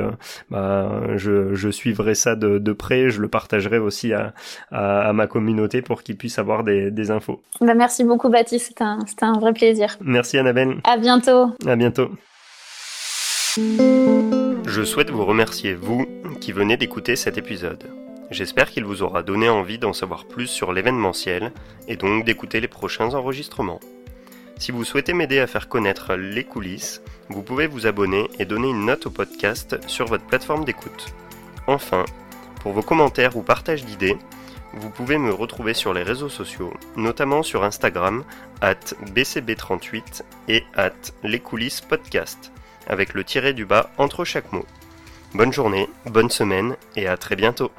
bah 0.50 1.16
je, 1.16 1.54
je 1.54 1.68
suivrai 1.68 2.14
ça 2.14 2.34
de, 2.34 2.58
de 2.58 2.72
près. 2.72 3.10
Je 3.10 3.20
le 3.20 3.28
partagerai 3.28 3.78
aussi 3.78 4.12
à, 4.12 4.32
à, 4.70 5.12
ma 5.12 5.26
communauté 5.26 5.82
pour 5.82 6.02
qu'ils 6.02 6.16
puissent 6.16 6.38
avoir 6.38 6.64
des, 6.64 6.90
des 6.90 7.10
infos. 7.10 7.42
Bah, 7.60 7.74
merci 7.74 8.04
beaucoup 8.04 8.30
Baptiste. 8.30 8.80
Un, 8.80 9.00
un 9.20 9.33
un 9.34 9.38
vrai 9.38 9.52
plaisir. 9.52 9.96
Merci 10.00 10.38
Annabelle. 10.38 10.76
À 10.84 10.96
bientôt. 10.96 11.50
À 11.66 11.76
bientôt. 11.76 12.10
Je 13.56 14.82
souhaite 14.84 15.10
vous 15.10 15.24
remercier, 15.24 15.74
vous, 15.74 16.06
qui 16.40 16.52
venez 16.52 16.76
d'écouter 16.76 17.16
cet 17.16 17.38
épisode. 17.38 17.84
J'espère 18.30 18.70
qu'il 18.70 18.84
vous 18.84 19.02
aura 19.02 19.22
donné 19.22 19.48
envie 19.48 19.78
d'en 19.78 19.92
savoir 19.92 20.24
plus 20.24 20.46
sur 20.46 20.72
l'événementiel 20.72 21.52
et 21.88 21.96
donc 21.96 22.24
d'écouter 22.24 22.60
les 22.60 22.68
prochains 22.68 23.14
enregistrements. 23.14 23.80
Si 24.56 24.72
vous 24.72 24.84
souhaitez 24.84 25.12
m'aider 25.12 25.40
à 25.40 25.46
faire 25.46 25.68
connaître 25.68 26.14
les 26.14 26.44
coulisses, 26.44 27.02
vous 27.28 27.42
pouvez 27.42 27.66
vous 27.66 27.86
abonner 27.86 28.28
et 28.38 28.44
donner 28.44 28.70
une 28.70 28.86
note 28.86 29.06
au 29.06 29.10
podcast 29.10 29.76
sur 29.88 30.06
votre 30.06 30.24
plateforme 30.24 30.64
d'écoute. 30.64 31.06
Enfin, 31.66 32.04
pour 32.60 32.72
vos 32.72 32.82
commentaires 32.82 33.36
ou 33.36 33.42
partages 33.42 33.84
d'idées, 33.84 34.16
vous 34.76 34.90
pouvez 34.90 35.18
me 35.18 35.32
retrouver 35.32 35.74
sur 35.74 35.94
les 35.94 36.02
réseaux 36.02 36.28
sociaux, 36.28 36.72
notamment 36.96 37.42
sur 37.42 37.64
Instagram, 37.64 38.24
at 38.60 38.74
bcb38 39.14 40.22
et 40.48 40.64
at 40.76 40.90
les 41.22 41.40
coulisses 41.40 41.80
podcast, 41.80 42.52
avec 42.86 43.14
le 43.14 43.24
tiré 43.24 43.52
du 43.52 43.64
bas 43.64 43.90
entre 43.98 44.24
chaque 44.24 44.52
mot. 44.52 44.66
Bonne 45.34 45.52
journée, 45.52 45.88
bonne 46.06 46.30
semaine 46.30 46.76
et 46.96 47.08
à 47.08 47.16
très 47.16 47.36
bientôt. 47.36 47.70